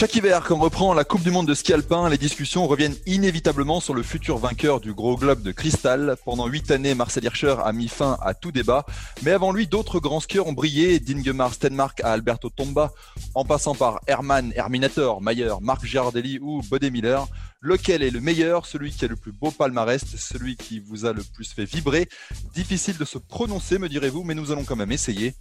Chaque 0.00 0.16
hiver, 0.16 0.42
quand 0.48 0.56
on 0.56 0.60
reprend 0.60 0.94
la 0.94 1.04
Coupe 1.04 1.22
du 1.22 1.30
Monde 1.30 1.46
de 1.46 1.52
ski 1.52 1.74
alpin, 1.74 2.08
les 2.08 2.16
discussions 2.16 2.66
reviennent 2.66 2.96
inévitablement 3.04 3.80
sur 3.80 3.92
le 3.92 4.02
futur 4.02 4.38
vainqueur 4.38 4.80
du 4.80 4.94
gros 4.94 5.14
globe 5.14 5.42
de 5.42 5.52
cristal. 5.52 6.16
Pendant 6.24 6.46
huit 6.46 6.70
années, 6.70 6.94
Marcel 6.94 7.22
Hirscher 7.24 7.56
a 7.62 7.70
mis 7.74 7.88
fin 7.88 8.16
à 8.22 8.32
tout 8.32 8.50
débat. 8.50 8.86
Mais 9.24 9.32
avant 9.32 9.52
lui, 9.52 9.66
d'autres 9.66 10.00
grands 10.00 10.20
skieurs 10.20 10.46
ont 10.46 10.54
brillé, 10.54 11.00
d'Ingemar 11.00 11.52
Stenmark 11.52 12.00
à 12.00 12.12
Alberto 12.12 12.48
Tomba, 12.48 12.92
en 13.34 13.44
passant 13.44 13.74
par 13.74 14.00
Hermann 14.06 14.54
Herminator, 14.56 15.20
Mayer, 15.20 15.52
Marc 15.60 15.84
Girardelli 15.84 16.38
ou 16.40 16.62
Bode 16.70 16.90
Miller. 16.90 17.26
Lequel 17.62 18.02
est 18.02 18.10
le 18.10 18.22
meilleur, 18.22 18.64
celui 18.64 18.90
qui 18.90 19.04
a 19.04 19.08
le 19.08 19.16
plus 19.16 19.32
beau 19.32 19.50
palmarès, 19.50 20.02
celui 20.16 20.56
qui 20.56 20.78
vous 20.78 21.04
a 21.04 21.12
le 21.12 21.22
plus 21.22 21.52
fait 21.52 21.66
vibrer? 21.66 22.08
Difficile 22.54 22.96
de 22.96 23.04
se 23.04 23.18
prononcer, 23.18 23.78
me 23.78 23.86
direz-vous, 23.86 24.24
mais 24.24 24.34
nous 24.34 24.50
allons 24.50 24.64
quand 24.64 24.76
même 24.76 24.92
essayer. 24.92 25.34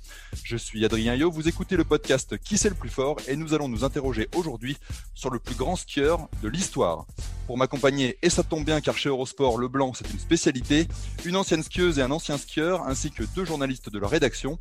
Je 0.43 0.57
suis 0.57 0.83
Adrien 0.83 1.15
Yo, 1.15 1.31
vous 1.31 1.47
écoutez 1.47 1.77
le 1.77 1.85
podcast 1.85 2.37
Qui 2.37 2.57
c'est 2.57 2.67
le 2.67 2.75
plus 2.75 2.89
fort? 2.89 3.15
Et 3.29 3.37
nous 3.37 3.53
allons 3.53 3.69
nous 3.69 3.85
interroger 3.85 4.27
aujourd'hui 4.35 4.75
sur 5.13 5.29
le 5.29 5.39
plus 5.39 5.55
grand 5.55 5.77
skieur 5.77 6.27
de 6.43 6.49
l'histoire. 6.49 7.05
Pour 7.47 7.57
m'accompagner, 7.57 8.17
et 8.21 8.29
ça 8.29 8.43
tombe 8.43 8.65
bien 8.65 8.81
car 8.81 8.97
chez 8.97 9.07
Eurosport, 9.07 9.57
le 9.57 9.69
blanc 9.69 9.93
c'est 9.93 10.11
une 10.11 10.19
spécialité, 10.19 10.89
une 11.23 11.37
ancienne 11.37 11.63
skieuse 11.63 11.99
et 11.99 12.01
un 12.01 12.11
ancien 12.11 12.37
skieur, 12.37 12.85
ainsi 12.85 13.11
que 13.11 13.23
deux 13.33 13.45
journalistes 13.45 13.89
de 13.89 13.97
la 13.97 14.09
rédaction. 14.09 14.59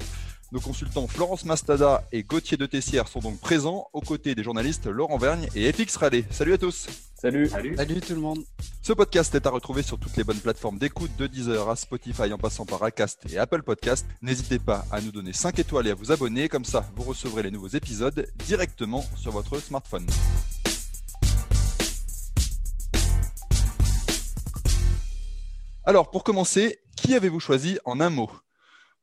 Nos 0.50 0.60
consultants 0.60 1.06
Florence 1.06 1.44
Mastada 1.44 2.04
et 2.10 2.22
Gauthier 2.22 2.56
de 2.56 2.64
Tessière 2.64 3.06
sont 3.06 3.20
donc 3.20 3.38
présents 3.38 3.88
aux 3.92 4.00
côtés 4.00 4.34
des 4.34 4.42
journalistes 4.42 4.86
Laurent 4.86 5.18
Vergne 5.18 5.46
et 5.54 5.70
FX 5.70 5.96
Raleigh. 5.96 6.24
Salut 6.30 6.54
à 6.54 6.58
tous 6.58 6.86
Salut. 7.20 7.48
Salut. 7.50 7.77
Salut 7.77 8.00
tout 8.00 8.14
le 8.14 8.20
monde. 8.20 8.42
Ce 8.80 8.94
podcast 8.94 9.34
est 9.34 9.46
à 9.46 9.50
retrouver 9.50 9.82
sur 9.82 9.98
toutes 9.98 10.16
les 10.16 10.24
bonnes 10.24 10.38
plateformes 10.38 10.78
d'écoute 10.78 11.10
de 11.19 11.26
Deezer 11.26 11.69
à 11.69 11.76
Spotify 11.76 12.32
en 12.32 12.38
passant 12.38 12.64
par 12.64 12.82
Acast 12.82 13.20
et 13.30 13.36
Apple 13.36 13.62
Podcast. 13.62 14.06
N'hésitez 14.22 14.58
pas 14.58 14.86
à 14.91 15.02
nous 15.02 15.10
donner 15.10 15.34
5 15.34 15.58
étoiles 15.58 15.88
et 15.88 15.91
à 15.91 15.94
vous 15.94 16.12
abonner, 16.12 16.48
comme 16.48 16.64
ça 16.64 16.88
vous 16.96 17.02
recevrez 17.02 17.42
les 17.42 17.50
nouveaux 17.50 17.69
épisodes 17.69 18.26
directement 18.46 19.04
sur 19.16 19.32
votre 19.32 19.58
smartphone. 19.58 20.06
Alors 25.84 26.10
pour 26.10 26.24
commencer, 26.24 26.78
qui 26.96 27.14
avez-vous 27.14 27.41
choisi 27.41 27.78
en 27.84 28.00
un 28.00 28.08
mot? 28.08 28.30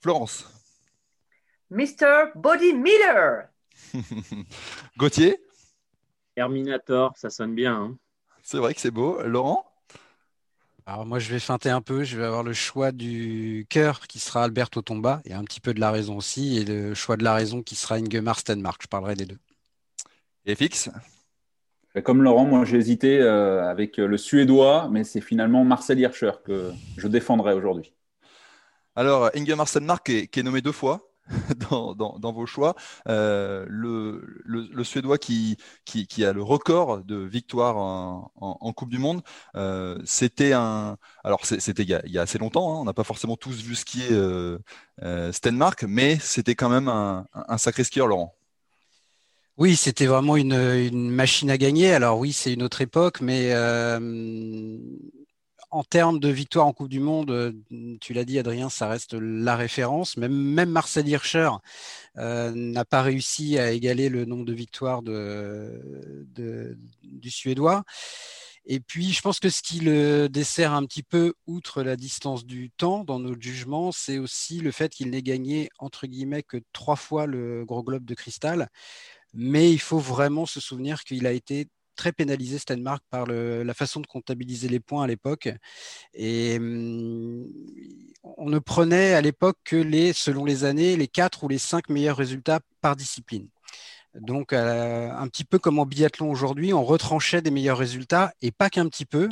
Florence 0.02 0.55
Mr. 1.72 2.32
Body 2.36 2.74
Miller. 2.74 3.50
Gauthier? 4.98 5.38
Terminator, 6.36 7.14
ça 7.18 7.30
sonne 7.30 7.56
bien. 7.56 7.76
Hein. 7.76 7.98
C'est 8.44 8.58
vrai 8.58 8.74
que 8.74 8.82
c'est 8.82 8.92
beau. 8.92 9.22
Laurent? 9.24 9.66
Alors 10.86 11.06
moi, 11.06 11.18
je 11.18 11.32
vais 11.32 11.40
feinter 11.40 11.70
un 11.70 11.82
peu. 11.82 12.04
Je 12.04 12.18
vais 12.18 12.26
avoir 12.26 12.44
le 12.44 12.54
choix 12.54 12.92
du 12.92 13.66
cœur 13.70 14.02
qui 14.02 14.20
sera 14.20 14.44
Alberto 14.44 14.82
Tomba 14.82 15.22
et 15.26 15.34
un 15.34 15.44
petit 15.44 15.60
peu 15.60 15.74
de 15.74 15.80
la 15.80 15.90
raison 15.92 16.18
aussi. 16.18 16.58
Et 16.58 16.66
le 16.66 16.94
choix 16.94 17.18
de 17.18 17.24
la 17.24 17.34
raison 17.34 17.64
qui 17.64 17.76
sera 17.76 17.96
Ingemar 17.96 18.38
Stenmark. 18.38 18.84
Je 18.84 18.88
parlerai 18.88 19.16
des 19.16 19.26
deux. 19.26 19.40
Et 20.46 20.54
fixe 20.54 20.90
Comme 22.04 22.22
Laurent, 22.22 22.46
moi 22.46 22.66
j'ai 22.66 22.78
hésité 22.78 23.20
euh, 23.20 23.68
avec 23.68 23.98
le 23.98 24.18
Suédois, 24.18 24.90
mais 24.92 25.04
c'est 25.04 25.22
finalement 25.22 25.64
Marcel 25.64 26.00
Hirscher 26.00 26.34
que 26.46 26.72
je 26.98 27.08
défendrai 27.08 27.54
aujourd'hui. 27.54 27.94
Alors, 28.96 29.32
Ingemar 29.36 29.68
Stenmark 29.68 30.06
qui 30.06 30.40
est 30.40 30.44
nommé 30.44 30.62
deux 30.62 30.72
fois 30.72 31.15
dans, 31.70 32.32
vos 32.32 32.46
choix. 32.46 32.76
Euh, 33.08 33.66
le, 33.68 34.84
Suédois 34.84 35.18
qui, 35.18 35.58
a 36.24 36.34
le 36.34 36.44
record 36.44 37.04
de 37.04 37.16
victoires 37.16 37.78
en, 37.78 38.74
Coupe 38.74 38.90
du 38.90 39.00
Monde, 39.00 39.22
euh, 39.56 39.98
c'était 40.04 40.54
un. 40.54 40.98
Alors, 41.24 41.46
c'était 41.46 41.84
il, 41.84 41.90
y 41.90 42.18
a 42.18 42.22
assez 42.22 42.38
longtemps, 42.38 42.74
hein, 42.74 42.82
on 42.82 42.86
n'a 42.86 42.94
pas 42.94 43.04
forcément 43.04 43.38
tous 43.38 43.62
vu 43.64 43.76
skier 43.76 44.08
euh, 44.12 44.60
Stenmark, 45.32 45.84
mais 45.84 46.18
c'était 46.20 46.56
quand 46.56 46.70
même 46.70 46.88
un, 46.88 47.58
sacré 47.58 47.84
skieur, 47.84 48.08
Laurent. 48.08 48.36
Oui, 49.58 49.78
c'était 49.78 50.06
vraiment 50.06 50.36
une, 50.36 51.10
machine 51.10 51.50
à 51.50 51.58
gagner. 51.58 51.94
Alors 51.94 52.20
oui, 52.20 52.34
c'est 52.34 52.54
une 52.54 52.64
autre 52.64 52.82
époque, 52.82 53.22
mais 53.22 53.54
en 55.72 55.84
termes 55.84 56.20
de 56.20 56.30
victoire 56.30 56.68
en 56.68 56.74
Coupe 56.74 56.90
du 56.90 57.00
Monde, 57.00 57.32
euh, 57.32 57.52
tu 58.02 58.14
l'as 58.14 58.26
dit, 58.26 58.40
Adrien, 58.40 58.70
ça 58.70 58.88
reste 58.88 59.14
la 59.14 59.56
référence. 59.56 60.18
Même, 60.18 60.70
Marcel 60.70 61.08
Hirscher 61.08 61.50
euh, 62.18 62.52
n'a 62.56 62.86
pas 62.86 63.02
réussi 63.02 63.58
à 63.58 63.72
égaler 63.72 64.10
le 64.10 64.26
nombre 64.26 64.46
de 64.46 64.54
victoires 64.54 65.02
du 65.02 65.16
Suédois. 67.30 67.84
Et 68.68 68.80
puis, 68.80 69.14
je 69.14 69.22
pense 69.22 69.40
que 69.40 69.50
ce 69.50 69.62
qui 69.62 69.80
le 69.80 70.28
dessert 70.28 70.74
un 70.74 70.86
petit 70.86 71.04
peu, 71.04 71.34
outre 71.46 71.84
la 71.84 71.96
distance 71.96 72.46
du 72.46 72.72
temps 72.72 73.04
dans 73.04 73.20
notre 73.20 73.42
jugement, 73.42 73.92
c'est 73.92 74.18
aussi 74.18 74.60
le 74.60 74.72
fait 74.72 74.92
qu'il 74.92 75.12
n'ait 75.12 75.22
gagné, 75.22 75.70
entre 75.78 76.08
guillemets, 76.08 76.42
que 76.42 76.58
trois 76.74 76.96
fois 76.96 77.28
le 77.28 77.64
gros 77.66 77.84
globe 77.84 78.06
de 78.06 78.16
cristal. 78.16 78.70
Mais 79.36 79.72
il 79.72 79.80
faut 79.80 80.00
vraiment 80.00 80.48
se 80.48 80.60
souvenir 80.60 81.04
qu'il 81.04 81.28
a 81.28 81.32
été 81.32 81.68
très 81.96 82.12
pénalisé 82.12 82.58
Stenmark 82.58 83.04
par 83.10 83.26
la 83.28 83.74
façon 83.74 84.00
de 84.00 84.08
comptabiliser 84.08 84.68
les 84.68 84.80
points 84.80 85.04
à 85.04 85.08
l'époque. 85.08 85.50
Et 86.14 86.58
hum, 86.58 87.48
on 88.24 88.50
ne 88.50 88.60
prenait 88.60 89.14
à 89.14 89.22
l'époque 89.22 89.58
que 89.64 89.76
les, 89.76 90.14
selon 90.14 90.46
les 90.46 90.64
années, 90.64 90.98
les 90.98 91.08
quatre 91.08 91.44
ou 91.44 91.48
les 91.48 91.58
cinq 91.58 91.90
meilleurs 91.90 92.18
résultats 92.18 92.60
par 92.82 92.96
discipline. 92.96 93.48
Donc, 94.16 94.54
euh, 94.54 95.12
un 95.12 95.28
petit 95.28 95.44
peu 95.44 95.60
comme 95.60 95.80
en 95.80 95.86
biathlon 95.86 96.32
aujourd'hui, 96.32 96.74
on 96.74 96.84
retranchait 96.84 97.42
des 97.42 97.52
meilleurs 97.52 97.78
résultats 97.78 98.34
et 98.42 98.52
pas 98.52 98.70
qu'un 98.70 98.88
petit 98.88 99.06
peu. 99.06 99.30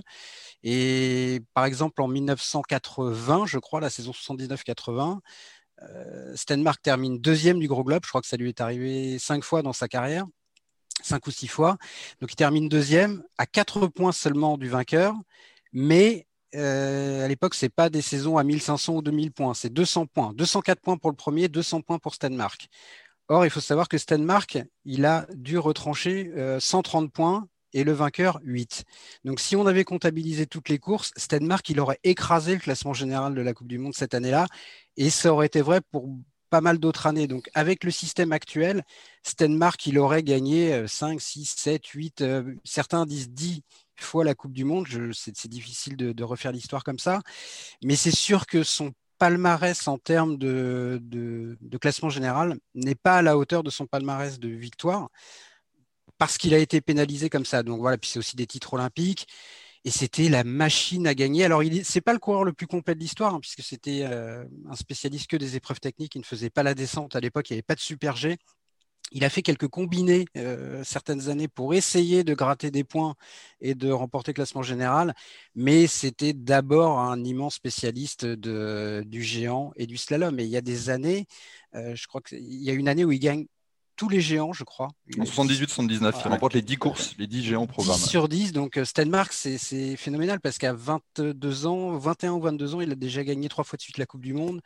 Et 0.63 1.41
par 1.53 1.66
exemple, 1.66 2.01
en 2.01 2.07
1980, 2.07 3.45
je 3.47 3.59
crois, 3.59 3.80
la 3.80 3.90
saison 3.90 4.12
79-80, 4.12 5.19
euh, 5.84 6.35
Stenmark 6.35 6.81
termine 6.81 7.19
deuxième 7.19 7.59
du 7.59 7.68
Gros 7.68 7.84
Globe. 7.84 8.03
Je 8.03 8.09
crois 8.09 8.22
que 8.22 8.28
ça 8.28 8.38
lui 8.38 8.50
est 8.50 8.62
arrivé 8.62 9.19
cinq 9.19 9.44
fois 9.44 9.62
dans 9.62 9.74
sa 9.74 9.88
carrière 9.88 10.25
cinq 11.03 11.28
ou 11.28 11.31
six 11.31 11.47
fois. 11.47 11.78
Donc 12.22 12.31
il 12.31 12.36
termine 12.36 12.69
deuxième 12.69 13.24
à 13.38 13.46
quatre 13.46 13.88
points 13.88 14.12
seulement 14.12 14.58
du 14.58 14.69
vainqueur, 14.69 15.14
mais 15.72 16.28
euh, 16.56 17.25
à 17.25 17.28
l'époque, 17.28 17.56
ce 17.56 17.66
n'est 17.66 17.69
pas 17.69 17.90
des 17.90 18.02
saisons 18.02 18.38
à 18.38 18.44
1500 18.44 18.96
ou 18.97 19.02
2000 19.02 19.31
points, 19.31 19.53
c'est 19.53 19.72
200 19.72 20.06
points. 20.08 20.34
204 20.34 20.80
points 20.81 20.97
pour 20.97 21.09
le 21.09 21.16
premier, 21.16 21.47
200 21.47 21.81
points 21.81 22.00
pour 22.00 22.13
Stenmark. 22.13 22.68
Or, 23.28 23.46
il 23.46 23.50
faut 23.50 23.62
savoir 23.62 23.88
que 23.88 23.97
Stenmark, 23.97 24.59
il 24.86 25.06
a 25.06 25.25
dû 25.34 25.58
retrancher 25.58 26.31
130 26.59 27.06
euh, 27.06 27.08
points 27.08 27.47
et 27.74 27.84
le 27.84 27.92
vainqueur 27.92 28.40
8. 28.44 28.84
Donc 29.24 29.40
si 29.40 29.56
on 29.56 29.66
avait 29.66 29.84
comptabilisé 29.84 30.46
toutes 30.46 30.69
les 30.69 30.78
courses, 30.78 31.12
Stenmark, 31.18 31.68
il 31.69 31.80
aurait 31.80 32.00
écrasé 32.03 32.53
le 32.53 32.59
classement 32.59 32.94
général 32.94 33.34
de 33.34 33.42
la 33.42 33.53
Coupe 33.53 33.68
du 33.68 33.80
Monde 33.80 33.96
cette 33.96 34.13
année-là. 34.13 34.46
Et 34.97 35.09
ça 35.09 35.34
aurait 35.34 35.47
été 35.47 35.62
vrai 35.62 35.81
pour 35.81 36.08
pas 36.53 36.62
mal 36.62 36.78
d'autres 36.78 37.08
années. 37.08 37.25
Donc, 37.25 37.50
avec 37.56 37.84
le 37.84 37.90
système 37.90 38.31
actuel, 38.31 38.84
Stenmark, 39.24 39.88
il 39.88 39.97
aurait 39.97 40.22
gagné 40.22 40.88
5, 40.88 41.19
6, 41.19 41.46
7, 41.58 41.88
8, 41.88 42.24
certains 42.64 43.08
disent 43.08 43.31
10 43.31 43.64
fois 43.96 44.24
la 44.24 44.36
Coupe 44.36 44.53
du 44.53 44.63
Monde. 44.63 44.86
C'est 45.13 45.47
difficile 45.47 45.97
de, 45.97 46.24
refaire 46.24 46.52
l'histoire 46.52 46.84
comme 46.84 47.00
ça. 47.00 47.22
Mais 47.84 47.96
c'est 47.96 48.16
sûr 48.16 48.46
que 48.46 48.62
son 48.62 48.92
palmarès 49.18 49.88
en 49.88 49.97
termes 49.97 50.38
de, 50.38 51.02
de 51.02 51.77
classement 51.80 52.12
général 52.12 52.60
n'est 52.75 52.94
pas 52.94 53.18
à 53.18 53.22
la 53.24 53.36
hauteur 53.36 53.63
de 53.63 53.72
son 53.72 53.88
palmarès 53.88 54.38
de 54.38 54.50
victoire 54.50 55.10
parce 56.19 56.38
qu'il 56.38 56.54
a 56.54 56.60
été 56.60 56.81
pénalisé 56.81 57.31
comme 57.31 57.45
ça. 57.45 57.63
Donc 57.63 57.80
voilà, 57.80 57.98
puis 57.98 58.12
c'est 58.12 58.19
aussi 58.19 58.36
des 58.36 58.45
titres 58.45 58.75
olympiques 58.75 59.25
et 59.85 59.91
c'était 59.91 60.30
la 60.30 60.44
machine 60.44 61.07
à 61.07 61.13
gagner. 61.13 61.44
Alors, 61.44 61.62
ce 61.62 61.68
n'est 61.68 62.01
pas 62.01 62.13
le 62.13 62.19
coureur 62.19 62.44
le 62.44 62.53
plus 62.53 62.68
complet 62.68 62.95
de 62.95 63.00
l'histoire, 63.00 63.33
hein, 63.33 63.39
puisque 63.41 63.62
c'était 63.62 64.03
euh, 64.03 64.45
un 64.69 64.75
spécialiste 64.75 65.30
que 65.30 65.38
des 65.38 65.56
épreuves 65.56 65.80
techniques. 65.80 66.15
Il 66.15 66.19
ne 66.19 66.25
faisait 66.25 66.50
pas 66.50 66.63
la 66.63 66.74
descente 66.74 67.15
à 67.15 67.19
l'époque, 67.19 67.50
il 67.50 67.53
n'y 67.53 67.57
avait 67.57 67.63
pas 67.63 67.75
de 67.75 67.81
super 67.81 68.15
G. 68.15 68.38
Il 69.12 69.24
a 69.25 69.30
fait 69.30 69.44
quelques 69.44 69.68
combinés 69.68 70.25
euh, 70.38 70.83
certaines 70.83 71.30
années 71.30 71.47
pour 71.47 71.74
essayer 71.75 72.24
de 72.24 72.33
gratter 72.33 72.71
des 72.71 72.83
points 72.83 73.15
et 73.62 73.75
de 73.75 73.91
remporter 73.91 74.31
le 74.31 74.35
classement 74.35 74.63
général, 74.63 75.13
mais 75.56 75.86
c'était 75.88 76.33
d'abord 76.33 77.00
un 77.00 77.24
immense 77.24 77.56
spécialiste 77.56 78.25
du 78.25 79.21
géant 79.24 79.71
et 79.75 79.86
du 79.88 79.97
slalom. 79.97 80.39
Et 80.39 80.45
il 80.45 80.50
y 80.50 80.57
a 80.57 80.62
des 80.62 80.89
années, 80.89 81.27
euh, 81.75 81.95
je 81.95 82.07
crois 82.07 82.21
qu'il 82.21 82.39
y 82.41 82.69
a 82.71 82.74
une 82.74 82.88
année 82.88 83.06
où 83.06 83.12
il 83.12 83.19
gagne 83.19 83.45
tous 83.95 84.10
les 84.10 84.22
géants, 84.22 84.54
je 84.54 84.63
crois. 84.63 84.90
En 85.19 85.24
78-79, 85.24 86.13
il 86.25 86.28
remporte 86.30 86.54
les 86.54 86.62
10 86.62 86.78
courses, 86.78 87.16
les 87.18 87.28
10 87.28 87.44
géants 87.44 87.68
programmes. 87.68 87.98
10 87.98 88.10
sur 88.10 88.28
10, 88.28 88.51
donc 88.51 88.80
Stenmark, 88.84 89.34
c'est 89.34 89.95
phénoménal 89.98 90.40
parce 90.40 90.57
qu'à 90.57 90.74
22 90.74 91.66
ans, 91.66 91.98
21 91.98 92.34
ou 92.34 92.42
22 92.42 92.75
ans, 92.75 92.81
il 92.81 92.92
a 92.92 92.95
déjà 92.95 93.24
gagné 93.24 93.50
trois 93.50 93.63
fois 93.63 93.78
de 93.78 93.81
suite 93.81 93.98
la 93.98 94.06
Coupe 94.06 94.22
du 94.22 94.34
Monde. 94.34 94.62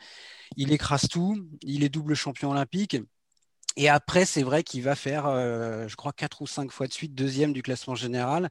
Il 0.55 0.71
écrase 0.71 1.07
tout, 1.09 1.37
il 1.61 1.83
est 1.83 1.89
double 1.89 2.15
champion 2.15 2.51
olympique. 2.51 2.97
Et 3.75 3.89
après, 3.89 4.25
c'est 4.25 4.43
vrai 4.43 4.63
qu'il 4.63 4.81
va 4.81 4.95
faire, 4.95 5.25
je 5.25 5.95
crois, 5.95 6.11
4 6.11 6.41
ou 6.41 6.47
5 6.47 6.71
fois 6.71 6.87
de 6.87 6.93
suite 6.93 7.13
deuxième 7.13 7.53
du 7.53 7.61
classement 7.61 7.95
général. 7.95 8.49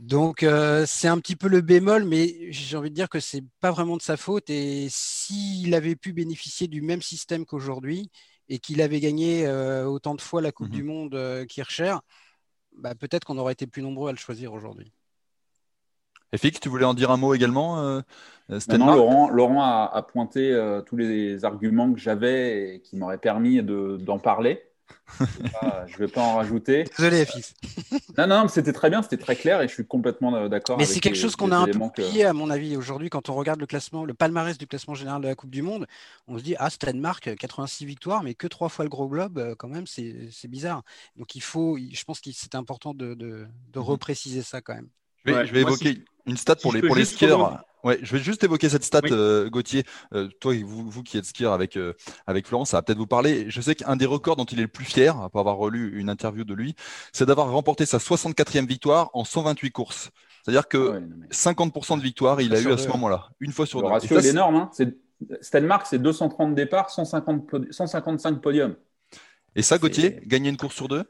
Donc 0.00 0.42
euh, 0.42 0.86
c'est 0.86 1.08
un 1.08 1.18
petit 1.18 1.36
peu 1.36 1.46
le 1.46 1.60
bémol, 1.60 2.06
mais 2.06 2.50
j'ai 2.50 2.78
envie 2.78 2.88
de 2.88 2.94
dire 2.94 3.10
que 3.10 3.20
c'est 3.20 3.44
pas 3.60 3.70
vraiment 3.70 3.98
de 3.98 4.02
sa 4.02 4.16
faute. 4.16 4.48
Et 4.48 4.88
s'il 4.88 5.74
avait 5.74 5.94
pu 5.94 6.14
bénéficier 6.14 6.68
du 6.68 6.80
même 6.80 7.02
système 7.02 7.44
qu'aujourd'hui 7.44 8.10
et 8.50 8.58
qu'il 8.58 8.82
avait 8.82 9.00
gagné 9.00 9.46
euh, 9.46 9.86
autant 9.86 10.14
de 10.14 10.20
fois 10.20 10.42
la 10.42 10.52
Coupe 10.52 10.68
du 10.68 10.82
mhm. 10.82 10.88
Monde 10.88 11.14
euh, 11.14 11.46
Kircher, 11.46 11.94
bah, 12.76 12.94
peut-être 12.94 13.24
qu'on 13.24 13.38
aurait 13.38 13.54
été 13.54 13.66
plus 13.66 13.80
nombreux 13.80 14.10
à 14.10 14.12
le 14.12 14.18
choisir 14.18 14.52
aujourd'hui. 14.52 14.92
Et 16.32 16.38
Fix, 16.38 16.60
tu 16.60 16.68
voulais 16.68 16.84
en 16.84 16.94
dire 16.94 17.10
un 17.10 17.16
mot 17.16 17.34
également 17.34 18.02
non, 18.48 18.94
Laurent, 18.94 19.30
Laurent 19.30 19.62
a, 19.62 20.02
pointé 20.02 20.56
tous 20.86 20.96
les 20.96 21.44
arguments 21.44 21.92
que 21.92 21.98
j'avais 21.98 22.76
et 22.76 22.80
qui 22.80 22.96
m'auraient 22.96 23.18
permis 23.18 23.62
d'en 23.64 24.20
parler. 24.20 24.62
Je 25.20 25.92
ne 25.94 25.98
vais, 25.98 26.08
pas 26.08 26.22
en 26.22 26.36
rajouter. 26.36 26.84
Désolé, 26.96 27.24
FX. 27.24 27.54
non, 28.18 28.26
non, 28.26 28.48
c'était 28.48 28.72
très 28.72 28.90
bien, 28.90 29.02
c'était 29.02 29.16
très 29.16 29.36
clair 29.36 29.60
et 29.60 29.68
je 29.68 29.72
suis 29.72 29.86
complètement 29.86 30.34
euh, 30.34 30.48
d'accord. 30.48 30.78
Mais 30.78 30.84
c'est 30.84 31.00
quelque 31.00 31.18
chose 31.18 31.36
qu'on 31.36 31.52
a 31.52 31.56
un 31.56 31.66
peu 31.66 31.78
oublié, 31.78 32.24
à 32.24 32.32
mon 32.32 32.50
avis, 32.50 32.76
aujourd'hui, 32.76 33.10
quand 33.10 33.28
on 33.28 33.34
regarde 33.34 33.60
le 33.60 33.66
classement, 33.66 34.04
le 34.04 34.14
palmarès 34.14 34.56
du 34.56 34.66
classement 34.66 34.94
général 34.94 35.20
de 35.22 35.28
la 35.28 35.34
Coupe 35.34 35.50
du 35.50 35.62
Monde. 35.62 35.86
On 36.28 36.38
se 36.38 36.42
dit, 36.42 36.54
ah, 36.58 36.70
Stenmark, 36.70 37.34
86 37.36 37.84
victoires, 37.84 38.22
mais 38.22 38.34
que 38.34 38.46
trois 38.46 38.68
fois 38.68 38.84
le 38.84 38.88
gros 38.88 39.08
globe, 39.08 39.38
euh, 39.38 39.54
quand 39.56 39.68
même, 39.68 39.86
c'est 39.86 40.30
bizarre. 40.48 40.82
Donc 41.16 41.34
il 41.34 41.42
faut, 41.42 41.76
je 41.76 42.04
pense 42.04 42.20
que 42.20 42.30
c'est 42.32 42.54
important 42.54 42.94
de, 42.94 43.14
de, 43.14 43.46
mhm. 43.74 43.82
repréciser 43.82 44.42
ça 44.42 44.60
quand 44.60 44.74
même. 44.74 44.88
Je 45.24 45.32
vais, 45.32 45.46
je 45.46 45.52
vais 45.52 45.60
évoquer 45.60 46.04
une 46.26 46.36
stat 46.36 46.56
pour 46.56 46.72
les, 46.72 46.82
pour 46.82 46.96
les 46.96 47.04
skieurs. 47.04 47.64
Ouais, 47.82 47.98
je 48.02 48.12
vais 48.14 48.22
juste 48.22 48.44
évoquer 48.44 48.68
cette 48.68 48.84
stat, 48.84 49.00
euh, 49.10 49.48
Gauthier. 49.48 49.84
Euh, 50.14 50.28
toi, 50.40 50.54
vous, 50.64 50.90
vous 50.90 51.02
qui 51.02 51.16
êtes 51.16 51.24
skieur 51.24 51.52
avec, 51.52 51.76
euh, 51.76 51.94
avec 52.26 52.46
Florence, 52.46 52.70
ça 52.70 52.76
va 52.76 52.82
peut-être 52.82 52.98
vous 52.98 53.06
parler. 53.06 53.46
Je 53.48 53.60
sais 53.60 53.74
qu'un 53.74 53.96
des 53.96 54.06
records 54.06 54.36
dont 54.36 54.44
il 54.44 54.58
est 54.58 54.62
le 54.62 54.68
plus 54.68 54.84
fier, 54.84 55.18
après 55.18 55.40
avoir 55.40 55.56
relu 55.56 55.98
une 55.98 56.10
interview 56.10 56.44
de 56.44 56.54
lui, 56.54 56.74
c'est 57.12 57.26
d'avoir 57.26 57.50
remporté 57.50 57.86
sa 57.86 57.98
64e 57.98 58.66
victoire 58.66 59.10
en 59.14 59.24
128 59.24 59.70
courses. 59.70 60.10
C'est-à-dire 60.44 60.68
que 60.68 61.02
50% 61.30 61.98
de 61.98 62.02
victoire, 62.02 62.40
il 62.40 62.54
a 62.54 62.60
eu 62.60 62.72
à 62.72 62.76
ce 62.76 62.88
moment-là, 62.88 63.28
une 63.40 63.52
fois 63.52 63.66
sur 63.66 63.80
deux. 63.80 63.86
Le 63.86 63.92
ratio 63.92 64.18
est 64.18 64.26
énorme. 64.26 64.56
Hein. 64.56 64.70
Stenmark, 65.42 65.86
c'est 65.86 65.98
230 65.98 66.54
départs, 66.54 66.90
150 66.90 67.72
155 67.72 68.40
podiums. 68.40 68.74
Et 69.56 69.62
ça, 69.62 69.78
Gauthier, 69.78 70.20
gagner 70.26 70.50
une 70.50 70.56
course 70.56 70.76
sur 70.76 70.88
deux? 70.88 71.04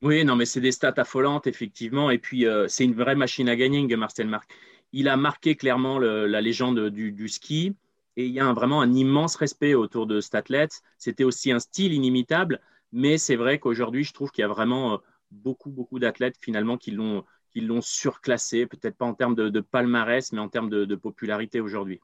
Oui, 0.00 0.24
non, 0.24 0.36
mais 0.36 0.46
c'est 0.46 0.60
des 0.60 0.72
stats 0.72 0.94
affolantes, 0.96 1.46
effectivement. 1.46 2.10
Et 2.10 2.18
puis, 2.18 2.46
c'est 2.68 2.84
une 2.84 2.94
vraie 2.94 3.16
machine 3.16 3.48
à 3.48 3.56
gagner, 3.56 3.84
Marcel 3.96 4.28
Marc 4.28 4.50
il 4.92 5.08
a 5.08 5.16
marqué 5.16 5.56
clairement 5.56 5.98
la 5.98 6.40
légende 6.40 6.88
du, 6.88 7.28
ski 7.28 7.76
et 8.16 8.26
il 8.26 8.32
y 8.32 8.40
a 8.40 8.52
vraiment 8.52 8.80
un 8.80 8.92
immense 8.92 9.36
respect 9.36 9.74
autour 9.74 10.06
de 10.06 10.20
cet 10.20 10.34
athlète. 10.34 10.82
C'était 10.98 11.24
aussi 11.24 11.52
un 11.52 11.60
style 11.60 11.92
inimitable, 11.92 12.60
mais 12.92 13.18
c'est 13.18 13.36
vrai 13.36 13.58
qu'aujourd'hui, 13.58 14.04
je 14.04 14.12
trouve 14.12 14.30
qu'il 14.30 14.42
y 14.42 14.44
a 14.44 14.48
vraiment 14.48 14.94
euh, 14.94 14.96
beaucoup, 15.30 15.70
beaucoup 15.70 15.98
d'athlètes 15.98 16.36
finalement 16.40 16.78
qui 16.78 16.90
l'ont, 16.90 17.24
qui 17.50 17.60
l'ont 17.60 17.82
surclassé, 17.82 18.66
peut-être 18.66 18.96
pas 18.96 19.04
en 19.04 19.14
termes 19.14 19.34
de, 19.34 19.60
palmarès, 19.60 20.32
mais 20.32 20.40
en 20.40 20.48
termes 20.48 20.70
de, 20.70 20.94
popularité 20.96 21.60
aujourd'hui. 21.60 22.00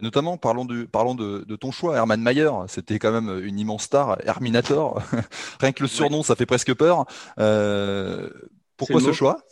Notamment, 0.00 0.36
parlons, 0.36 0.64
de, 0.64 0.84
parlons 0.84 1.14
de, 1.14 1.56
ton 1.56 1.72
choix, 1.72 1.96
Hermann 1.96 2.22
Mayer. 2.22 2.50
C'était 2.68 2.98
quand 2.98 3.10
même 3.10 3.44
une 3.44 3.58
immense 3.58 3.84
star, 3.84 4.18
Herminator. 4.24 5.02
Rien 5.60 5.72
que 5.72 5.82
le 5.82 5.88
surnom, 5.88 6.22
ça 6.22 6.36
fait 6.36 6.46
presque 6.46 6.72
peur. 6.74 7.06
Euh, 7.40 8.30
pourquoi 8.76 9.00
ce 9.00 9.12
choix? 9.12 9.42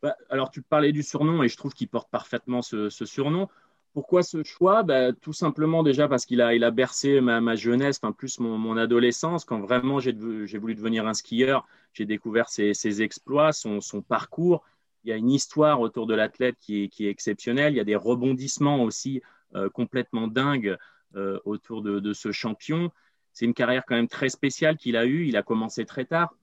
Bah, 0.00 0.14
alors, 0.30 0.50
tu 0.50 0.62
parlais 0.62 0.92
du 0.92 1.02
surnom 1.02 1.42
et 1.42 1.48
je 1.48 1.56
trouve 1.56 1.72
qu'il 1.72 1.88
porte 1.88 2.08
parfaitement 2.08 2.62
ce, 2.62 2.88
surnom. 2.90 3.48
Pourquoi 3.94 4.22
ce 4.22 4.44
choix? 4.44 4.84
Bah, 4.84 5.12
Tout 5.12 5.32
simplement 5.32 5.82
déjà 5.82 6.06
parce 6.06 6.24
qu'il 6.24 6.40
a, 6.40 6.54
il 6.54 6.62
a 6.62 6.70
bercé 6.70 7.20
ma, 7.20 7.56
jeunesse, 7.56 7.98
enfin 8.00 8.12
plus 8.12 8.38
mon, 8.38 8.76
adolescence. 8.76 9.44
Quand 9.44 9.60
vraiment 9.60 9.98
j'ai, 9.98 10.12
voulu 10.12 10.76
devenir 10.76 11.06
un 11.08 11.14
skieur, 11.14 11.66
j'ai 11.94 12.06
découvert 12.06 12.48
ses, 12.48 13.02
exploits, 13.02 13.52
son, 13.52 13.80
parcours. 14.06 14.62
Il 15.02 15.10
y 15.10 15.12
a 15.12 15.16
une 15.16 15.32
histoire 15.32 15.80
autour 15.80 16.06
de 16.06 16.14
l'athlète 16.14 16.56
qui 16.60 16.84
est, 16.84 16.88
qui 16.88 17.06
est 17.06 17.10
exceptionnelle. 17.10 17.72
Il 17.72 17.76
y 17.76 17.80
a 17.80 17.84
des 17.84 17.96
rebondissements 17.96 18.84
aussi 18.84 19.20
complètement 19.72 20.26
dingues 20.26 20.76
euh, 21.16 21.38
autour 21.44 21.80
de, 21.80 22.12
ce 22.12 22.32
champion. 22.32 22.90
C'est 23.32 23.44
une 23.44 23.54
carrière 23.54 23.84
quand 23.86 23.94
même 23.94 24.08
très 24.08 24.28
spéciale 24.28 24.76
qu'il 24.76 24.96
a 24.96 25.06
eue. 25.06 25.28
Il 25.28 25.36
a 25.36 25.44
commencé 25.44 25.84
très 25.84 26.04
tard. 26.04 26.34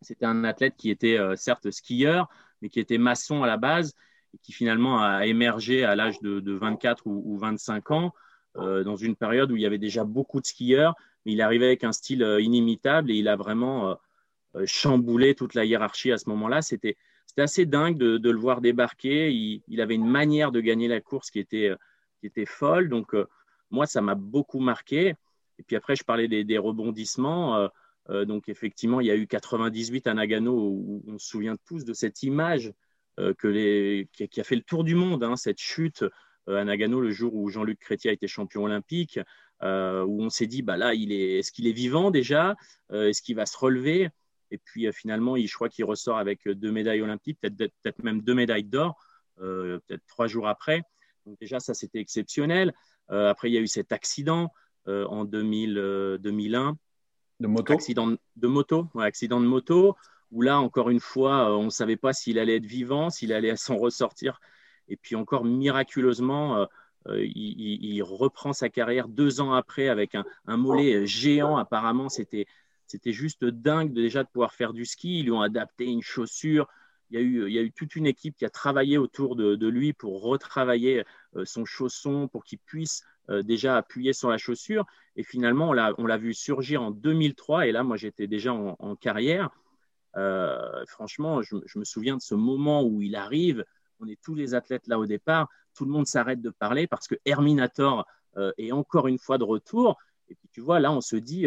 C'était 0.00 0.26
un 0.26 0.42
athlète 0.42 0.74
qui 0.76 0.90
était 0.90 1.18
euh, 1.18 1.36
certes 1.36 1.70
skieur, 1.70 2.28
mais 2.60 2.68
qui 2.68 2.80
était 2.80 2.98
maçon 2.98 3.44
à 3.44 3.46
la 3.46 3.58
base 3.58 3.94
et 4.34 4.38
qui 4.38 4.52
finalement 4.52 5.04
a 5.04 5.24
émergé 5.26 5.84
à 5.84 5.94
l'âge 5.94 6.20
de, 6.20 6.52
24 6.52 7.06
ou, 7.06 7.38
25 7.38 7.92
ans 7.92 8.12
euh, 8.56 8.82
dans 8.82 8.96
une 8.96 9.14
période 9.14 9.52
où 9.52 9.56
il 9.56 9.62
y 9.62 9.66
avait 9.66 9.78
déjà 9.78 10.02
beaucoup 10.02 10.40
de 10.40 10.46
skieurs, 10.46 10.96
mais 11.24 11.34
il 11.34 11.40
arrivait 11.40 11.66
avec 11.66 11.84
un 11.84 11.92
style 11.92 12.24
euh, 12.24 12.40
inimitable 12.40 13.12
et 13.12 13.14
il 13.14 13.28
a 13.28 13.36
vraiment 13.36 13.96
euh, 14.56 14.64
chamboulé 14.66 15.36
toute 15.36 15.54
la 15.54 15.64
hiérarchie 15.64 16.10
à 16.10 16.18
ce 16.18 16.28
moment-là. 16.30 16.60
C'était 16.60 16.96
assez 17.36 17.66
dingue 17.66 17.96
de, 17.96 18.30
le 18.30 18.38
voir 18.38 18.60
débarquer. 18.60 19.32
Il, 19.32 19.80
avait 19.80 19.94
une 19.94 20.08
manière 20.08 20.50
de 20.50 20.60
gagner 20.60 20.88
la 20.88 21.00
course 21.00 21.30
qui 21.30 21.38
était, 21.38 21.70
qui 22.22 22.28
était 22.28 22.46
folle. 22.46 22.88
Donc, 22.88 23.14
moi, 23.70 23.86
ça 23.86 24.00
m'a 24.00 24.14
beaucoup 24.14 24.60
marqué. 24.60 25.16
Et 25.58 25.62
puis 25.64 25.76
après, 25.76 25.96
je 25.96 26.04
parlais 26.04 26.28
des, 26.28 26.58
rebondissements. 26.58 27.68
Euh, 28.10 28.24
donc 28.24 28.48
effectivement, 28.48 29.00
il 29.00 29.06
y 29.06 29.10
a 29.10 29.16
eu 29.16 29.26
98 29.26 30.06
à 30.06 30.14
Nagano 30.14 30.54
où 30.54 31.02
on 31.06 31.18
se 31.18 31.28
souvient 31.28 31.56
tous 31.66 31.84
de 31.84 31.92
cette 31.92 32.22
image 32.22 32.72
euh, 33.20 33.34
qui, 33.34 34.40
a 34.40 34.44
fait 34.44 34.56
le 34.56 34.62
tour 34.62 34.84
du 34.84 34.94
monde, 34.94 35.22
hein, 35.22 35.36
cette 35.36 35.60
chute 35.60 36.04
euh, 36.48 36.56
à 36.56 36.64
Nagano 36.64 37.00
le 37.00 37.10
jour 37.10 37.34
où 37.34 37.48
Jean-Luc 37.48 37.78
Crétier 37.78 38.10
a 38.10 38.12
été 38.12 38.26
champion 38.26 38.64
olympique, 38.64 39.20
où 39.62 40.22
on 40.24 40.28
s'est 40.28 40.48
dit, 40.48 40.62
bah 40.62 40.76
là, 40.76 40.92
est-ce 40.92 41.52
qu'il 41.52 41.68
est 41.68 41.72
vivant 41.72 42.10
déjà 42.10 42.56
Est-ce 42.92 43.22
qu'il 43.22 43.36
va 43.36 43.46
se 43.46 43.56
relever? 43.56 44.08
Et 44.50 44.58
puis 44.58 44.92
finalement, 44.92 45.36
je 45.36 45.54
crois 45.54 45.68
qu'il 45.68 45.84
ressort 45.84 46.18
avec 46.18 46.48
deux 46.48 46.72
médailles 46.72 47.00
olympiques, 47.00 47.38
peut-être 47.40 48.02
même 48.02 48.22
deux 48.22 48.34
médailles 48.34 48.64
d'or, 48.64 49.00
peut-être 49.36 50.04
trois 50.08 50.26
jours 50.26 50.48
après. 50.48 50.82
Donc 51.26 51.38
déjà, 51.40 51.60
ça, 51.60 51.74
c'était 51.74 52.00
exceptionnel. 52.00 52.72
après, 53.08 53.50
il 53.50 53.54
y 53.54 53.58
a 53.58 53.60
eu 53.60 53.66
cet 53.66 53.92
accident 53.92 54.52
en 54.86 55.24
2001 55.24 56.76
de 57.42 57.48
moto? 57.48 57.74
Accident 57.74 58.16
de 58.36 58.48
moto, 58.48 58.86
accident 58.98 59.40
de 59.40 59.46
moto, 59.46 59.96
où 60.30 60.40
là, 60.40 60.58
encore 60.60 60.88
une 60.88 61.00
fois, 61.00 61.50
euh, 61.50 61.54
on 61.54 61.64
ne 61.64 61.70
savait 61.70 61.96
pas 61.96 62.12
s'il 62.12 62.38
allait 62.38 62.56
être 62.56 62.66
vivant, 62.66 63.10
s'il 63.10 63.32
allait 63.32 63.56
s'en 63.56 63.76
ressortir. 63.76 64.40
Et 64.88 64.96
puis 64.96 65.14
encore 65.14 65.44
miraculeusement, 65.44 66.56
euh, 66.56 66.66
euh, 67.08 67.24
il, 67.24 68.00
reprend 68.02 68.52
sa 68.52 68.68
carrière 68.68 69.08
deux 69.08 69.40
ans 69.40 69.52
après 69.52 69.88
avec 69.88 70.14
un, 70.14 70.24
mollet 70.56 71.06
géant. 71.06 71.56
Apparemment, 71.56 72.08
c'était 72.08 72.46
c'était 72.86 73.12
juste 73.12 73.44
dingue 73.44 73.92
déjà 73.92 74.22
de 74.22 74.28
pouvoir 74.28 74.52
faire 74.54 74.72
du 74.72 74.84
ski. 74.84 75.20
Ils 75.20 75.24
lui 75.24 75.30
ont 75.32 75.40
adapté 75.40 75.84
une 75.86 76.02
chaussure. 76.02 76.68
Il 77.12 77.50
y, 77.50 77.58
a 77.58 77.62
eu, 77.62 77.72
toute 77.72 77.94
une 77.94 78.06
équipe 78.06 78.36
qui 78.36 78.46
a 78.46 78.50
travaillé 78.50 78.96
autour 78.96 79.36
de, 79.36 79.68
lui 79.68 79.92
pour 79.92 80.22
retravailler 80.22 81.04
son 81.44 81.66
chausson, 81.66 82.26
pour 82.26 82.42
qu'il 82.42 82.58
puisse 82.58 83.04
euh, 83.30 83.42
déjà 83.42 83.76
appuyé 83.76 84.12
sur 84.12 84.30
la 84.30 84.38
chaussure. 84.38 84.84
Et 85.14 85.22
finalement, 85.22 85.70
on 85.70 86.06
l'a 86.06 86.16
vu 86.18 86.34
surgir 86.34 86.82
en 86.82 86.90
2003. 86.90 87.66
Et 87.66 87.72
là, 87.72 87.84
moi, 87.84 87.96
j'étais 87.96 88.26
déjà 88.26 88.52
en, 88.52 88.96
carrière. 88.96 89.50
Euh, 90.16 90.84
franchement, 90.86 91.40
je, 91.42 91.56
me 91.76 91.84
souviens 91.84 92.16
de 92.16 92.22
ce 92.22 92.34
moment 92.34 92.82
où 92.82 93.00
il 93.00 93.14
arrive. 93.14 93.64
On 94.00 94.08
est 94.08 94.20
tous 94.20 94.34
les 94.34 94.54
athlètes 94.54 94.88
là 94.88 94.98
au 94.98 95.06
départ. 95.06 95.48
Tout 95.74 95.84
le 95.84 95.92
monde 95.92 96.06
s'arrête 96.06 96.40
de 96.40 96.50
parler 96.50 96.86
parce 96.86 97.06
que 97.06 97.14
Herminator 97.24 98.06
euh, 98.36 98.52
est 98.58 98.72
encore 98.72 99.06
une 99.06 99.18
fois 99.18 99.38
de 99.38 99.44
retour. 99.44 99.98
Et 100.28 100.34
puis, 100.34 100.48
tu 100.50 100.60
vois, 100.60 100.80
là, 100.80 100.90
on 100.90 101.00
se 101.00 101.16
dit, 101.16 101.46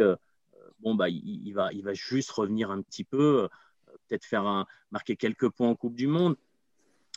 bon, 0.79 0.95
bah, 0.95 1.09
il, 1.09 1.51
va, 1.53 1.73
il 1.73 1.83
va 1.83 1.93
juste 1.93 2.31
revenir 2.31 2.71
un 2.71 2.81
petit 2.81 3.03
peu, 3.03 3.49
peut-être 4.07 4.25
faire 4.25 4.65
marquer 4.91 5.15
quelques 5.15 5.49
points 5.49 5.69
en 5.69 5.75
Coupe 5.75 5.95
du 5.95 6.07
Monde. 6.07 6.35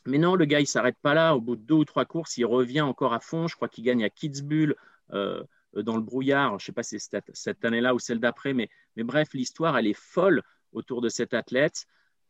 Mais 0.06 0.18
non, 0.18 0.34
le 0.36 0.44
gars, 0.44 0.60
il 0.60 0.66
s'arrête 0.66 0.96
pas 1.02 1.14
là. 1.14 1.36
Au 1.36 1.40
bout 1.40 1.56
de 1.56 1.62
deux 1.62 1.74
ou 1.74 1.84
trois 1.84 2.04
courses, 2.04 2.36
il 2.38 2.46
revient 2.46 2.80
encore 2.80 3.12
à 3.12 3.20
fond. 3.20 3.46
Je 3.46 3.56
crois 3.56 3.68
qu'il 3.68 3.84
gagne 3.84 4.04
à 4.04 4.10
Kitzbühel 4.10 4.74
euh, 5.12 5.42
dans 5.74 5.96
le 5.96 6.02
brouillard. 6.02 6.58
Je 6.58 6.64
ne 6.64 6.66
sais 6.66 6.72
pas 6.72 6.82
si 6.82 6.98
c'est 6.98 7.22
cette, 7.34 7.64
année-là 7.64 7.94
ou 7.94 7.98
celle 7.98 8.20
d'après, 8.20 8.54
mais, 8.54 8.70
bref, 8.96 9.28
l'histoire, 9.34 9.76
elle 9.76 9.86
est 9.86 9.98
folle 9.98 10.42
autour 10.72 11.00
de 11.00 11.08
cet 11.08 11.34
athlète. 11.34 11.86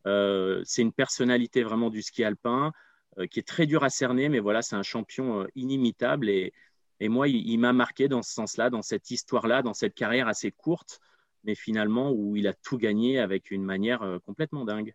Euh, 0.07 0.61
c'est 0.65 0.81
une 0.81 0.93
personnalité 0.93 1.63
vraiment 1.63 1.89
du 1.89 2.01
ski 2.01 2.23
alpin 2.23 2.71
euh, 3.17 3.27
qui 3.27 3.39
est 3.39 3.47
très 3.47 3.65
dur 3.65 3.83
à 3.83 3.89
cerner, 3.89 4.29
mais 4.29 4.39
voilà, 4.39 4.61
c'est 4.61 4.75
un 4.75 4.83
champion 4.83 5.47
inimitable. 5.55 6.29
Et 6.29 6.53
moi, 7.01 7.27
il, 7.27 7.57
m'a 7.59 7.71
marqué 7.71 8.07
dans 8.09 8.21
ce 8.21 8.33
sens-là, 8.33 8.69
dans 8.69 8.81
cette 8.81 9.09
histoire-là, 9.09 9.61
dans 9.61 9.73
cette 9.73 9.95
carrière 9.95 10.27
assez 10.27 10.51
courte, 10.51 10.99
mais 11.43 11.55
finalement 11.55 12.11
où 12.11 12.35
il 12.35 12.47
a 12.47 12.53
tout 12.53 12.77
gagné 12.77 13.19
avec 13.19 13.51
une 13.51 13.63
manière 13.63 14.19
complètement 14.25 14.65
dingue. 14.65 14.93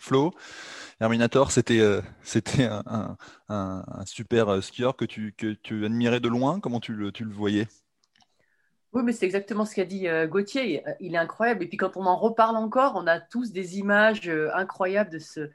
Flo, 0.00 0.32
Terminator, 0.98 1.52
c'était 1.52 1.80
euh, 1.80 2.00
c'était 2.22 2.68
un, 2.70 3.16
super 4.06 4.48
euh, 4.48 4.60
skieur 4.62 4.96
que 4.96 5.04
tu, 5.04 5.34
que 5.36 5.52
tu 5.52 5.84
admirais 5.84 6.20
de 6.20 6.28
loin. 6.28 6.58
Comment 6.58 6.80
tu 6.80 6.94
le, 6.94 7.12
tu 7.12 7.24
le 7.24 7.32
voyais? 7.32 7.68
Oui, 8.92 9.02
mais 9.04 9.12
c'est 9.12 9.26
exactement 9.26 9.64
ce 9.64 9.74
qu'a 9.74 9.84
dit 9.84 10.08
euh, 10.08 10.26
Gauthier. 10.26 10.82
Il 10.98 11.14
est 11.14 11.18
incroyable. 11.18 11.62
Et 11.62 11.68
puis 11.68 11.76
quand 11.76 11.96
on 11.96 12.06
en 12.06 12.16
reparle 12.16 12.56
encore, 12.56 12.94
on 12.96 13.06
a 13.06 13.20
tous 13.20 13.52
des 13.52 13.78
images 13.78 14.28
euh, 14.28 14.50
incroyables 14.54 15.10
de 15.10 15.20
ce, 15.20 15.48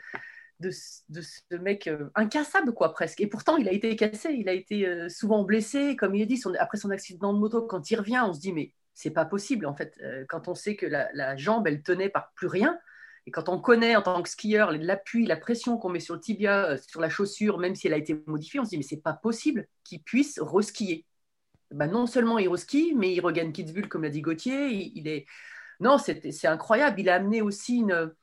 de, 0.61 0.71
ce 0.71 1.55
mec 1.55 1.87
euh, 1.87 2.09
incassable, 2.15 2.73
quoi, 2.73 2.93
presque. 2.93 3.19
Et 3.19 3.27
pourtant, 3.27 3.57
il 3.57 3.67
a 3.67 3.73
été 3.73 3.93
cassé. 3.97 4.29
Il 4.33 4.47
a 4.47 4.53
été 4.53 5.09
souvent 5.09 5.43
blessé, 5.43 5.97
comme 5.97 6.15
il 6.15 6.21
a 6.21 6.25
dit. 6.25 6.41
après 6.59 6.77
son 6.77 6.91
accident 6.91 7.33
de 7.33 7.39
moto, 7.39 7.63
quand 7.63 7.91
il 7.91 7.97
revient, 7.97 8.23
on 8.25 8.33
se 8.33 8.39
dit, 8.39 8.53
mais 8.53 8.71
c'est 8.95 9.11
pas 9.11 9.25
possible, 9.25 9.65
en 9.67 9.75
fait. 9.75 9.99
quand 10.29 10.47
on 10.47 10.55
sait 10.55 10.75
que 10.75 10.85
la, 10.85 11.35
jambe, 11.37 11.67
elle 11.67 11.83
tenait 11.83 12.09
par 12.09 12.31
plus 12.33 12.47
rien. 12.47 12.79
Et 13.27 13.31
quand 13.31 13.49
on 13.49 13.59
connaît 13.59 13.95
en 13.95 14.01
tant 14.01 14.21
que 14.21 14.29
skieur 14.29 14.71
l'appui, 14.71 15.25
la 15.25 15.35
pression 15.35 15.77
qu'on 15.77 15.89
met 15.89 15.99
sur 15.99 16.13
le 16.15 16.21
tibia, 16.21 16.77
sur 16.77 17.01
la 17.01 17.09
chaussure, 17.09 17.57
même 17.57 17.75
si 17.75 17.87
elle 17.87 17.93
a 17.93 17.97
été 17.97 18.21
modifiée, 18.27 18.59
on 18.59 18.65
se 18.65 18.69
dit 18.69 18.77
mais 18.77 18.83
c'est 18.83 19.01
pas 19.01 19.13
possible 19.13 19.67
qu'il 19.83 20.01
puisse 20.01 20.39
reskier. 20.39 21.05
Bah, 21.71 21.87
non 21.87 22.05
seulement 22.05 22.37
il 22.37 22.47
reski, 22.47 22.93
mais 22.95 23.13
il 23.13 23.19
regagne 23.21 23.51
Kitzbühel, 23.51 23.89
comme 23.89 24.03
l'a 24.03 24.09
dit 24.09 24.21
Gauthier. 24.21 24.67
Il, 24.71 25.07
est... 25.07 25.25
Non, 25.79 25.97
c'est 25.97 26.45
incroyable. 26.45 26.99
Il 26.99 27.09
a 27.09 27.15
amené 27.15 27.41
aussi 27.41 27.77
une. 27.77 28.13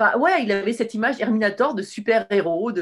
Enfin, 0.00 0.18
ouais, 0.18 0.42
il 0.42 0.50
avait 0.50 0.72
cette 0.72 0.94
image 0.94 1.20
Herminator 1.20 1.74
de 1.74 1.82
super-héros, 1.82 2.72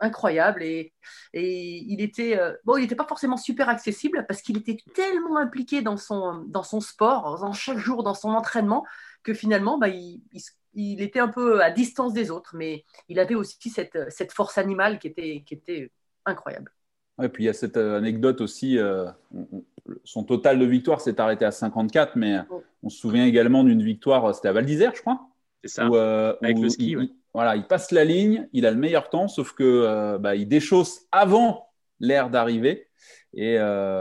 incroyable. 0.00 0.62
Et, 0.62 0.92
et 1.32 1.76
il 1.78 2.02
était. 2.02 2.38
Euh, 2.38 2.52
bon, 2.64 2.76
il 2.76 2.82
n'était 2.82 2.94
pas 2.94 3.06
forcément 3.06 3.38
super 3.38 3.70
accessible 3.70 4.26
parce 4.28 4.42
qu'il 4.42 4.58
était 4.58 4.76
tellement 4.94 5.38
impliqué 5.38 5.80
dans 5.80 5.96
son, 5.96 6.44
dans 6.46 6.62
son 6.62 6.80
sport, 6.80 7.40
dans 7.40 7.54
chaque 7.54 7.78
jour, 7.78 8.02
dans 8.02 8.12
son 8.12 8.30
entraînement, 8.30 8.84
que 9.22 9.32
finalement, 9.32 9.78
bah, 9.78 9.88
il, 9.88 10.20
il, 10.74 11.00
était 11.00 11.20
un 11.20 11.28
peu 11.28 11.62
à 11.62 11.70
distance 11.70 12.12
des 12.12 12.30
autres. 12.30 12.54
Mais 12.54 12.84
il 13.08 13.18
avait 13.18 13.34
aussi 13.34 13.70
cette, 13.70 13.98
cette 14.10 14.32
force 14.32 14.58
animale 14.58 14.98
qui 14.98 15.06
était, 15.06 15.42
qui 15.46 15.54
était 15.54 15.90
incroyable. 16.26 16.70
Et 17.22 17.30
puis 17.30 17.44
il 17.44 17.46
y 17.46 17.50
a 17.50 17.54
cette 17.54 17.78
euh, 17.78 17.96
anecdote 17.96 18.42
aussi, 18.42 18.78
euh, 18.78 19.06
son 20.04 20.24
total 20.24 20.58
de 20.58 20.66
victoires 20.66 21.00
s'est 21.00 21.18
arrêté 21.18 21.46
à 21.46 21.50
54, 21.50 22.16
mais 22.16 22.40
on 22.82 22.90
se 22.90 22.98
souvient 22.98 23.24
également 23.24 23.64
d'une 23.64 23.82
victoire, 23.82 24.34
c'était 24.34 24.48
à 24.48 24.52
Val 24.52 24.66
d'Isère, 24.66 24.94
je 24.94 25.00
crois. 25.00 25.29
C'est 25.62 25.68
ça, 25.68 25.86
avec 26.42 26.58
le 26.58 26.68
ski. 26.68 26.92
Il, 26.92 27.10
voilà, 27.34 27.56
il 27.56 27.66
passe 27.66 27.92
la 27.92 28.04
ligne, 28.04 28.48
il 28.52 28.66
a 28.66 28.70
le 28.70 28.76
meilleur 28.76 29.10
temps, 29.10 29.28
sauf 29.28 29.52
que 29.52 30.16
bah, 30.18 30.34
il 30.34 30.48
déchausse 30.48 31.06
avant 31.12 31.68
l'air 32.00 32.30
d'arriver. 32.30 32.88
Et 33.34 33.58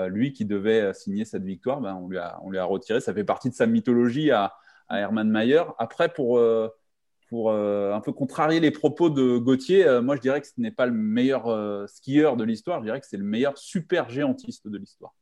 lui 0.07 0.33
qui 0.33 0.45
devait 0.45 0.93
signer 0.93 1.25
cette 1.25 1.43
victoire, 1.43 1.81
bah, 1.81 1.95
on, 1.95 2.07
lui 2.07 2.17
a, 2.17 2.39
on 2.43 2.49
lui 2.49 2.57
a 2.57 2.63
retiré. 2.63 3.01
Ça 3.01 3.13
fait 3.13 3.23
partie 3.23 3.49
de 3.49 3.55
sa 3.55 3.67
mythologie 3.67 4.31
à, 4.31 4.53
à 4.87 4.99
Hermann 4.99 5.29
Mayer. 5.29 5.63
Après, 5.77 6.09
pour 6.09 6.39
pour 7.29 7.51
euh, 7.51 7.93
un 7.93 8.01
peu 8.01 8.11
contrarier 8.11 8.59
les 8.59 8.71
propos 8.71 9.09
de 9.09 9.37
Gauthier, 9.37 9.85
euh, 9.85 10.01
moi 10.01 10.15
je 10.15 10.21
dirais 10.21 10.41
que 10.41 10.47
ce 10.47 10.53
n'est 10.57 10.71
pas 10.71 10.87
le 10.87 10.93
meilleur 10.93 11.47
euh, 11.47 11.85
skieur 11.87 12.35
de 12.35 12.43
l'histoire, 12.43 12.79
je 12.79 12.85
dirais 12.85 12.99
que 12.99 13.05
c'est 13.07 13.17
le 13.17 13.23
meilleur 13.23 13.57
super 13.57 14.09
géantiste 14.09 14.67
de 14.67 14.77
l'histoire. 14.77 15.13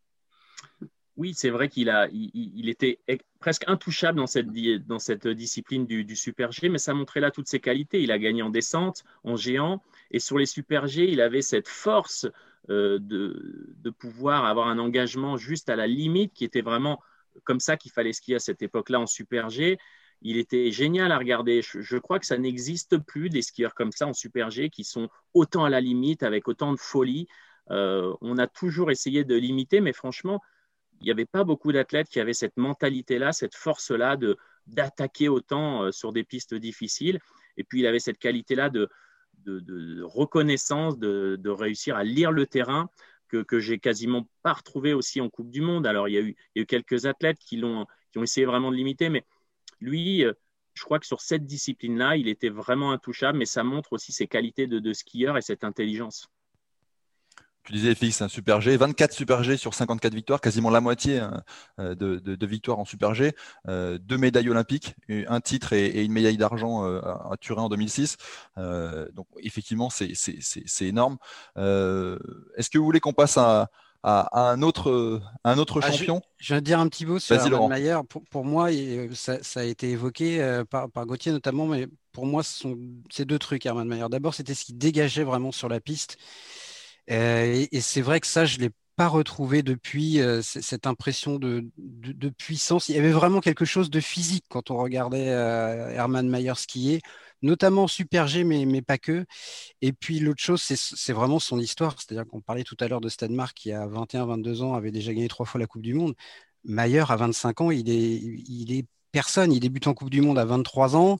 Oui, 1.17 1.33
c'est 1.35 1.49
vrai 1.49 1.67
qu'il 1.67 1.89
a, 1.89 2.07
il, 2.11 2.69
était 2.69 2.99
presque 3.39 3.63
intouchable 3.67 4.19
dans 4.19 4.27
cette, 4.27 5.27
discipline 5.27 5.85
du, 5.85 6.15
super 6.15 6.51
G, 6.51 6.69
mais 6.69 6.77
ça 6.77 6.93
montrait 6.93 7.19
là 7.19 7.31
toutes 7.31 7.47
ses 7.47 7.59
qualités. 7.59 8.01
Il 8.03 8.11
a 8.11 8.19
gagné 8.19 8.43
en 8.43 8.51
descente, 8.51 9.03
en 9.23 9.35
géant, 9.35 9.81
et 10.11 10.19
sur 10.19 10.37
les 10.37 10.45
super 10.45 10.85
G, 10.85 11.09
il 11.11 11.19
avait 11.19 11.41
cette 11.41 11.67
force 11.67 12.27
de, 12.69 12.99
de 12.99 13.89
pouvoir 13.89 14.45
avoir 14.45 14.67
un 14.67 14.77
engagement 14.77 15.37
juste 15.37 15.69
à 15.69 15.75
la 15.75 15.87
limite, 15.87 16.33
qui 16.33 16.45
était 16.45 16.61
vraiment 16.61 17.01
comme 17.43 17.59
ça 17.59 17.77
qu'il 17.77 17.91
fallait 17.91 18.13
skier 18.13 18.35
à 18.35 18.39
cette 18.39 18.61
époque-là 18.61 18.99
en 18.99 19.07
super 19.07 19.49
G. 19.49 19.79
Il 20.21 20.37
était 20.37 20.71
génial 20.71 21.11
à 21.11 21.17
regarder. 21.17 21.61
Je, 21.61 21.97
crois 21.97 22.19
que 22.19 22.25
ça 22.25 22.37
n'existe 22.37 22.97
plus 22.97 23.29
des 23.29 23.41
skieurs 23.41 23.75
comme 23.75 23.91
ça 23.91 24.07
en 24.07 24.13
Super 24.13 24.49
G 24.49 24.69
qui 24.69 24.83
sont 24.83 25.09
autant 25.33 25.65
à 25.65 25.69
la 25.69 25.79
limite, 25.79 26.23
avec 26.23 26.47
autant 26.47 26.73
de 26.73 26.79
folie. 26.79 27.27
Euh, 27.69 28.13
on 28.21 28.37
a 28.37 28.47
toujours 28.47 28.89
essayé 28.89 29.23
de 29.23 29.35
limiter, 29.35 29.79
mais 29.79 29.93
franchement, 29.93 30.41
il 30.99 31.05
n'y 31.05 31.11
avait 31.11 31.25
pas 31.25 31.43
beaucoup 31.43 31.71
d'athlètes 31.71 32.09
qui 32.09 32.19
avaient 32.19 32.33
cette 32.33 32.57
mentalité-là, 32.57 33.31
cette 33.31 33.55
force-là 33.55 34.17
de 34.17 34.37
d'attaquer 34.67 35.29
autant 35.29 35.83
euh, 35.83 35.91
sur 35.91 36.11
des 36.11 36.25
pistes 36.25 36.53
difficiles. 36.53 37.19
Et 37.55 37.63
puis, 37.63 37.79
il 37.79 37.87
avait 37.87 37.99
cette 37.99 38.17
qualité-là 38.17 38.69
de, 38.69 38.89
de, 39.45 40.03
reconnaissance, 40.03 40.97
de, 40.99 41.49
réussir 41.49 41.95
à 41.95 42.03
lire 42.03 42.31
le 42.31 42.45
terrain 42.45 42.89
que, 43.29 43.43
que 43.43 43.59
j'ai 43.59 43.79
quasiment 43.79 44.27
pas 44.43 44.53
retrouvé 44.53 44.93
aussi 44.93 45.21
en 45.21 45.29
Coupe 45.29 45.49
du 45.49 45.61
Monde. 45.61 45.87
Alors, 45.87 46.09
il 46.09 46.13
y 46.13 46.17
a 46.17 46.21
eu, 46.21 46.35
il 46.53 46.59
y 46.59 46.59
a 46.59 46.63
eu 46.63 46.65
quelques 46.65 47.05
athlètes 47.05 47.39
qui, 47.39 47.57
qui 47.57 47.63
ont 47.63 48.23
essayé 48.23 48.45
vraiment 48.45 48.71
de 48.71 48.75
limiter, 48.75 49.07
mais 49.07 49.23
lui, 49.79 50.25
euh, 50.25 50.33
je 50.73 50.83
crois 50.83 50.99
que 50.99 51.07
sur 51.07 51.21
cette 51.21 51.45
discipline-là, 51.45 52.17
il 52.17 52.27
était 52.27 52.49
vraiment 52.49 52.91
intouchable, 52.91 53.37
mais 53.37 53.45
ça 53.45 53.63
montre 53.63 53.93
aussi 53.93 54.11
ses 54.11 54.27
qualités 54.27 54.67
de, 54.67 54.93
skieur 54.93 55.37
et 55.37 55.41
cette 55.41 55.63
intelligence. 55.63 56.29
Tu 57.67 57.73
disais, 57.73 57.95
Félix, 57.95 58.21
un 58.21 58.29
Super 58.29 58.61
G, 58.61 58.77
24 58.77 59.11
Super 59.11 59.43
G 59.43 59.57
sur 59.57 59.73
54 59.73 60.13
victoires, 60.13 60.41
quasiment 60.41 60.69
la 60.69 60.79
moitié 60.81 61.19
hein, 61.19 61.43
euh, 61.79 61.95
de, 61.95 62.45
victoires 62.45 62.79
en 62.79 62.85
Super 62.85 63.13
G, 63.13 63.33
euh, 63.67 63.97
deux 63.97 64.17
médailles 64.17 64.49
olympiques, 64.49 64.95
un 65.09 65.41
titre 65.41 65.73
et, 65.73 66.03
une 66.03 66.13
médaille 66.13 66.37
d'argent 66.37 66.83
à 66.85 67.35
Turin 67.39 67.63
en 67.63 67.69
2006. 67.69 68.17
donc, 68.55 69.27
effectivement, 69.43 69.89
c'est 69.89 70.65
énorme. 70.81 71.17
Est-ce 71.57 72.69
que 72.69 72.77
vous 72.77 72.85
voulez 72.85 73.01
qu'on 73.01 73.13
passe 73.13 73.37
à, 73.37 73.69
à, 74.03 74.51
un 74.51 74.61
autre, 74.61 75.21
un 75.43 75.57
autre 75.57 75.81
ah, 75.83 75.91
champion? 75.91 76.21
je, 76.37 76.53
viens 76.53 76.61
de 76.61 76.65
dire 76.65 76.79
un 76.79 76.87
petit 76.87 77.05
mot 77.05 77.19
sur 77.19 77.35
Hermann 77.35 77.69
Mayer. 77.69 77.97
Pour, 78.07 78.23
pour, 78.25 78.45
moi, 78.45 78.69
ça, 79.13 79.43
ça, 79.43 79.61
a 79.61 79.63
été 79.63 79.91
évoqué 79.91 80.41
euh, 80.41 80.63
par, 80.63 80.89
par, 80.89 81.05
Gauthier 81.05 81.31
notamment, 81.31 81.65
mais 81.65 81.87
pour 82.11 82.25
moi, 82.25 82.43
ce 82.43 82.57
sont 82.59 82.77
ces 83.09 83.25
deux 83.25 83.39
trucs, 83.39 83.65
Hermann 83.65 83.87
Mayer. 83.87 84.07
D'abord, 84.09 84.33
c'était 84.33 84.53
ce 84.53 84.65
qui 84.65 84.73
dégageait 84.73 85.23
vraiment 85.23 85.51
sur 85.51 85.67
la 85.67 85.79
piste. 85.79 86.17
Euh, 87.09 87.65
et, 87.71 87.81
c'est 87.81 88.01
vrai 88.01 88.19
que 88.19 88.27
ça, 88.27 88.45
je 88.45 88.57
ne 88.57 88.63
l'ai 88.63 88.71
pas 88.95 89.07
retrouvé 89.07 89.61
depuis 89.63 90.19
euh, 90.21 90.41
cette 90.41 90.87
impression 90.87 91.37
de, 91.37 91.65
de, 91.77 92.29
puissance. 92.29 92.89
Il 92.89 92.95
y 92.95 92.99
avait 92.99 93.11
vraiment 93.11 93.41
quelque 93.41 93.65
chose 93.65 93.89
de 93.89 93.99
physique 93.99 94.45
quand 94.49 94.71
on 94.71 94.77
regardait 94.77 95.25
Hermann 95.25 96.27
Mayer 96.29 96.55
skier 96.55 97.01
notamment 97.41 97.87
Super 97.87 98.27
G, 98.27 98.43
mais, 98.43 98.65
mais 98.65 98.81
pas 98.81 98.97
que. 98.97 99.25
Et 99.81 99.93
puis 99.93 100.19
l'autre 100.19 100.41
chose, 100.41 100.61
c'est 100.61 101.13
vraiment 101.13 101.39
son 101.39 101.59
histoire. 101.59 101.95
C'est-à-dire 101.99 102.25
qu'on 102.27 102.41
parlait 102.41 102.63
tout 102.63 102.77
à 102.79 102.87
l'heure 102.87 103.01
de 103.01 103.09
Stanmark 103.09 103.55
qui, 103.55 103.71
à 103.71 103.87
21-22 103.87 104.61
ans, 104.63 104.73
avait 104.73 104.91
déjà 104.91 105.13
gagné 105.13 105.27
trois 105.27 105.45
fois 105.45 105.59
la 105.59 105.67
Coupe 105.67 105.81
du 105.81 105.93
Monde. 105.93 106.15
Mayer, 106.63 107.03
à 107.09 107.15
25 107.15 107.61
ans, 107.61 107.71
il 107.71 107.89
est, 107.89 108.15
il 108.15 108.73
est 108.73 108.85
personne. 109.11 109.51
Il 109.51 109.59
débute 109.59 109.87
en 109.87 109.93
Coupe 109.93 110.09
du 110.09 110.21
Monde 110.21 110.39
à 110.39 110.45
23 110.45 110.95
ans. 110.95 111.19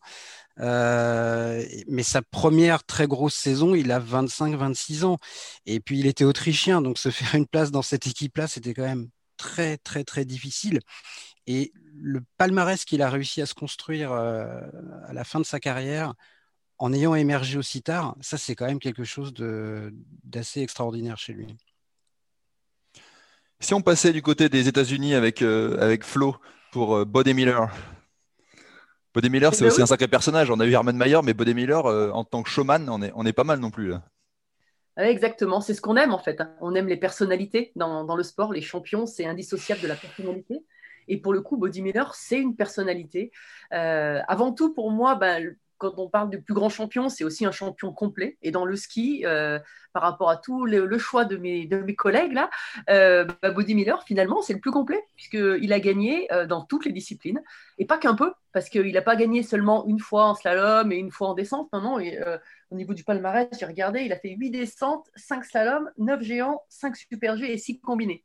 Euh, 0.60 1.63
mais 1.88 2.03
sa 2.03 2.22
première 2.22 2.84
très 2.84 3.08
grosse 3.08 3.36
saison, 3.36 3.75
il 3.75 3.91
a 3.91 4.00
25-26 4.00 5.06
ans. 5.06 5.17
Et 5.65 5.79
puis 5.79 6.00
il 6.00 6.08
était 6.08 6.24
autrichien, 6.24 6.82
donc 6.82 6.98
se 6.98 7.10
faire 7.12 7.36
une 7.36 7.48
place 7.48 7.72
dans 7.72 7.82
cette 7.82 8.08
équipe-là, 8.08 8.48
c'était 8.48 8.74
quand 8.74 8.84
même 8.84 9.10
très 9.38 9.77
très 9.77 10.03
très 10.03 10.25
difficile. 10.25 10.79
Et 11.46 11.72
le 11.94 12.22
palmarès 12.38 12.84
qu'il 12.86 13.01
a 13.01 13.10
réussi 13.10 13.41
à 13.41 13.46
se 13.46 13.53
construire 13.53 14.12
euh, 14.12 14.62
à 15.08 15.13
la 15.13 15.24
fin 15.24 15.39
de 15.39 15.46
sa 15.46 15.60
carrière, 15.60 16.13
en 16.79 16.94
ayant 16.94 17.15
émergé 17.15 17.58
aussi 17.58 17.82
tard, 17.82 18.15
ça 18.22 18.38
c'est 18.38 18.56
quand 18.56 18.67
même 18.67 18.79
quelque 18.79 19.03
chose 19.03 19.34
d'assez 20.24 20.62
extraordinaire 20.62 21.17
chez 21.17 21.34
lui. 21.34 21.56
Si 23.60 23.74
on 23.74 23.82
passait 23.82 24.13
du 24.13 24.22
côté 24.22 24.50
des 24.50 24.67
États-Unis 24.67 25.15
avec, 25.15 25.41
euh, 25.41 25.79
avec 25.82 26.03
Flo 26.03 26.36
pour 26.71 26.95
euh, 26.95 27.05
Bode 27.05 27.27
Miller. 27.29 27.69
Bode 29.13 29.29
Miller, 29.29 29.53
c'est 29.53 29.63
ben 29.63 29.71
aussi 29.71 29.81
un 29.81 29.86
sacré 29.88 30.07
personnage. 30.07 30.51
On 30.51 30.59
a 30.59 30.65
eu 30.65 30.71
Herman 30.71 30.95
Mayer, 30.95 31.19
mais 31.24 31.33
Bode 31.33 31.50
Miller, 31.50 31.86
en 31.86 32.24
tant 32.24 32.43
que 32.43 32.50
showman, 32.50 32.88
on 32.89 33.01
est, 33.01 33.12
on 33.15 33.25
est 33.25 33.33
pas 33.33 33.43
mal 33.43 33.59
non 33.59 33.71
plus. 33.71 33.93
exactement, 34.95 35.59
c'est 35.59 35.74
ce 35.74 35.81
qu'on 35.81 35.95
aime 35.95 36.13
en 36.13 36.19
fait. 36.19 36.39
Hein. 36.39 36.53
On 36.62 36.75
aime 36.75 36.88
les 36.88 36.97
personnalités 36.97 37.71
dans, 37.75 38.03
dans 38.03 38.15
le 38.15 38.21
sport. 38.21 38.53
Les 38.53 38.62
champions, 38.62 39.07
c'est 39.07 39.25
indissociable 39.25 39.81
de 39.81 39.88
la 39.88 39.95
personnalité. 39.95 40.63
Et 41.07 41.17
pour 41.17 41.33
le 41.33 41.41
coup, 41.41 41.57
Body 41.57 41.81
Miller, 41.81 42.13
c'est 42.15 42.39
une 42.39 42.55
personnalité. 42.55 43.31
Euh, 43.74 44.19
avant 44.27 44.53
tout, 44.53 44.74
pour 44.74 44.91
moi, 44.91 45.15
ben, 45.15 45.55
quand 45.77 45.93
on 45.98 46.10
parle 46.10 46.29
du 46.29 46.41
plus 46.41 46.53
grand 46.53 46.69
champion, 46.69 47.10
c'est 47.10 47.24
aussi 47.24 47.46
un 47.46 47.51
champion 47.51 47.93
complet. 47.93 48.38
Et 48.41 48.51
dans 48.51 48.65
le 48.65 48.75
ski, 48.75 49.24
euh, 49.25 49.60
par 49.93 50.03
rapport 50.03 50.29
à 50.29 50.38
tout 50.38 50.65
le, 50.65 50.98
choix 50.98 51.25
de 51.25 51.38
mes, 51.38 51.67
collègues, 51.96 52.34
là, 52.34 52.50
euh, 52.89 53.25
bah, 53.41 53.53
Miller, 53.55 54.03
finalement, 54.03 54.41
c'est 54.41 54.53
le 54.53 54.60
plus 54.60 54.72
complet, 54.72 55.03
puisqu'il 55.15 55.74
a 55.74 55.79
gagné 55.79 56.27
dans 56.48 56.62
toutes 56.62 56.86
les 56.86 56.91
disciplines. 56.91 57.41
Et 57.77 57.86
pas 57.86 57.98
qu'un 57.98 58.15
peu, 58.15 58.34
parce 58.53 58.69
qu'il 58.69 58.91
n'a 58.93 59.01
pas 59.01 59.15
gagné 59.15 59.43
seulement 59.43 59.86
une 59.88 60.00
fois 60.00 60.25
en 60.25 60.36
slalom 60.36 60.91
et 60.91 60.98
une 60.98 61.12
fois 61.12 61.29
en 61.29 61.34
descente. 61.34 61.69
Non, 61.74 62.00
au 62.69 62.75
niveau 62.75 62.93
du 62.93 63.03
palmarès, 63.03 63.48
j'ai 63.57 63.65
regardé, 63.65 64.01
il 64.01 64.12
a 64.12 64.17
fait 64.17 64.36
8 64.38 64.51
descentes, 64.51 65.07
5 65.15 65.46
slaloms, 65.46 65.89
9 65.98 66.22
géants, 66.22 66.62
5 66.69 66.96
super 66.96 67.38
G 67.38 67.51
et 67.51 67.57
6 67.57 67.79
combinés. 67.79 68.24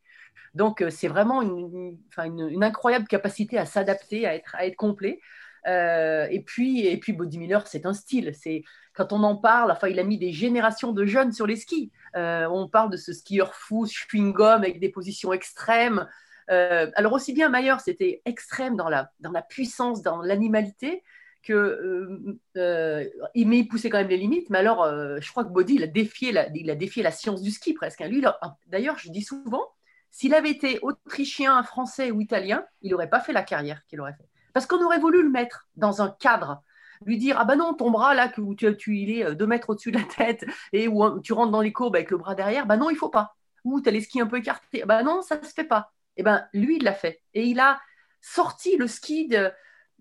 Donc, 0.54 0.82
euh, 0.82 0.90
c'est 0.90 1.08
vraiment 1.08 1.42
une, 1.42 2.62
incroyable 2.62 3.06
capacité 3.06 3.58
à 3.58 3.66
s'adapter, 3.66 4.26
à 4.26 4.36
être 4.36 4.76
complet. 4.76 5.20
Euh, 5.66 6.26
et 6.30 6.40
puis, 6.40 6.86
et 6.86 6.96
puis 6.96 7.12
Body 7.12 7.38
Miller, 7.38 7.66
c'est 7.66 7.86
un 7.86 7.94
style. 7.94 8.32
C'est 8.34 8.62
quand 8.94 9.12
on 9.12 9.22
en 9.22 9.36
parle. 9.36 9.70
Enfin, 9.70 9.88
il 9.88 9.98
a 9.98 10.04
mis 10.04 10.18
des 10.18 10.32
générations 10.32 10.92
de 10.92 11.04
jeunes 11.04 11.32
sur 11.32 11.46
les 11.46 11.56
skis. 11.56 11.90
Euh, 12.16 12.46
on 12.50 12.68
parle 12.68 12.90
de 12.90 12.96
ce 12.96 13.12
skieur 13.12 13.54
fou, 13.54 13.86
chewing-gum 13.86 14.58
avec 14.58 14.80
des 14.80 14.88
positions 14.88 15.32
extrêmes. 15.32 16.06
alors 16.48 17.12
aussi 17.12 17.32
bien 17.32 17.48
Mayer, 17.48 17.76
c'était 17.82 18.20
extrême 18.24 18.76
dans 18.76 18.88
la, 18.88 19.10
dans 19.20 19.30
la 19.30 19.42
puissance, 19.42 20.02
dans 20.02 20.20
l'animalité, 20.20 21.02
que 21.42 22.36
mais 22.54 23.10
il 23.34 23.68
poussait 23.68 23.88
quand 23.88 23.98
même 23.98 24.08
les 24.08 24.18
limites. 24.18 24.50
Mais 24.50 24.58
alors, 24.58 24.84
je 25.20 25.30
crois 25.30 25.44
que 25.44 25.50
Body, 25.50 25.76
il 25.76 25.82
a 25.84 25.86
défié 25.86 26.32
la, 26.32 26.48
il 26.54 26.70
a 26.70 26.74
défié 26.74 27.02
la 27.02 27.10
science 27.10 27.40
du 27.40 27.50
ski 27.50 27.72
presque. 27.72 28.00
Hein. 28.02 28.08
Lui, 28.08 28.22
d'ailleurs, 28.66 28.98
je 28.98 29.10
dis 29.10 29.22
souvent, 29.22 29.66
S'il 30.12 30.34
avait 30.34 30.50
été 30.50 30.78
autrichien, 30.82 31.62
français 31.62 32.10
ou 32.10 32.20
italien, 32.20 32.66
il 32.82 32.90
n'aurait 32.90 33.08
pas 33.08 33.20
fait 33.20 33.32
la 33.32 33.42
carrière 33.42 33.82
qu'il 33.86 33.98
aurait 34.00 34.12
fait. 34.12 34.28
Parce 34.52 34.66
qu'on 34.66 34.82
aurait 34.84 34.98
voulu 34.98 35.22
le 35.22 35.30
mettre 35.30 35.68
dans 35.76 36.02
un 36.02 36.10
cadre 36.10 36.62
lui 37.04 37.18
dire 37.18 37.36
ah 37.38 37.44
ben 37.44 37.56
non 37.56 37.74
ton 37.74 37.90
bras 37.90 38.14
là 38.14 38.28
que 38.28 38.40
tu, 38.54 38.76
tu 38.76 38.96
il 38.96 39.10
est 39.10 39.24
euh, 39.24 39.34
deux 39.34 39.46
mètres 39.46 39.70
au-dessus 39.70 39.90
de 39.90 39.98
la 39.98 40.04
tête 40.04 40.44
et 40.72 40.86
où 40.86 41.18
tu 41.18 41.32
rentres 41.32 41.50
dans 41.50 41.60
les 41.60 41.72
courbes 41.72 41.96
avec 41.96 42.12
le 42.12 42.16
bras 42.16 42.36
derrière 42.36 42.64
ben 42.64 42.76
non 42.76 42.90
il 42.90 42.96
faut 42.96 43.08
pas 43.08 43.34
ou 43.64 43.80
tu 43.80 43.88
as 43.88 43.92
les 43.92 44.02
skis 44.02 44.20
un 44.20 44.28
peu 44.28 44.38
écartés 44.38 44.84
ben 44.86 45.02
non 45.02 45.20
ça 45.20 45.42
se 45.42 45.52
fait 45.52 45.64
pas 45.64 45.90
et 46.16 46.20
eh 46.20 46.22
ben 46.22 46.46
lui 46.52 46.76
il 46.76 46.84
l'a 46.84 46.92
fait 46.92 47.20
et 47.34 47.44
il 47.44 47.58
a 47.58 47.80
sorti 48.20 48.76
le 48.76 48.86
ski 48.86 49.28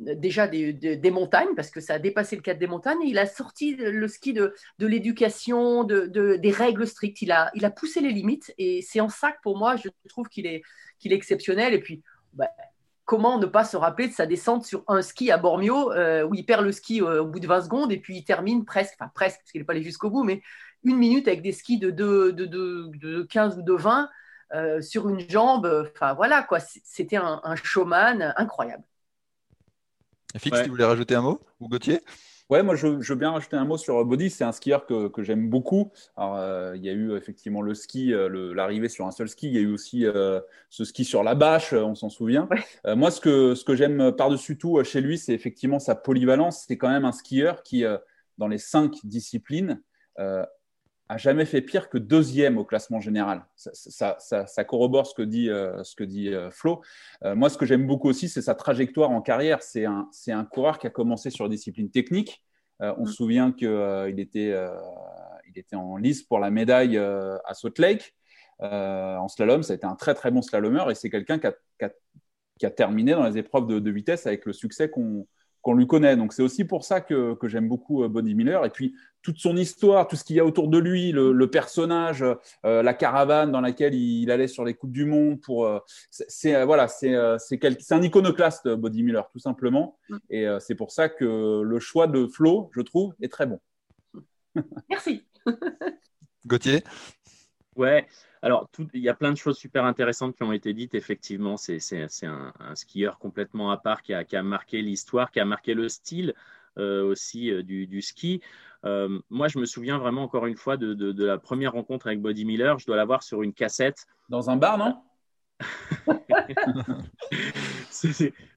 déjà 0.02 0.48
des, 0.48 1.12
montagnes, 1.12 1.54
parce 1.56 1.70
que 1.70 1.80
ça 1.80 1.96
a 1.96 2.00
dépassé 2.00 2.36
le 2.36 2.42
cadre 2.42 2.60
des 2.60 2.68
montagnes, 2.68 3.02
et 3.04 3.10
il 3.10 3.20
a 3.20 3.26
sorti 3.26 3.76
le 3.76 4.08
ski 4.08 4.34
de, 4.34 4.54
l'éducation, 4.80 5.84
de, 5.84 6.36
des 6.38 6.52
règles 6.52 6.88
strictes. 6.88 7.22
Il 7.22 7.32
a, 7.32 7.72
poussé 7.72 8.02
les 8.02 8.12
limites, 8.12 8.54
et 8.58 8.82
c'est 8.82 9.00
en 9.00 9.10
ça 9.10 9.32
que 9.32 9.42
pour 9.44 9.58
moi, 9.58 9.76
je 9.76 9.90
trouve 10.10 10.28
qu'il 10.28 10.46
est, 10.48 10.64
qu'il 11.00 11.14
est 11.14 11.16
exceptionnel. 11.16 11.74
Et 11.74 11.80
puis, 11.80 12.02
bah, 12.34 12.50
comment 13.12 13.38
ne 13.40 13.46
pas 13.46 13.66
se 13.66 13.76
rappeler 13.76 14.08
de 14.08 14.14
sa 14.14 14.26
descente 14.26 14.64
sur 14.64 14.86
un 14.88 15.02
ski 15.02 15.32
à 15.32 15.38
Bormio, 15.38 15.92
euh, 15.92 16.24
où 16.24 16.34
il 16.34 16.46
perd 16.46 16.64
le 16.64 16.72
ski 16.72 17.02
euh, 17.02 17.24
au 17.24 17.26
bout 17.26 17.42
de 17.42 17.48
20 17.48 17.64
secondes, 17.64 17.92
et 17.92 17.98
puis 17.98 18.16
il 18.16 18.24
termine 18.24 18.64
presque, 18.64 18.94
enfin 18.98 19.12
presque, 19.14 19.40
parce 19.40 19.52
qu'il 19.52 19.60
n'est 19.60 19.66
pas 19.66 19.74
allé 19.74 19.84
jusqu'au 19.84 20.10
bout, 20.10 20.24
mais 20.24 20.42
une 20.86 20.96
minute 20.96 21.28
avec 21.28 21.42
des 21.42 21.52
skis 21.52 21.78
de, 21.78 21.92
de, 21.92 22.32
de 22.32 23.24
15 23.24 23.58
ou 23.58 23.64
de 23.64 23.74
20 23.74 24.10
euh, 24.54 24.80
sur 24.80 25.10
une 25.10 25.20
jambe. 25.30 25.90
Enfin 25.94 26.14
voilà, 26.14 26.42
quoi. 26.42 26.60
C'était 26.62 27.18
un, 27.18 27.42
showman 27.62 28.34
incroyable. 28.38 28.86
Fix, 30.38 30.64
tu 30.64 30.70
voulais 30.70 30.86
rajouter 30.86 31.16
un 31.16 31.22
mot? 31.22 31.42
Ou 31.60 31.68
Gauthier? 31.68 32.00
Ouais, 32.52 32.64
moi 32.64 32.76
je, 32.76 32.88
veux 32.88 33.16
bien 33.16 33.32
rajouter 33.32 33.56
un 33.56 33.64
mot 33.64 33.78
sur 33.78 34.04
Body. 34.04 34.30
C'est 34.30 34.44
un 34.44 34.52
skieur 34.52 34.86
que, 34.86 35.10
j'aime 35.20 35.50
beaucoup. 35.50 35.94
Alors, 36.18 36.36
euh, 36.36 36.76
il 36.76 36.84
y 36.84 36.90
a 36.90 36.92
eu 36.92 37.16
effectivement 37.16 37.62
le 37.62 37.74
ski, 37.74 38.14
euh, 38.14 38.54
l'arrivée 38.54 38.90
sur 38.90 39.08
un 39.08 39.12
seul 39.12 39.30
ski. 39.30 39.48
Il 39.48 39.54
y 39.54 39.58
a 39.58 39.62
eu 39.62 39.74
aussi 39.74 40.06
ce 40.70 40.84
ski 40.84 41.06
sur 41.06 41.24
la 41.24 41.34
bâche, 41.34 41.72
on 41.72 41.96
s'en 41.96 42.10
souvient. 42.10 42.50
moi, 42.86 43.10
ce 43.10 43.22
que, 43.22 43.56
ce 43.56 43.64
que 43.64 43.74
j'aime 43.74 44.12
par-dessus 44.12 44.58
tout 44.58 44.84
chez 44.84 45.00
lui, 45.00 45.18
c'est 45.18 45.34
effectivement 45.34 45.80
sa 45.80 45.96
polyvalence. 45.96 46.66
C'est 46.68 46.78
quand 46.78 46.90
même 46.90 47.06
un 47.06 47.14
skieur 47.14 47.64
qui, 47.64 47.86
dans 48.38 48.50
les 48.50 48.58
cinq 48.58 48.98
disciplines, 49.06 49.82
a 51.12 51.18
jamais 51.18 51.44
fait 51.44 51.62
pire 51.62 51.90
que 51.90 51.98
deuxième 51.98 52.58
au 52.58 52.64
classement 52.64 53.02
général. 53.02 53.46
Ça, 53.58 54.64
corrobore 54.66 55.06
ce 55.06 55.14
que 55.14 55.22
dit, 55.22 55.50
euh, 55.50 55.84
ce 55.84 55.94
que 55.94 56.06
dit 56.06 56.30
euh, 56.30 56.50
Flo. 56.52 56.82
Euh, 57.26 57.36
moi, 57.36 57.50
ce 57.50 57.58
que 57.58 57.66
j'aime 57.66 57.86
beaucoup 57.86 58.08
aussi, 58.08 58.30
c'est 58.30 58.42
sa 58.42 58.56
trajectoire 58.56 59.12
en 59.12 59.22
carrière. 59.22 59.62
C'est 59.62 59.84
un, 59.84 60.08
un, 60.30 60.46
coureur 60.46 60.80
qui 60.80 60.88
a 60.88 60.90
commencé 60.90 61.30
sur 61.30 61.50
discipline 61.50 61.92
technique. 61.92 62.42
on 62.80 63.06
se 63.06 63.14
souvient 63.14 63.52
qu'il 63.52 64.20
était, 64.20 64.56
il 65.50 65.60
était 65.60 65.76
en 65.76 65.98
lice 65.98 66.24
pour 66.24 66.40
la 66.40 66.50
médaille 66.50 66.98
à 66.98 67.54
Salt 67.56 67.80
Lake. 67.80 68.16
en 68.60 69.28
slalom, 69.28 69.64
ça 69.64 69.74
a 69.74 69.76
été 69.76 69.86
un 69.86 69.96
très 69.96 70.14
très 70.14 70.32
bon 70.32 70.42
slalomeur 70.42 70.90
et 70.90 70.96
c'est 70.96 71.10
quelqu'un 71.10 71.40
qui, 71.40 71.48
qui 72.58 72.66
a, 72.66 72.72
terminé 72.72 73.12
dans 73.12 73.28
les 73.28 73.38
épreuves 73.38 73.68
de, 73.68 73.80
de 73.80 73.92
vitesse 73.92 74.26
avec 74.28 74.46
le 74.46 74.54
succès 74.54 74.90
qu'on 74.90 75.28
qu'on 75.62 75.74
lui 75.74 75.88
connaît. 75.88 76.16
Donc 76.16 76.34
c'est 76.34 76.44
aussi 76.44 76.66
pour 76.66 76.84
ça 76.84 77.02
que, 77.02 77.38
j'aime 77.44 77.68
beaucoup 77.68 78.04
euh, 78.04 78.08
Bonnie 78.08 78.36
Miller. 78.36 78.66
Et 78.66 78.70
puis 78.70 78.96
toute 79.22 79.38
son 79.38 79.56
histoire, 79.56 80.08
tout 80.08 80.16
ce 80.16 80.24
qu'il 80.24 80.36
y 80.36 80.40
a 80.40 80.46
autour 80.46 80.68
de 80.68 80.78
lui, 80.78 81.12
le, 81.12 81.48
personnage, 81.48 82.24
euh, 82.66 82.82
la 82.82 82.94
caravane 82.94 83.52
dans 83.52 83.62
laquelle 83.62 83.94
il, 83.94 84.32
allait 84.32 84.48
sur 84.48 84.66
les 84.66 84.74
coupes 84.74 84.92
du 84.92 85.06
monde. 85.06 85.40
Pour 85.42 85.66
euh, 85.66 85.80
c'est 86.10 86.66
voilà, 86.66 86.88
c'est 86.88 87.16
c'est 87.38 87.92
un 87.92 88.02
iconoclaste 88.02 88.68
Bonnie 88.70 89.04
Miller 89.04 89.28
tout 89.30 89.40
simplement. 89.40 89.98
Mm. 90.10 90.18
Et 90.30 90.48
c'est 90.60 90.76
pour 90.76 90.92
ça 90.92 91.10
que 91.10 91.62
le 91.62 91.80
choix 91.80 92.08
de 92.08 92.28
Flo, 92.28 92.70
je 92.74 92.82
trouve, 92.82 93.14
est 93.22 93.32
très 93.32 93.46
bon. 93.46 93.60
Merci. 94.90 95.24
Gauthier? 96.46 96.84
Ouais. 97.76 98.08
Alors, 98.44 98.70
il 98.94 99.02
y 99.02 99.10
a 99.10 99.14
plein 99.14 99.32
de 99.32 99.38
choses 99.38 99.58
super 99.58 99.86
intéressantes 99.86 100.36
qui 100.36 100.44
ont 100.44 100.52
été 100.52 100.74
dites. 100.74 100.96
Effectivement, 100.96 101.58
c'est 101.58 101.80
un, 102.24 102.76
skieur 102.76 103.20
complètement 103.20 103.72
à 103.72 103.78
part 103.78 104.02
qui 104.02 104.14
a, 104.14 104.44
marqué 104.44 104.82
l'histoire, 104.82 105.32
qui 105.32 105.40
a 105.40 105.46
marqué 105.46 105.76
le 105.76 105.88
style 105.90 106.34
euh, 106.78 107.04
aussi 107.04 107.52
euh, 107.52 107.62
du, 107.62 108.02
ski. 108.02 108.42
Euh, 108.84 109.20
moi, 109.30 109.48
je 109.48 109.60
me 109.60 109.66
souviens 109.66 110.00
vraiment 110.00 110.24
encore 110.24 110.48
une 110.48 110.56
fois 110.56 110.76
de, 110.76 111.24
la 111.24 111.38
première 111.38 111.74
rencontre 111.74 112.08
avec 112.08 112.20
Body 112.20 112.46
Miller. 112.46 112.80
Je 112.80 112.88
dois 112.88 112.96
l'avoir 112.96 113.22
sur 113.22 113.44
une 113.44 113.54
cassette. 113.54 114.08
Dans 114.30 114.50
un 114.50 114.58
bar, 114.58 114.78
non? 114.78 114.98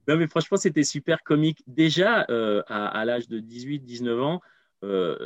Non, 0.07 0.17
mais 0.17 0.27
franchement, 0.27 0.57
c'était 0.57 0.85
super 0.85 1.23
comique. 1.23 1.63
Déjà, 1.67 2.27
à, 2.69 2.87
à 2.89 3.05
l'âge 3.05 3.29
de 3.29 3.41
18-19 3.41 4.21
ans, 4.21 4.41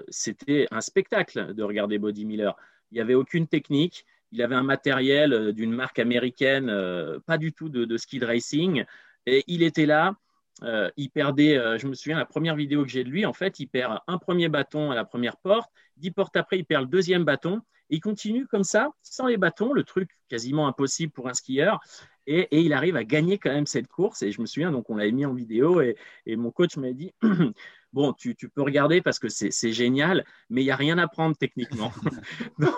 c'était 0.08 0.66
un 0.72 0.80
spectacle 0.80 1.54
de 1.54 1.62
regarder 1.62 1.98
Body 1.98 2.24
Miller. 2.24 2.56
Il 2.90 2.94
n'y 2.94 3.00
avait 3.00 3.14
aucune 3.14 3.46
technique 3.46 4.04
il 4.32 4.42
avait 4.42 4.54
un 4.54 4.62
matériel 4.62 5.32
euh, 5.32 5.52
d'une 5.52 5.72
marque 5.72 5.98
américaine, 5.98 6.68
euh, 6.70 7.18
pas 7.26 7.38
du 7.38 7.52
tout 7.52 7.68
de, 7.68 7.96
ski 7.96 8.18
de 8.18 8.26
racing. 8.26 8.84
Et 9.26 9.44
il 9.46 9.62
était 9.62 9.86
là, 9.86 10.14
euh, 10.62 10.90
il 10.96 11.10
perdait, 11.10 11.78
je 11.78 11.86
me 11.86 11.94
souviens, 11.94 12.18
la 12.18 12.24
première 12.24 12.56
vidéo 12.56 12.82
que 12.82 12.90
j'ai 12.90 13.04
de 13.04 13.10
lui, 13.10 13.26
en 13.26 13.32
fait, 13.32 13.60
il 13.60 13.66
perd 13.66 14.00
un 14.06 14.18
premier 14.18 14.48
bâton 14.48 14.90
à 14.90 14.94
la 14.94 15.04
première 15.04 15.36
porte, 15.36 15.70
dix 15.96 16.10
portes 16.10 16.36
après, 16.36 16.58
il 16.58 16.64
perd 16.64 16.84
le 16.84 16.88
deuxième 16.88 17.24
bâton. 17.24 17.60
il 17.90 18.00
continue 18.00 18.46
comme 18.46 18.64
ça, 18.64 18.90
sans 19.02 19.26
les 19.26 19.36
bâtons, 19.36 19.72
le 19.72 19.84
truc 19.84 20.10
quasiment 20.28 20.66
impossible 20.66 21.12
pour 21.12 21.28
un 21.28 21.34
skieur. 21.34 21.80
Et, 22.26 22.60
il 22.60 22.74
arrive 22.74 22.96
à 22.96 23.04
gagner 23.04 23.38
quand 23.38 23.50
même 23.50 23.66
cette 23.66 23.88
course. 23.88 24.22
Et 24.22 24.32
je 24.32 24.40
me 24.40 24.46
souviens, 24.46 24.70
donc 24.70 24.90
on 24.90 24.96
l'avait 24.96 25.12
mis 25.12 25.24
en 25.24 25.32
vidéo 25.32 25.80
et, 25.80 25.96
et 26.26 26.36
mon 26.36 26.50
coach 26.50 26.76
m'a 26.76 26.92
dit 26.92 27.14
bon, 27.92 28.12
tu, 28.12 28.34
peux 28.34 28.62
regarder 28.62 29.00
parce 29.00 29.18
que 29.18 29.28
c'est 29.28 29.72
génial, 29.72 30.24
mais 30.50 30.62
il 30.62 30.64
n'y 30.64 30.70
a 30.70 30.76
rien 30.76 30.98
à 30.98 31.08
prendre 31.08 31.36
techniquement. 31.36 31.92
Donc, 32.58 32.74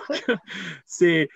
c'était, 0.85 1.29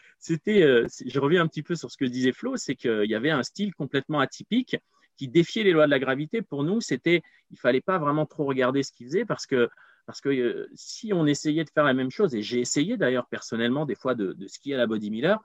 euh, 0.63 0.88
je 1.05 1.19
reviens 1.19 1.43
un 1.43 1.47
petit 1.47 1.63
peu 1.63 1.75
sur 1.75 1.91
ce 1.91 1.97
que 1.97 2.05
disait 2.05 2.31
Flo, 2.31 2.57
c'est 2.57 2.75
qu'il 2.75 3.05
y 3.05 3.15
avait 3.15 3.31
un 3.31 3.43
style 3.43 3.73
complètement 3.73 4.19
atypique 4.19 4.77
qui 5.17 5.27
défiait 5.27 5.63
les 5.63 5.71
lois 5.71 5.85
de 5.85 5.91
la 5.91 5.99
gravité. 5.99 6.41
Pour 6.41 6.63
nous, 6.63 6.81
c'était, 6.81 7.21
il 7.51 7.57
fallait 7.57 7.81
pas 7.81 7.97
vraiment 7.97 8.25
trop 8.25 8.45
regarder 8.45 8.83
ce 8.83 8.91
qu'il 8.91 9.07
faisait 9.07 9.25
parce 9.25 9.45
que 9.45 9.69
parce 10.05 10.21
que 10.21 10.29
euh, 10.29 10.69
si 10.75 11.13
on 11.13 11.25
essayait 11.25 11.63
de 11.63 11.69
faire 11.69 11.83
la 11.83 11.93
même 11.93 12.11
chose, 12.11 12.35
et 12.35 12.41
j'ai 12.41 12.59
essayé 12.59 12.95
d'ailleurs 12.95 13.27
personnellement 13.27 13.88
des 13.88 13.95
fois 13.95 14.13
de, 14.13 14.35
skier 14.47 14.75
à 14.75 14.77
la 14.77 14.88
Body 14.88 15.09
Miller, 15.09 15.39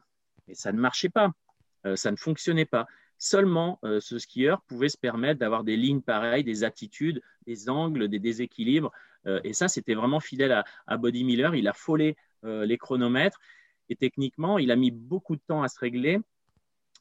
mais 0.46 0.54
ça 0.54 0.72
ne 0.72 0.78
marchait 0.78 1.08
pas, 1.08 1.32
euh, 1.86 1.96
ça 1.96 2.10
ne 2.10 2.16
fonctionnait 2.16 2.66
pas. 2.66 2.86
Seulement, 3.22 3.78
euh, 3.84 4.00
ce 4.00 4.18
skieur 4.18 4.62
pouvait 4.62 4.88
se 4.88 4.96
permettre 4.96 5.38
d'avoir 5.38 5.62
des 5.62 5.76
lignes 5.76 6.00
pareilles, 6.00 6.42
des 6.42 6.64
attitudes, 6.64 7.20
des 7.46 7.68
angles, 7.68 8.08
des 8.08 8.18
déséquilibres. 8.18 8.90
Euh, 9.26 9.40
et 9.44 9.52
ça, 9.52 9.68
c'était 9.68 9.92
vraiment 9.92 10.20
fidèle 10.20 10.64
à, 10.86 10.96
Body 10.96 11.22
Miller. 11.22 11.54
Il 11.54 11.68
a 11.68 11.74
folé 11.74 12.16
euh, 12.44 12.64
les 12.64 12.78
chronomètres. 12.78 13.38
Et 13.90 13.96
techniquement, 13.96 14.56
il 14.56 14.70
a 14.70 14.76
mis 14.76 14.90
beaucoup 14.90 15.36
de 15.36 15.42
temps 15.46 15.62
à 15.62 15.68
se 15.68 15.78
régler. 15.78 16.18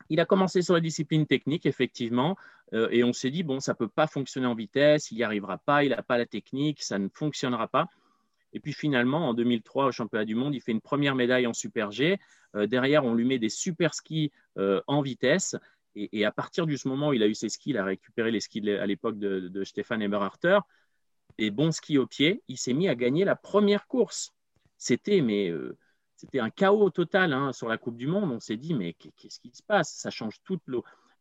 Il 0.10 0.20
a 0.20 0.26
commencé 0.26 0.62
sur 0.62 0.76
les 0.76 0.82
disciplines 0.82 1.26
techniques, 1.26 1.66
effectivement, 1.66 2.36
et 2.72 3.04
on 3.04 3.14
s'est 3.14 3.32
dit, 3.32 3.44
bon, 3.44 3.60
ça 3.60 3.74
ne 3.74 3.78
peut 3.78 3.88
pas 3.88 4.08
fonctionner 4.08 4.48
en 4.48 4.56
vitesse, 4.56 5.12
il 5.12 5.16
n'y 5.16 5.24
arrivera 5.24 5.58
pas, 5.58 5.84
il 5.84 5.90
n'a 5.90 6.02
pas 6.02 6.18
la 6.18 6.26
technique, 6.26 6.82
ça 6.82 6.98
ne 6.98 7.10
fonctionnera 7.14 7.68
pas. 7.68 7.90
Et 8.54 8.60
puis 8.60 8.74
finalement, 8.74 9.28
en 9.30 9.34
2003, 9.34 9.88
au 9.88 9.92
championnat 9.92 10.26
du 10.26 10.36
monde, 10.36 10.56
il 10.56 10.62
fait 10.62 10.72
une 10.72 10.82
première 10.82 11.16
médaille 11.16 11.46
en 11.46 11.54
Super 11.54 11.92
G. 11.92 12.18
derrière, 12.56 13.06
on 13.06 13.14
lui 13.14 13.26
met 13.26 13.38
des 13.38 13.50
super 13.50 13.94
skis 13.94 14.32
en 14.56 15.02
vitesse. 15.02 15.56
Et, 15.96 16.24
à 16.24 16.32
partir 16.32 16.66
ce 16.66 16.88
moment 16.88 17.10
où 17.10 17.14
il 17.14 17.24
a 17.24 17.28
eu 17.28 17.34
ses 17.34 17.50
skis, 17.50 17.72
il 17.72 17.78
a 17.78 17.84
récupéré 17.84 18.32
les 18.32 18.40
skis 18.40 18.70
à 18.70 18.86
l'époque 18.86 19.18
de, 19.18 19.48
de 19.48 19.64
Stéphane 19.64 20.02
Eberharter, 20.02 20.60
et 21.38 21.52
bon 21.52 21.72
ski 21.72 21.98
au 21.98 22.06
pied, 22.06 22.44
il 22.48 22.58
s'est 22.58 22.74
mis 22.74 22.88
à 22.90 22.96
gagner 22.96 23.26
la 23.26 23.36
première 23.36 23.88
course. 23.88 24.34
C'était 24.78 25.22
mais 25.22 25.50
euh, 25.50 25.78
c'était 26.16 26.40
un 26.40 26.50
chaos 26.50 26.90
total 26.90 27.34
hein, 27.34 27.54
sur 27.54 27.70
la 27.70 27.78
Coupe 27.78 27.96
du 27.96 28.08
Monde. 28.08 28.32
On 28.32 28.40
s'est 28.40 28.58
dit 28.58 28.74
mais 28.74 28.94
qu'est-ce 28.94 29.40
qui 29.40 29.52
se 29.54 29.64
passe? 29.64 29.94
Ça 29.94 30.10
change 30.10 30.42
toutes 30.44 30.64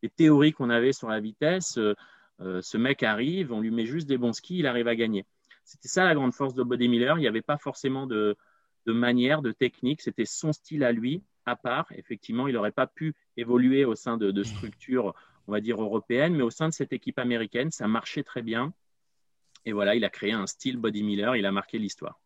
les 0.03 0.11
théories 0.11 0.53
qu'on 0.53 0.71
avait 0.71 0.93
sur 0.93 1.09
la 1.09 1.21
vitesse. 1.21 1.79
Euh, 1.79 1.95
euh, 2.41 2.61
ce 2.63 2.77
mec 2.77 3.03
arrive, 3.03 3.53
on 3.53 3.61
lui 3.61 3.71
met 3.71 3.87
juste 3.87 4.09
des 4.09 4.19
bons 4.19 4.33
skis, 4.33 4.59
il 4.59 4.67
arrive 4.67 4.89
à 4.89 4.97
gagner. 4.97 5.25
C'était 5.65 5.89
ça 5.89 6.05
la 6.05 6.15
grande 6.15 6.35
force 6.35 6.55
de 6.55 6.63
Body 6.63 6.89
Miller. 6.89 7.19
Il 7.19 7.21
n'y 7.21 7.29
avait 7.29 7.43
pas 7.43 7.59
forcément 7.59 8.07
de, 8.07 8.37
de 8.87 8.93
manière, 8.93 9.43
de 9.43 9.53
technique. 9.53 10.01
C'était 10.01 10.25
son 10.25 10.53
style 10.53 10.83
à 10.83 10.93
lui 10.93 11.23
à 11.49 11.57
part. 11.57 11.87
Effectivement, 11.97 12.49
il 12.49 12.55
n'aurait 12.55 12.73
pas 12.73 12.87
pu 12.87 13.15
évoluer 13.37 13.85
au 13.85 13.95
sein 13.95 14.17
de, 14.17 14.43
structures, 14.43 15.15
on 15.47 15.53
va 15.53 15.61
dire, 15.61 15.81
européennes, 15.81 16.35
mais 16.35 16.43
au 16.43 16.51
sein 16.51 16.69
de 16.69 16.75
cette 16.75 16.93
équipe 16.93 17.19
américaine, 17.19 17.71
ça 17.71 17.89
marchait 17.89 18.23
très 18.23 18.43
bien. 18.43 18.73
Et 19.65 19.73
voilà, 19.73 19.95
il 19.95 20.05
a 20.05 20.11
créé 20.11 20.33
un 20.33 20.47
style 20.47 20.77
Body 20.77 21.03
Miller, 21.03 21.37
il 21.37 21.47
a 21.47 21.53
marqué 21.53 21.79
l'histoire. 21.79 22.21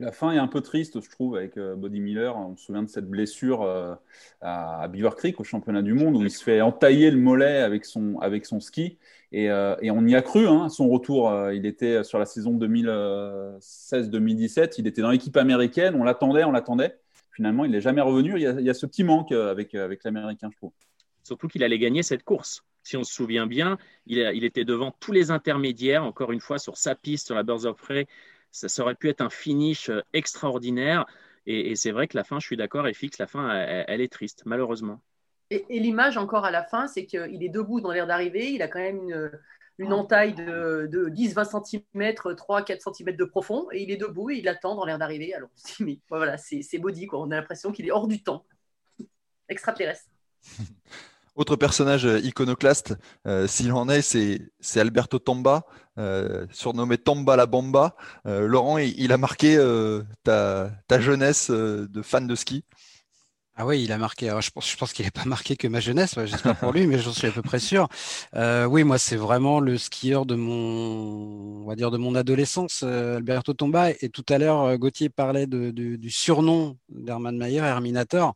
La 0.00 0.10
fin 0.10 0.32
est 0.32 0.38
un 0.38 0.48
peu 0.48 0.60
triste, 0.60 1.00
je 1.00 1.08
trouve, 1.08 1.36
avec 1.36 1.56
euh, 1.56 1.76
Body 1.76 2.00
Miller. 2.00 2.36
On 2.36 2.56
se 2.56 2.64
souvient 2.64 2.82
de 2.82 2.88
cette 2.88 3.08
blessure 3.08 3.62
euh, 3.62 3.94
à 4.40 4.88
Beaver 4.88 5.12
Creek 5.16 5.38
au 5.38 5.44
championnat 5.44 5.82
du 5.82 5.94
monde 5.94 6.16
où 6.16 6.22
il 6.22 6.32
se 6.32 6.42
fait 6.42 6.60
entailler 6.60 7.12
le 7.12 7.18
mollet 7.18 7.58
avec 7.58 7.84
son, 7.84 8.18
avec 8.18 8.44
son 8.44 8.58
ski. 8.58 8.98
Et, 9.30 9.48
euh, 9.50 9.76
on 9.84 10.04
y 10.06 10.16
a 10.16 10.22
cru, 10.22 10.48
hein, 10.48 10.68
son 10.68 10.88
retour. 10.88 11.32
il 11.52 11.64
était 11.64 12.02
sur 12.02 12.18
la 12.18 12.26
saison 12.26 12.58
2016-2017. 12.58 14.74
Il 14.78 14.88
était 14.88 15.00
dans 15.00 15.10
l'équipe 15.10 15.36
américaine. 15.36 15.94
On 15.94 16.02
l'attendait, 16.02 16.42
on 16.42 16.50
l'attendait 16.50 16.98
finalement, 17.34 17.64
il 17.64 17.72
n'est 17.72 17.80
jamais 17.80 18.00
revenu. 18.00 18.34
Il 18.36 18.42
y, 18.42 18.70
a, 18.70 18.74
ce 18.74 18.86
petit 18.86 19.04
manque 19.04 19.32
euh, 19.32 19.50
avec, 19.50 19.74
euh, 19.74 19.84
avec 19.84 20.04
l'Américain, 20.04 20.48
je 20.50 20.56
trouve. 20.56 20.72
Surtout 21.22 21.48
qu'il 21.48 21.64
allait 21.64 21.78
gagner 21.78 22.02
cette 22.02 22.22
course. 22.22 22.64
Si 22.82 22.96
on 22.96 23.04
se 23.04 23.12
souvient 23.12 23.46
bien, 23.46 23.78
il, 24.06 24.18
il, 24.34 24.44
était 24.44 24.64
devant 24.64 24.92
tous 25.00 25.12
les 25.12 25.30
intermédiaires, 25.30 26.04
encore 26.04 26.32
une 26.32 26.40
fois, 26.40 26.58
sur 26.58 26.76
sa 26.76 26.94
piste, 26.94 27.26
sur 27.26 27.34
la 27.34 27.42
Birds 27.42 27.64
of 27.64 27.76
Prey. 27.76 28.06
Ça, 28.50 28.82
aurait 28.82 28.94
pu 28.94 29.08
être 29.08 29.20
un 29.20 29.30
finish 29.30 29.88
euh, 29.88 30.00
extraordinaire. 30.12 31.06
Et, 31.46 31.76
c'est 31.76 31.90
vrai 31.90 32.06
que 32.06 32.16
la 32.16 32.24
fin, 32.24 32.38
je 32.40 32.46
suis 32.46 32.56
d'accord, 32.56 32.86
et 32.86 32.94
fixe, 32.94 33.18
la 33.18 33.26
fin, 33.26 33.50
elle, 33.52 34.00
est 34.00 34.10
triste, 34.10 34.44
malheureusement. 34.46 35.02
Et, 35.50 35.64
l'image 35.68 36.16
encore 36.16 36.46
à 36.46 36.50
la 36.50 36.62
fin, 36.62 36.86
c'est 36.86 37.04
qu'il 37.04 37.42
est 37.42 37.50
debout 37.50 37.82
dans 37.82 37.90
l'air 37.90 38.06
d'arrivée, 38.06 38.52
il 38.52 38.62
a 38.62 38.68
quand 38.68 38.78
même 38.78 39.02
une, 39.02 39.30
entaille 39.80 40.34
de, 40.34 40.88
10-20 41.10 41.64
cm, 41.64 42.12
3-4 42.12 42.94
cm 42.94 43.16
de 43.16 43.24
profond, 43.24 43.66
et 43.72 43.82
il 43.82 43.90
est 43.90 43.96
debout 43.96 44.30
et 44.30 44.36
il 44.36 44.48
attend 44.48 44.74
dans 44.74 44.84
l'air 44.84 44.98
d'arrivée. 44.98 45.34
Alors 45.34 45.50
mais 45.80 45.98
voilà, 46.08 46.36
c'est 46.38 46.78
body, 46.78 47.06
quoi. 47.06 47.20
on 47.20 47.30
a 47.30 47.36
l'impression 47.36 47.72
qu'il 47.72 47.86
est 47.86 47.90
hors 47.90 48.06
du 48.06 48.22
temps, 48.22 48.44
extraterrestre. 49.48 50.08
Autre 51.36 51.56
personnage 51.56 52.04
iconoclaste, 52.04 52.94
euh, 53.26 53.48
s'il 53.48 53.72
en 53.72 53.88
est, 53.88 54.02
c'est 54.02 54.80
Alberto 54.80 55.18
Tomba, 55.18 55.64
euh, 55.98 56.46
surnommé 56.52 56.96
Tomba 56.96 57.34
la 57.34 57.46
Bomba. 57.46 57.96
Euh, 58.26 58.46
Laurent, 58.46 58.78
il, 58.78 59.10
a 59.10 59.18
marqué 59.18 59.56
ta, 60.22 60.70
ta, 60.86 61.00
jeunesse 61.00 61.50
de 61.50 62.02
fan 62.02 62.28
de 62.28 62.36
ski. 62.36 62.64
Ah 63.56 63.66
oui, 63.66 63.84
il 63.84 63.92
a 63.92 63.98
marqué. 63.98 64.26
je 64.40 64.50
pense, 64.50 64.92
qu'il 64.92 65.04
n'a 65.04 65.12
pas 65.12 65.24
marqué 65.26 65.56
que 65.56 65.68
ma 65.68 65.78
jeunesse. 65.78 66.16
J'espère 66.24 66.58
pour 66.58 66.72
lui, 66.72 66.88
mais 66.88 66.98
j'en 66.98 67.12
suis 67.12 67.28
à 67.28 67.30
peu 67.30 67.42
près 67.42 67.60
sûr. 67.60 67.88
Euh, 68.34 68.64
oui, 68.64 68.82
moi, 68.82 68.98
c'est 68.98 69.14
vraiment 69.14 69.60
le 69.60 69.78
skieur 69.78 70.26
de 70.26 70.34
mon, 70.34 71.62
on 71.62 71.66
va 71.66 71.76
dire, 71.76 71.92
de 71.92 71.96
mon 71.96 72.16
adolescence, 72.16 72.82
euh, 72.82 73.18
Alberto 73.18 73.54
Tomba. 73.54 73.90
Et 74.00 74.08
tout 74.08 74.24
à 74.28 74.38
l'heure, 74.38 74.62
euh, 74.62 74.76
Gauthier 74.76 75.08
parlait 75.08 75.46
du 75.46 76.10
surnom 76.10 76.76
d'Hermann 76.88 77.36
Mayer, 77.36 77.58
Herminator. 77.58 78.34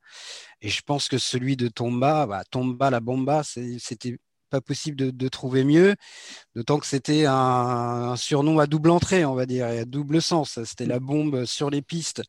Et 0.60 0.68
je 0.68 0.82
pense 0.82 1.08
que 1.08 1.18
celui 1.18 1.56
de 1.56 1.66
Tomba, 1.66 2.26
bah, 2.26 2.44
Tomba 2.48 2.90
la 2.90 3.00
bomba, 3.00 3.42
c'était 3.42 4.18
pas 4.50 4.60
possible 4.60 4.96
de, 4.96 5.10
de, 5.10 5.28
trouver 5.28 5.64
mieux, 5.64 5.94
d'autant 6.54 6.78
que 6.78 6.86
c'était 6.86 7.26
un, 7.26 7.34
un, 7.34 8.16
surnom 8.16 8.58
à 8.60 8.66
double 8.66 8.90
entrée, 8.90 9.24
on 9.24 9.34
va 9.34 9.46
dire, 9.46 9.68
et 9.68 9.80
à 9.80 9.84
double 9.84 10.22
sens. 10.22 10.62
C'était 10.64 10.86
la 10.86 11.00
bombe 11.00 11.44
sur 11.44 11.70
les 11.70 11.82
pistes. 11.82 12.22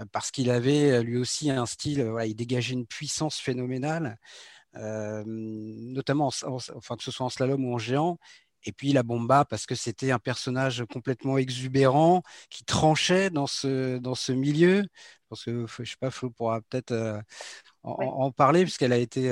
Euh, 0.00 0.04
parce 0.12 0.30
qu'il 0.30 0.50
avait 0.50 0.90
euh, 0.90 1.02
lui 1.02 1.16
aussi 1.18 1.50
un 1.50 1.66
style, 1.66 2.00
euh, 2.00 2.26
il 2.26 2.34
dégageait 2.34 2.74
une 2.74 2.86
puissance 2.86 3.38
phénoménale, 3.38 4.18
notamment 5.26 6.30
enfin, 6.44 6.96
que 6.96 7.02
ce 7.02 7.10
soit 7.10 7.26
en 7.26 7.30
slalom 7.30 7.64
ou 7.64 7.74
en 7.74 7.78
géant. 7.78 8.18
Et 8.64 8.72
puis 8.72 8.92
la 8.92 9.02
Bomba, 9.02 9.44
parce 9.44 9.66
que 9.66 9.74
c'était 9.74 10.10
un 10.10 10.18
personnage 10.18 10.84
complètement 10.92 11.38
exubérant 11.38 12.22
qui 12.50 12.64
tranchait 12.64 13.30
dans 13.30 13.46
ce, 13.46 13.98
dans 13.98 14.14
ce 14.14 14.32
milieu. 14.32 14.84
Parce 15.28 15.44
que, 15.44 15.66
je 15.66 15.84
sais 15.84 15.96
pas, 16.00 16.10
Flo 16.10 16.30
pourra 16.30 16.60
peut-être 16.62 17.22
en, 17.84 18.30
parler, 18.30 18.62
puisqu'elle 18.62 18.92
a 18.92 18.98
été 18.98 19.30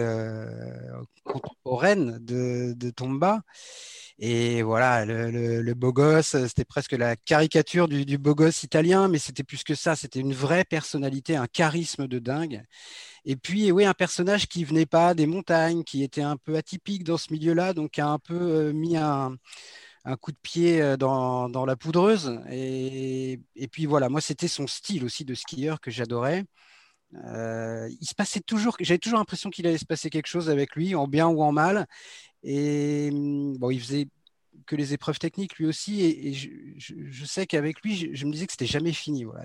contemporaine 1.25 2.19
de, 2.21 2.75
de 2.77 2.91
Tomba. 2.91 3.43
Et 4.19 4.63
voilà, 4.63 5.05
le, 5.05 5.75
beau 5.75 5.93
gosse, 5.93 6.37
c'était 6.47 6.65
presque 6.65 6.93
la 6.93 7.17
caricature 7.17 7.87
du, 7.87 8.17
beau 8.17 8.35
gosse 8.35 8.63
italien, 8.63 9.09
mais 9.09 9.19
c'était 9.19 9.45
plus 9.45 9.63
que 9.63 9.75
ça, 9.75 9.95
c'était 9.95 10.21
une 10.21 10.33
vraie 10.33 10.65
personnalité, 10.65 11.37
un 11.37 11.47
charisme 11.47 12.07
de 12.07 12.19
dingue. 12.19 12.63
Et 13.27 13.37
puis, 13.37 13.71
oui, 13.73 13.85
un 13.85 13.93
personnage 13.93 14.49
qui 14.49 14.65
venait 14.65 14.87
pas 14.87 15.13
des 15.15 15.27
montagnes, 15.27 15.85
qui 15.85 16.03
était 16.03 16.23
un 16.23 16.37
peu 16.39 16.57
atypique 16.57 17.05
dans 17.05 17.19
ce 17.19 17.33
milieu-là, 17.33 17.75
donc 17.75 17.93
qui 17.93 18.01
a 18.01 18.09
un 18.09 18.19
peu 18.19 18.35
euh, 18.41 18.73
mis 18.73 18.97
un, 18.97 19.37
coup 20.21 20.33
de 20.33 20.39
pied 20.43 20.81
euh, 20.81 20.97
dans, 20.97 21.67
la 21.67 21.77
poudreuse. 21.77 22.41
Et, 22.51 23.39
puis 23.71 23.87
voilà, 23.87 24.09
moi, 24.09 24.21
c'était 24.23 24.49
son 24.49 24.67
style 24.67 25.05
aussi 25.05 25.25
de 25.27 25.35
skieur 25.35 25.81
que 25.81 25.91
j'adorais. 25.91 26.45
Euh, 27.25 27.89
il 28.01 28.07
se 28.07 28.15
passait 28.15 28.41
toujours, 28.41 28.77
j'avais 28.81 28.99
toujours 28.99 29.19
l'impression 29.19 29.51
qu'il 29.51 29.67
allait 29.67 29.79
se 29.79 29.85
passer 29.85 30.11
quelque 30.11 30.27
chose 30.27 30.51
avec 30.51 30.77
lui, 30.77 30.95
en 30.95 31.09
bien 31.09 31.29
ou 31.29 31.43
en 31.43 31.53
mal. 31.53 31.87
Et 32.43 33.11
mm, 33.11 33.59
bon, 33.59 33.71
il 33.71 33.81
faisait 33.81 34.09
que 34.67 34.77
les 34.77 34.93
épreuves 34.95 35.19
techniques 35.19 35.57
lui 35.59 35.67
aussi. 35.67 36.03
Et, 36.03 36.35
je, 36.35 37.25
sais 37.25 37.47
qu'avec 37.47 37.81
lui, 37.83 38.15
je, 38.15 38.27
me 38.27 38.33
disais 38.33 38.47
que 38.47 38.53
c'était 38.53 38.67
jamais 38.67 38.93
fini. 38.93 39.25
Voilà. 39.25 39.45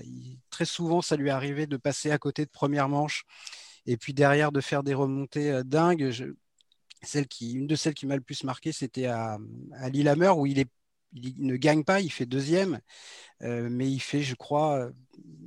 très 0.49 0.65
souvent, 0.65 1.01
ça 1.01 1.15
lui 1.15 1.29
arrivait 1.29 1.67
de 1.67 1.77
passer 1.77 2.11
à 2.11 2.17
côté 2.17 2.45
de 2.45 2.51
première 2.51 2.89
manche 2.89 3.25
et 3.85 3.97
puis 3.97 4.13
derrière 4.13 4.51
de 4.51 4.61
faire 4.61 4.83
des 4.83 4.93
remontées 4.93 5.51
euh, 5.51 5.63
dingues. 5.63 6.11
une 7.41 7.67
de 7.67 7.75
celles 7.75 7.93
qui 7.93 8.05
m'a 8.05 8.15
le 8.15 8.21
plus 8.21 8.43
marqué, 8.43 8.71
c'était 8.71 9.07
à, 9.07 9.37
à 9.73 9.89
Lillehammer 9.89 10.29
où 10.29 10.45
il, 10.45 10.59
est, 10.59 10.69
il 11.13 11.35
ne 11.39 11.55
gagne 11.55 11.83
pas, 11.83 12.01
il 12.01 12.11
fait 12.11 12.25
deuxième, 12.25 12.79
euh, 13.41 13.67
mais 13.69 13.89
il 13.89 13.99
fait, 13.99 14.21
je 14.21 14.35
crois, 14.35 14.89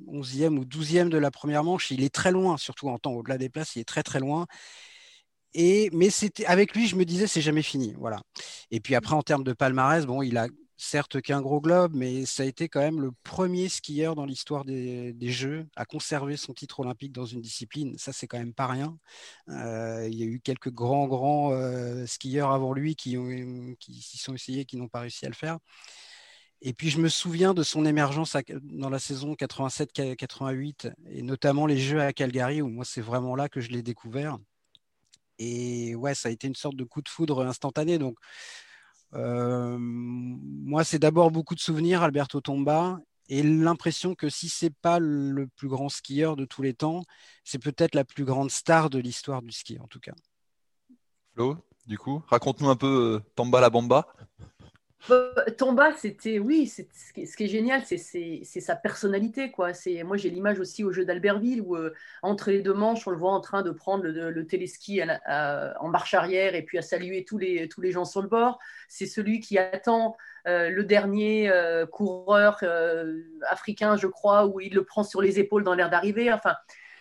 onzième 0.06 0.58
ou 0.58 0.64
douzième 0.64 1.10
de 1.10 1.18
la 1.18 1.30
première 1.30 1.64
manche. 1.64 1.90
Il 1.90 2.02
est 2.02 2.14
très 2.14 2.32
loin, 2.32 2.56
surtout 2.56 2.88
en 2.88 2.98
temps 2.98 3.12
au-delà 3.12 3.38
des 3.38 3.48
places, 3.48 3.76
il 3.76 3.80
est 3.80 3.88
très 3.88 4.02
très 4.02 4.20
loin. 4.20 4.46
Et, 5.54 5.88
mais 5.92 6.08
avec 6.46 6.74
lui, 6.74 6.88
je 6.88 6.96
me 6.96 7.04
disais, 7.04 7.26
c'est 7.26 7.40
jamais 7.40 7.62
fini. 7.62 7.94
Voilà. 7.98 8.20
Et 8.70 8.80
puis 8.80 8.94
après, 8.94 9.14
en 9.14 9.22
termes 9.22 9.44
de 9.44 9.52
palmarès, 9.52 10.04
bon, 10.04 10.22
il 10.22 10.36
a 10.36 10.48
certes 10.76 11.20
qu'un 11.20 11.40
gros 11.40 11.60
globe, 11.60 11.92
mais 11.94 12.26
ça 12.26 12.42
a 12.42 12.46
été 12.46 12.68
quand 12.68 12.80
même 12.80 13.00
le 13.00 13.12
premier 13.22 13.68
skieur 13.68 14.14
dans 14.14 14.26
l'histoire 14.26 14.64
des, 14.64 15.14
Jeux 15.20 15.66
à 15.76 15.84
conserver 15.84 16.36
son 16.36 16.52
titre 16.52 16.80
olympique 16.80 17.12
dans 17.12 17.24
une 17.24 17.40
discipline. 17.40 17.96
Ça, 17.98 18.12
c'est 18.12 18.26
quand 18.26 18.38
même 18.38 18.54
pas 18.54 18.66
rien. 18.66 18.96
Euh, 19.48 20.06
il 20.10 20.18
y 20.18 20.22
a 20.22 20.26
eu 20.26 20.40
quelques 20.40 20.70
grands, 20.70 21.06
grands 21.06 21.52
euh, 21.52 22.06
skieurs 22.06 22.50
avant 22.50 22.72
lui 22.72 22.94
qui, 22.94 23.16
qui 23.80 24.02
s'y 24.02 24.18
sont 24.18 24.34
essayés, 24.34 24.64
qui 24.64 24.76
n'ont 24.76 24.88
pas 24.88 25.00
réussi 25.00 25.26
à 25.26 25.28
le 25.28 25.34
faire. 25.34 25.58
Et 26.66 26.72
puis 26.72 26.88
je 26.88 26.98
me 26.98 27.08
souviens 27.08 27.52
de 27.52 27.62
son 27.62 27.84
émergence 27.84 28.36
dans 28.62 28.88
la 28.88 28.98
saison 28.98 29.34
87-88, 29.34 30.92
et 31.10 31.22
notamment 31.22 31.66
les 31.66 31.78
Jeux 31.78 32.00
à 32.00 32.12
Calgary, 32.12 32.62
où 32.62 32.68
moi 32.68 32.86
c'est 32.86 33.02
vraiment 33.02 33.36
là 33.36 33.48
que 33.50 33.60
je 33.60 33.68
l'ai 33.70 33.82
découvert. 33.82 34.38
Et 35.38 35.94
ouais, 35.94 36.14
ça 36.14 36.28
a 36.28 36.32
été 36.32 36.46
une 36.46 36.54
sorte 36.54 36.76
de 36.76 36.84
coup 36.84 37.02
de 37.02 37.08
foudre 37.08 37.44
instantané. 37.44 37.98
Donc, 37.98 38.16
euh, 39.14 39.76
moi, 39.78 40.84
c'est 40.84 40.98
d'abord 40.98 41.30
beaucoup 41.30 41.54
de 41.54 41.60
souvenirs, 41.60 42.02
Alberto 42.02 42.40
Tomba, 42.40 43.00
et 43.28 43.42
l'impression 43.42 44.14
que 44.14 44.28
si 44.28 44.48
c'est 44.48 44.74
pas 44.74 44.98
le 44.98 45.46
plus 45.56 45.68
grand 45.68 45.88
skieur 45.88 46.36
de 46.36 46.44
tous 46.44 46.62
les 46.62 46.74
temps, 46.74 47.02
c'est 47.42 47.58
peut-être 47.58 47.94
la 47.94 48.04
plus 48.04 48.24
grande 48.24 48.50
star 48.50 48.90
de 48.90 48.98
l'histoire 48.98 49.42
du 49.42 49.52
ski, 49.52 49.78
en 49.80 49.86
tout 49.86 50.00
cas. 50.00 50.14
Flo, 51.32 51.56
du 51.86 51.98
coup, 51.98 52.22
raconte-nous 52.28 52.68
un 52.68 52.76
peu 52.76 53.16
euh, 53.16 53.30
Tomba 53.34 53.60
la 53.60 53.70
Bamba. 53.70 54.06
Euh, 55.10 55.32
Tomba, 55.58 55.92
c'était, 55.92 56.38
oui, 56.38 56.66
ce 56.66 56.82
qui 57.36 57.44
est 57.44 57.48
génial, 57.48 57.82
c'est 57.84 58.44
sa 58.44 58.76
personnalité. 58.76 59.50
Quoi. 59.50 59.72
Moi, 60.04 60.16
j'ai 60.16 60.30
l'image 60.30 60.60
aussi 60.60 60.82
au 60.82 60.92
jeu 60.92 61.04
d'Albertville 61.04 61.60
où, 61.60 61.76
euh, 61.76 61.92
entre 62.22 62.50
les 62.50 62.62
deux 62.62 62.72
manches, 62.72 63.06
on 63.06 63.10
le 63.10 63.16
voit 63.16 63.32
en 63.32 63.40
train 63.40 63.62
de 63.62 63.70
prendre 63.70 64.04
le, 64.04 64.46
téléski 64.46 65.02
en 65.02 65.88
marche 65.88 66.14
arrière 66.14 66.54
et 66.54 66.62
puis 66.62 66.78
à 66.78 66.82
saluer 66.82 67.24
tous 67.24 67.38
les, 67.38 67.68
gens 67.92 68.04
sur 68.04 68.22
le 68.22 68.28
bord. 68.28 68.58
C'est 68.88 69.06
celui 69.06 69.40
qui 69.40 69.58
attend 69.58 70.16
euh, 70.46 70.70
le 70.70 70.84
dernier 70.84 71.52
coureur 71.92 72.64
africain, 73.48 73.96
je 73.96 74.06
crois, 74.06 74.46
où 74.46 74.60
il 74.60 74.74
le 74.74 74.84
prend 74.84 75.02
sur 75.02 75.20
les 75.20 75.38
épaules 75.38 75.64
dans 75.64 75.74
l'air 75.74 75.90
d'arrivée. 75.90 76.32
Enfin, 76.32 76.54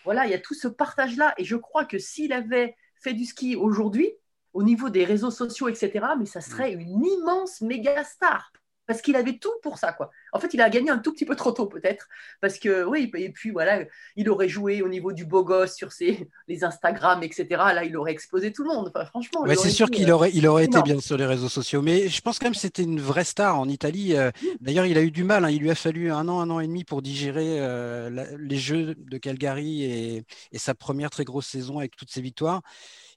voilà, 0.04 0.26
il 0.26 0.32
y 0.32 0.36
a 0.36 0.40
tout 0.40 0.56
ce 0.56 0.68
partage-là. 0.68 1.34
Et 1.38 1.46
je 1.46 1.56
crois 1.56 1.86
que 1.86 2.00
s'il 2.00 2.34
avait 2.34 2.76
fait 2.96 3.14
du 3.14 3.26
ski 3.26 3.56
aujourd'hui, 3.56 4.14
au 4.54 4.64
niveau 4.64 4.90
des 4.90 5.06
réseaux 5.06 5.32
sociaux, 5.32 5.68
etc., 5.68 6.06
mais 6.18 6.26
ça 6.26 6.42
serait 6.42 6.76
mm. 6.76 6.80
une 6.80 7.06
immense 7.06 7.62
méga 7.62 8.04
star. 8.04 8.52
Parce 8.86 9.02
qu'il 9.02 9.16
avait 9.16 9.38
tout 9.38 9.54
pour 9.62 9.78
ça, 9.78 9.94
quoi. 9.94 10.12
En 10.34 10.40
fait, 10.40 10.54
il 10.54 10.60
a 10.60 10.70
gagné 10.70 10.90
un 10.90 10.98
tout 10.98 11.14
petit 11.14 11.26
peu 11.26 11.38
trop 11.38 11.54
tôt, 11.54 11.68
peut-être. 11.68 12.10
Parce 12.42 12.60
que, 12.60 12.84
oui, 12.84 13.10
et 13.16 13.30
puis 13.30 13.52
voilà, 13.52 13.80
il 14.18 14.30
aurait 14.30 14.50
joué 14.50 14.82
au 14.82 14.90
niveau 14.90 15.14
du 15.14 15.24
beau 15.26 15.46
gosse 15.46 15.74
sur 15.74 15.94
ses, 15.94 16.28
les 16.50 16.66
Instagram, 16.66 17.24
etc. 17.24 17.46
Là, 17.50 17.86
il 17.86 17.96
aurait 17.96 18.12
explosé 18.12 18.52
tout 18.52 18.64
le 18.64 18.70
monde. 18.70 18.92
Enfin, 18.94 19.06
franchement. 19.06 19.46
c'est 19.56 19.70
sûr 19.70 19.90
qu'il 19.90 20.10
euh, 20.10 20.16
aurait, 20.16 20.32
il 20.34 20.46
aurait 20.48 20.66
été 20.66 20.82
bien 20.82 21.00
sur 21.00 21.16
les 21.16 21.26
réseaux 21.26 21.48
sociaux. 21.48 21.82
Mais 21.82 22.10
je 22.10 22.22
pense 22.22 22.40
quand 22.40 22.48
même 22.48 22.54
que 22.54 22.60
c'était 22.60 22.84
une 22.84 23.00
vraie 23.00 23.24
star 23.24 23.58
en 23.58 23.70
Italie. 23.70 24.16
Euh, 24.16 24.32
mm. 24.42 24.48
D'ailleurs, 24.60 24.86
il 24.86 24.98
a 24.98 25.02
eu 25.02 25.12
du 25.12 25.24
mal. 25.24 25.46
Hein. 25.46 25.50
Il 25.50 25.62
lui 25.62 25.72
a 25.72 25.76
fallu 25.76 26.12
un 26.12 26.28
an, 26.28 26.42
un 26.42 26.50
an 26.50 26.60
et 26.60 26.68
demi 26.68 26.84
pour 26.84 27.02
digérer 27.02 27.62
euh, 27.62 28.26
les 28.38 28.58
Jeux 28.58 28.96
de 28.98 29.18
Calgary 29.18 29.84
et, 29.86 30.26
et 30.52 30.58
sa 30.58 30.76
première 30.76 31.10
très 31.10 31.24
grosse 31.24 31.48
saison 31.48 31.80
avec 31.80 31.96
toutes 31.96 32.12
ses 32.12 32.22
victoires 32.22 32.62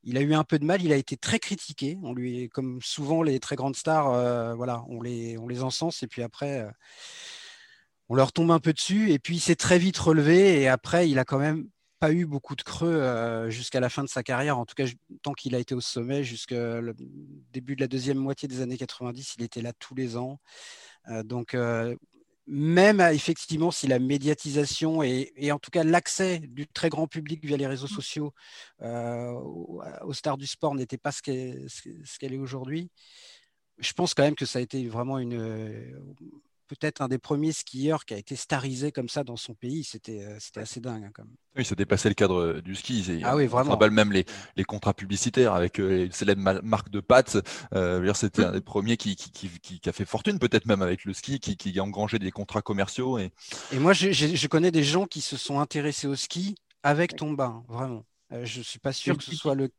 il 0.07 0.16
a 0.16 0.21
eu 0.21 0.35
un 0.35 0.45
peu 0.45 0.59
de 0.59 0.64
mal, 0.64 0.83
il 0.83 0.92
a 0.92 0.97
été 0.97 1.16
très 1.16 1.40
critiqué. 1.40 1.99
On 2.05 2.14
lui, 2.14 2.49
comme 2.49 2.81
souvent 2.81 3.23
les 3.23 3.40
très 3.40 3.57
grandes 3.57 3.77
stars, 3.77 4.12
euh, 4.12 4.55
voilà, 4.55 4.85
on 4.88 5.03
les, 5.03 5.37
encense 5.62 6.03
et 6.05 6.07
puis 6.07 6.23
après, 6.23 6.61
euh, 6.61 6.71
on 8.09 8.14
leur 8.14 8.33
tombe 8.33 8.53
un 8.53 8.61
peu 8.61 8.73
dessus. 8.73 9.11
Et 9.11 9.19
puis 9.19 9.37
il 9.37 9.40
s'est 9.40 9.57
très 9.57 9.79
vite 9.79 9.99
relevé 9.99 10.61
et 10.61 10.69
après, 10.69 11.11
il 11.11 11.19
a 11.19 11.25
quand 11.25 11.40
même 11.40 11.69
pas 11.99 12.12
eu 12.12 12.25
beaucoup 12.25 12.55
de 12.55 12.62
creux 12.62 12.88
euh, 12.88 13.51
jusqu'à 13.51 13.81
la 13.81 13.88
fin 13.88 14.05
de 14.05 14.09
sa 14.09 14.23
carrière. 14.23 14.59
En 14.59 14.64
tout 14.64 14.77
cas, 14.77 14.87
tant 15.23 15.33
qu'il 15.33 15.57
a 15.57 15.59
été 15.59 15.75
au 15.75 15.81
sommet, 15.81 16.23
jusqu'au 16.23 16.55
début 17.53 17.75
de 17.75 17.81
la 17.81 17.88
deuxième 17.88 18.19
moitié 18.19 18.47
des 18.47 18.61
années 18.61 18.77
90, 18.79 19.35
il 19.38 19.45
était 19.45 19.62
là 19.62 19.73
tous 19.73 19.97
les 19.97 20.16
ans. 20.16 20.38
donc 21.25 21.57
même 22.46 23.00
effectivement 23.00 23.70
si 23.70 23.87
la 23.87 23.98
médiatisation 23.98 25.02
et, 25.02 25.50
en 25.50 25.59
tout 25.59 25.70
cas 25.70 25.82
l'accès 25.82 26.38
du 26.38 26.66
très 26.66 26.88
grand 26.88 27.06
public 27.06 27.44
via 27.44 27.56
les 27.56 27.66
réseaux 27.66 27.87
mmh. 27.87 27.96
sociaux 27.96 28.32
euh, 28.82 29.32
aux, 29.32 30.12
stars 30.12 30.37
du 30.37 30.46
sport 30.46 30.74
n'était 30.74 30.98
pas 30.98 31.12
ce 31.12 31.22
qu'elle 31.22 32.32
est 32.32 32.38
aujourd'hui, 32.38 32.90
je 33.78 33.92
pense 33.92 34.14
quand 34.14 34.22
même 34.22 34.37
que 34.37 34.46
ça 34.46 34.59
a 34.59 34.62
été 34.62 34.87
vraiment 34.88 35.18
une, 35.18 35.35
peut-être 36.66 37.00
un 37.00 37.09
des 37.09 37.18
premiers 37.18 37.52
skieurs 37.52 38.05
qui 38.05 38.14
a 38.14 38.16
été 38.16 38.37
starisé 38.37 38.92
comme 38.92 39.09
ça 39.09 39.24
dans 39.24 39.37
son 39.37 39.55
pays. 39.55 39.85
C'était 39.85 40.24
euh, 40.24 40.38
assez 40.57 40.81
dingue. 40.81 41.05
Hein, 41.05 41.24
Oui, 41.57 41.64
ça 41.64 41.74
dépassait 41.74 42.09
le 42.09 42.14
cadre 42.14 42.40
euh, 42.40 42.62
du 42.62 42.74
ski. 42.74 43.20
Ah 43.24 43.37
oui, 43.37 43.46
vraiment. 43.46 43.79
On 43.81 43.90
même 43.90 44.12
les, 44.12 44.24
les 44.57 44.64
contrats 44.64 44.94
publicitaires 44.94 45.55
avec 45.55 45.79
euh, 45.81 46.07
les 46.07 46.11
célèbres 46.11 46.61
marques 46.62 46.90
de 46.90 47.00
pâtes. 47.00 47.38
C'était 48.14 48.44
un 48.44 48.52
des 48.52 48.61
premiers 48.61 48.96
qui, 48.96 49.16
qui, 49.16 49.48
qui, 49.61 49.88
a 49.88 49.92
fait 49.92 50.05
fortune, 50.05 50.38
peut-être 50.38 50.66
même 50.66 50.83
avec 50.83 51.05
le 51.05 51.12
ski, 51.12 51.40
qui, 51.40 51.79
a 51.79 51.83
engrangé 51.83 52.18
des 52.18 52.31
contrats 52.31 52.62
commerciaux. 52.62 53.18
Et, 53.18 53.31
et 53.72 53.79
moi, 53.79 53.92
je, 53.92 54.11
je, 54.12 54.46
connais 54.48 54.70
des 54.70 54.85
gens 54.85 55.07
qui 55.07 55.20
se 55.20 55.37
sont 55.37 55.61
intéressés 55.61 56.07
au 56.07 56.16
ski 56.16 56.57
avec 56.83 57.16
Tomba, 57.16 57.46
hein, 57.46 57.64
vraiment. 57.68 58.05
je 58.31 58.59
ne 58.59 58.64
suis 58.64 58.79
pas 58.79 58.92
sûr 58.92 59.16
que 59.16 59.24
ce 59.24 59.35
soit 59.35 59.55
le. 59.55 59.70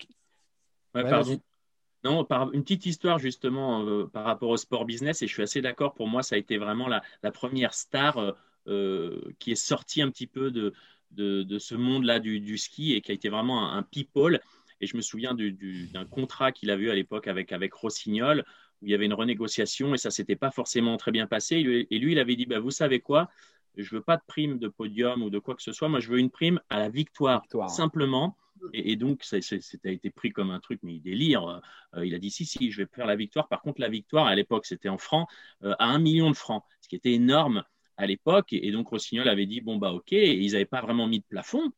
Non, 2.09 2.23
par 2.23 2.51
une 2.53 2.63
petite 2.63 2.85
histoire 2.85 3.19
justement 3.19 4.07
par 4.07 4.25
rapport 4.25 4.49
au 4.49 4.57
sport 4.57 4.85
business, 4.85 5.21
et 5.21 5.27
je 5.27 5.33
suis 5.33 5.43
assez 5.43 5.61
d'accord, 5.61 5.93
pour 5.93 6.07
moi, 6.07 6.23
ça 6.23 6.35
a 6.35 6.37
été 6.37 6.57
vraiment 6.57 6.87
la, 6.87 7.01
première 7.31 7.73
star 7.73 8.35
qui 8.65 9.51
est 9.51 9.55
sortie 9.55 10.01
un 10.01 10.09
petit 10.09 10.27
peu 10.27 10.51
de, 10.51 10.73
de, 11.11 11.59
ce 11.59 11.75
monde-là 11.75 12.19
du, 12.19 12.57
ski 12.57 12.93
et 12.93 13.01
qui 13.01 13.11
a 13.11 13.13
été 13.13 13.29
vraiment 13.29 13.71
un, 13.73 13.83
people. 13.83 14.39
Et 14.79 14.87
je 14.87 14.95
me 14.95 15.01
souviens 15.01 15.33
d'un 15.33 16.05
contrat 16.05 16.51
qu'il 16.51 16.69
a 16.69 16.75
eu 16.75 16.89
à 16.89 16.95
l'époque 16.95 17.27
avec, 17.27 17.51
avec 17.51 17.73
Rossignol, 17.73 18.45
où 18.81 18.85
il 18.85 18.91
y 18.91 18.93
avait 18.93 19.05
une 19.05 19.13
renégociation 19.13 19.95
et 19.95 19.97
ça 19.97 20.11
s'était 20.11 20.35
pas 20.35 20.51
forcément 20.51 20.97
très 20.97 21.11
bien 21.11 21.27
passé. 21.27 21.87
Et 21.89 21.99
lui, 21.99 22.11
il 22.11 22.19
avait 22.19 22.35
dit, 22.35 22.45
bah, 22.45 22.59
vous 22.59 22.71
savez 22.71 22.99
quoi, 22.99 23.29
je 23.75 23.95
veux 23.95 24.01
pas 24.01 24.17
de 24.17 24.23
prime 24.27 24.59
de 24.59 24.67
podium 24.67 25.23
ou 25.23 25.29
de 25.29 25.39
quoi 25.39 25.55
que 25.55 25.61
ce 25.61 25.71
soit, 25.71 25.87
moi 25.87 25.99
je 25.99 26.09
veux 26.09 26.19
une 26.19 26.31
prime 26.31 26.59
à 26.69 26.79
la 26.79 26.89
victoire, 26.89 27.43
simplement. 27.69 28.35
Et, 28.73 28.95
donc, 28.95 29.23
ça, 29.23 29.37
a 29.37 29.89
été 29.89 30.09
pris 30.09 30.31
comme 30.31 30.51
un 30.51 30.59
truc, 30.59 30.79
mais 30.83 30.95
il 30.95 31.01
délire. 31.01 31.61
Euh, 31.95 32.05
il 32.05 32.13
a 32.15 32.19
dit 32.19 32.31
si, 32.31 32.45
si, 32.45 32.71
je 32.71 32.81
vais 32.81 32.87
faire 32.93 33.05
la 33.05 33.15
victoire. 33.15 33.47
Par 33.47 33.61
contre, 33.61 33.81
la 33.81 33.89
victoire, 33.89 34.27
à 34.27 34.35
l'époque, 34.35 34.65
c'était 34.65 34.89
en 34.89 34.97
francs, 34.97 35.27
euh, 35.63 35.75
à 35.79 35.85
un 35.85 35.99
million 35.99 36.29
de 36.29 36.35
francs, 36.35 36.63
ce 36.81 36.87
qui 36.87 36.95
était 36.95 37.13
énorme 37.13 37.63
à 37.97 38.05
l'époque. 38.05 38.53
Et, 38.53 38.71
donc, 38.71 38.89
Rossignol 38.89 39.27
avait 39.29 39.45
dit 39.45 39.61
bon, 39.61 39.77
bah, 39.77 39.91
ok. 39.91 40.11
Ils 40.11 40.51
n'avaient 40.51 40.65
pas 40.65 40.81
vraiment 40.81 41.07
mis 41.07 41.19
de 41.19 41.25
plafond. 41.25 41.71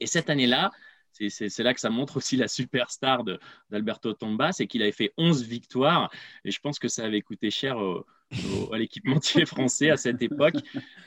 Et 0.00 0.06
cette 0.06 0.30
année-là, 0.30 0.72
c'est 1.28 1.62
là 1.62 1.74
que 1.74 1.80
ça 1.80 1.90
montre 1.90 2.16
aussi 2.16 2.36
la 2.36 2.48
superstar 2.48 3.24
d'Alberto 3.70 4.12
Tomba, 4.12 4.52
c'est 4.52 4.66
qu'il 4.66 4.82
avait 4.82 4.92
fait 4.92 5.12
11 5.16 5.42
victoires. 5.44 6.10
Et 6.44 6.50
je 6.50 6.60
pense 6.60 6.78
que 6.78 6.88
ça 6.88 7.04
avait 7.04 7.22
coûté 7.22 7.50
cher 7.50 7.78
à 8.72 8.78
l'équipementier 8.78 9.46
français 9.46 9.90
à 9.90 9.96
cette 9.96 10.22
époque. 10.22 10.56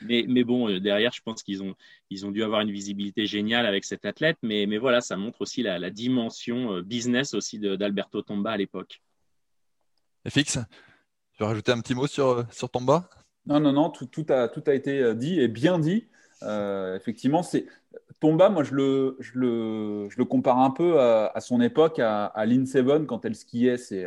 Mais, 0.02 0.24
mais 0.28 0.44
bon, 0.44 0.68
euh, 0.68 0.80
derrière, 0.80 1.12
je 1.12 1.20
pense 1.22 1.42
qu'ils 1.42 1.62
ont, 1.62 1.74
ils 2.08 2.26
ont 2.26 2.30
dû 2.30 2.42
avoir 2.42 2.60
une 2.60 2.70
visibilité 2.70 3.26
géniale 3.26 3.66
avec 3.66 3.84
cet 3.84 4.04
athlète. 4.04 4.38
Mais, 4.42 4.66
mais 4.66 4.78
voilà, 4.78 5.00
ça 5.00 5.16
montre 5.16 5.42
aussi 5.42 5.62
la, 5.62 5.90
dimension 5.90 6.74
euh, 6.74 6.82
business 6.82 7.34
aussi 7.34 7.58
d'Alberto 7.58 8.22
Tomba 8.22 8.52
à 8.52 8.56
l'époque. 8.56 9.02
FX, 10.28 10.58
tu 11.32 11.42
veux 11.42 11.46
rajouter 11.46 11.72
un 11.72 11.80
petit 11.80 11.94
mot 11.94 12.06
sur, 12.06 12.28
euh, 12.28 12.42
sur 12.50 12.70
Tomba? 12.70 13.08
Non, 13.46 13.58
non, 13.58 13.72
non, 13.72 13.90
tout, 13.90 14.06
tout, 14.06 14.26
a, 14.28 14.48
tout 14.48 14.62
a 14.66 14.74
été 14.74 15.14
dit 15.14 15.40
et 15.40 15.48
bien 15.48 15.78
dit. 15.78 16.06
Effectivement, 16.42 17.42
c'est 17.42 17.66
Tomba, 18.20 18.50
moi, 18.50 18.64
je 18.64 18.74
le, 18.74 19.16
je 19.20 19.32
le, 19.38 20.08
je 20.10 20.18
le 20.18 20.24
compare 20.24 20.58
un 20.58 20.70
peu 20.70 21.00
à, 21.00 21.40
son 21.40 21.60
époque 21.60 21.98
à, 21.98 22.26
à 22.26 22.46
Lynn 22.46 22.66
Seven 22.66 23.06
quand 23.06 23.24
elle 23.24 23.34
skiait. 23.34 23.78
C'est 23.78 24.06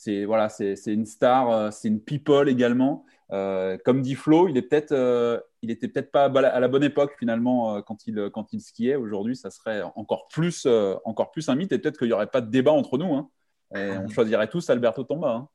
c'est 0.00 0.24
voilà, 0.24 0.48
c'est 0.48 0.74
une 0.86 1.04
star, 1.04 1.50
euh, 1.50 1.70
c'est 1.70 1.88
une 1.88 2.00
people 2.00 2.48
également. 2.48 3.04
Euh, 3.32 3.76
comme 3.84 4.00
dit 4.00 4.14
Flo, 4.14 4.48
il 4.48 4.56
est 4.56 4.62
peut-être, 4.62 4.92
euh, 4.92 5.38
il 5.60 5.70
était 5.70 5.88
peut-être 5.88 6.10
pas 6.10 6.24
à 6.24 6.58
la 6.58 6.68
bonne 6.68 6.82
époque 6.82 7.14
finalement 7.18 7.82
quand 7.82 8.06
il 8.06 8.30
quand 8.32 8.54
il 8.54 8.62
skiait. 8.62 8.94
Aujourd'hui, 8.94 9.36
ça 9.36 9.50
serait 9.50 9.82
encore 9.96 10.28
plus 10.28 10.66
encore 11.04 11.30
plus 11.32 11.50
un 11.50 11.54
mythe 11.54 11.72
et 11.72 11.78
peut-être 11.78 11.98
qu'il 11.98 12.06
n'y 12.06 12.14
aurait 12.14 12.30
pas 12.30 12.40
de 12.40 12.50
débat 12.50 12.72
entre 12.72 12.96
nous. 12.96 13.12
Hein. 13.14 13.28
Et 13.74 13.90
on 13.98 14.08
choisirait 14.08 14.48
tous 14.48 14.70
Alberto 14.70 15.04
Tomba. 15.04 15.32
Hein. 15.32 15.48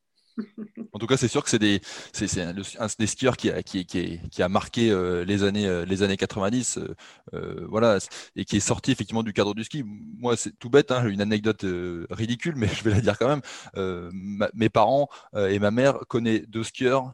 En 0.93 0.99
tout 0.99 1.07
cas, 1.07 1.17
c'est 1.17 1.27
sûr 1.27 1.43
que 1.43 1.49
c'est 1.49 1.59
des, 1.59 1.81
c'est, 2.13 2.41
un, 2.41 2.53
des 2.53 3.07
skieurs 3.07 3.37
qui 3.37 3.49
a, 3.49 3.63
qui, 3.63 3.85
qui, 3.85 4.19
qui 4.29 4.43
a 4.43 4.49
marqué 4.49 4.89
euh, 4.91 5.25
les 5.25 5.43
années, 5.43 5.67
euh, 5.67 5.85
les 5.85 6.03
années 6.03 6.17
90, 6.17 6.79
euh, 7.33 7.65
voilà, 7.67 7.99
et 8.35 8.45
qui 8.45 8.57
est 8.57 8.61
sorti 8.61 8.91
effectivement 8.91 9.23
du 9.23 9.33
cadre 9.33 9.53
du 9.53 9.63
ski. 9.63 9.83
Moi, 9.85 10.37
c'est 10.37 10.57
tout 10.57 10.69
bête, 10.69 10.91
hein, 10.91 11.05
une 11.07 11.21
anecdote 11.21 11.65
ridicule, 12.09 12.55
mais 12.55 12.67
je 12.73 12.83
vais 12.83 12.91
la 12.91 13.01
dire 13.01 13.17
quand 13.17 13.27
même. 13.27 13.41
mes 14.53 14.69
parents 14.69 15.09
et 15.35 15.59
ma 15.59 15.71
mère 15.71 15.99
connaissent 16.07 16.47
deux 16.47 16.63
skieurs, 16.63 17.13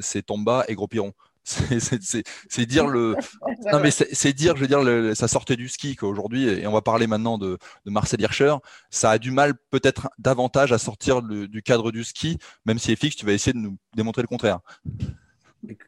c'est 0.00 0.26
Tomba 0.26 0.64
et 0.68 0.74
Gros 0.74 0.88
Piron 0.88 1.12
c'est 1.44 2.66
dire 2.66 2.86
le 2.86 3.16
non 3.72 3.80
mais 3.80 3.90
c'est 3.90 4.32
dire 4.32 4.56
je 4.56 4.64
veux 4.64 4.68
dire 4.68 5.16
ça 5.16 5.28
sortait 5.28 5.56
du 5.56 5.68
ski 5.68 5.96
qu'aujourd'hui 5.96 6.48
et 6.48 6.66
on 6.66 6.72
va 6.72 6.82
parler 6.82 7.06
maintenant 7.06 7.38
de, 7.38 7.58
de 7.84 7.90
Marcel 7.90 8.20
Hirscher. 8.20 8.54
Ça 8.90 9.10
a 9.10 9.18
du 9.18 9.30
mal 9.30 9.54
peut-être 9.70 10.08
davantage 10.18 10.72
à 10.72 10.78
sortir 10.78 11.22
du 11.22 11.62
cadre 11.62 11.90
du 11.90 12.04
ski 12.04 12.38
même 12.64 12.78
si 12.78 12.94
FX 12.94 13.16
tu 13.16 13.26
vas 13.26 13.32
essayer 13.32 13.52
de 13.52 13.58
nous 13.58 13.76
démontrer 13.96 14.22
le 14.22 14.28
contraire. 14.28 14.60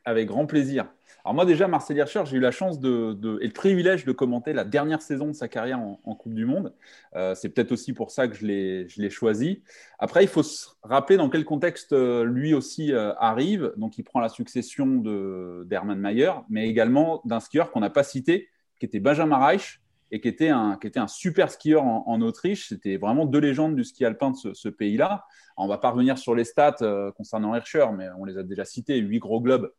Avec 0.05 0.29
grand 0.29 0.47
plaisir 0.47 0.87
alors 1.25 1.35
moi 1.35 1.47
déjà, 1.47 1.69
Marcel 1.69 1.97
Hirscher, 1.97 2.25
j'ai 2.27 2.37
eu 2.37 2.41
la 2.41 2.51
chance 2.51 2.79
de, 2.79 3.39
et 3.41 3.47
le 3.47 3.53
privilège 3.53 4.05
de 4.05 4.13
commenter 4.13 4.53
la 4.53 4.65
dernière 4.65 5.01
saison 5.01 5.29
de 5.29 5.33
sa 5.33 5.49
carrière 5.49 5.81
en, 5.81 6.15
Coupe 6.15 6.35
du 6.35 6.45
Monde. 6.45 6.75
Euh, 7.17 7.35
c'est 7.35 7.49
peut-être 7.49 7.73
aussi 7.73 7.95
pour 7.95 8.11
ça 8.11 8.29
que 8.29 8.35
je 8.35 8.45
l'ai 8.45 9.11
choisi. 9.11 9.63
Après, 9.99 10.23
il 10.23 10.29
faut 10.29 10.43
se 10.43 10.67
rappeler 10.83 11.17
dans 11.17 11.31
quel 11.31 11.47
contexte 11.47 11.95
euh, 11.95 12.25
lui 12.25 12.53
aussi 12.53 12.93
euh, 12.93 13.15
arrive. 13.15 13.73
Donc, 13.79 13.97
il 13.97 14.03
prend 14.03 14.21
la 14.21 14.29
succession 14.29 14.87
d'Hermann 15.65 15.99
Mayer, 15.99 16.33
mais 16.51 16.69
également 16.69 17.23
d'un 17.25 17.41
skieur 17.41 17.71
qu'on 17.71 17.81
n'a 17.81 17.89
pas 17.89 18.03
cité, 18.03 18.51
qui 18.79 18.85
était 18.85 19.01
Benjamin 19.01 19.39
Reich, 19.39 19.81
et 20.11 20.21
qui 20.21 20.29
était 20.29 20.51
un, 20.51 20.77
qui 20.77 20.87
était 20.87 21.01
un 21.01 21.09
super 21.09 21.51
skieur 21.51 21.85
en, 21.85 22.21
Autriche. 22.21 22.69
C'était 22.69 22.99
vraiment 22.99 23.25
deux 23.25 23.41
légendes 23.41 23.77
du 23.77 23.85
ski 23.85 24.05
alpin 24.05 24.33
de 24.33 24.53
ce, 24.53 24.69
pays-là. 24.69 25.25
On 25.57 25.69
va 25.69 25.79
pas 25.79 25.89
revenir 25.89 26.19
sur 26.19 26.35
les 26.35 26.45
stats 26.45 27.13
concernant 27.17 27.55
Hirscher, 27.55 27.87
mais 27.97 28.09
on 28.19 28.27
les 28.27 28.37
a 28.37 28.43
déjà 28.43 28.67
cités, 28.67 28.99
huit 28.99 29.21
gros 29.21 29.41
globes 29.41 29.73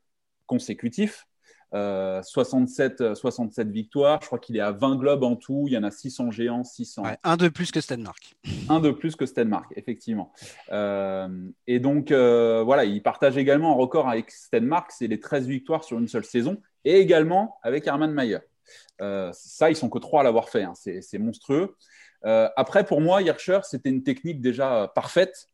consécutifs. 0.47 1.27
67, 1.75 3.15
67 3.15 3.67
euh, 3.67 3.71
victoires. 3.71 4.19
Je 4.21 4.27
crois 4.27 4.39
qu'il 4.39 4.55
est 4.55 4.61
à 4.61 4.71
20 4.71 4.95
globes 4.97 5.23
en 5.23 5.35
tout. 5.35 5.65
Il 5.67 5.73
y 5.73 5.77
en 5.77 5.83
a 5.83 5.91
600 5.91 6.31
géants, 6.31 6.63
600. 6.63 7.03
un 7.23 7.37
de 7.37 7.47
plus 7.49 7.71
que 7.71 7.81
Stenmark. 7.81 8.35
Un 8.69 8.79
de 8.79 8.91
plus 8.91 9.15
que 9.15 9.25
Stenmark, 9.25 9.71
effectivement. 9.75 10.31
Euh, 10.71 11.27
et 11.67 11.79
donc, 11.79 12.11
euh, 12.11 12.63
voilà, 12.63 12.85
il 12.85 13.01
partage 13.03 13.37
également 13.37 13.71
un 13.71 13.75
record 13.75 14.07
avec 14.07 14.31
Stenmark, 14.31 14.91
c'est 14.91 15.07
les 15.07 15.19
13 15.19 15.47
victoires 15.47 15.83
sur 15.83 15.99
une 15.99 16.07
seule 16.07 16.25
saison, 16.25 16.61
et 16.85 16.99
également 16.99 17.57
avec 17.63 17.87
Hermann 17.87 18.11
Mayer. 18.11 18.39
ça, 18.99 19.69
ils 19.69 19.75
sont 19.75 19.89
que 19.89 19.99
trois 19.99 20.21
à 20.21 20.23
l'avoir 20.23 20.49
fait. 20.49 20.63
Hein. 20.63 20.73
C'est 20.75 21.19
monstrueux. 21.19 21.75
après, 22.23 22.85
pour 22.85 23.01
moi, 23.01 23.21
Hirscher, 23.21 23.59
c'était 23.63 23.89
une 23.89 24.03
technique 24.03 24.39
déjà 24.39 24.91
parfaite 24.95 25.49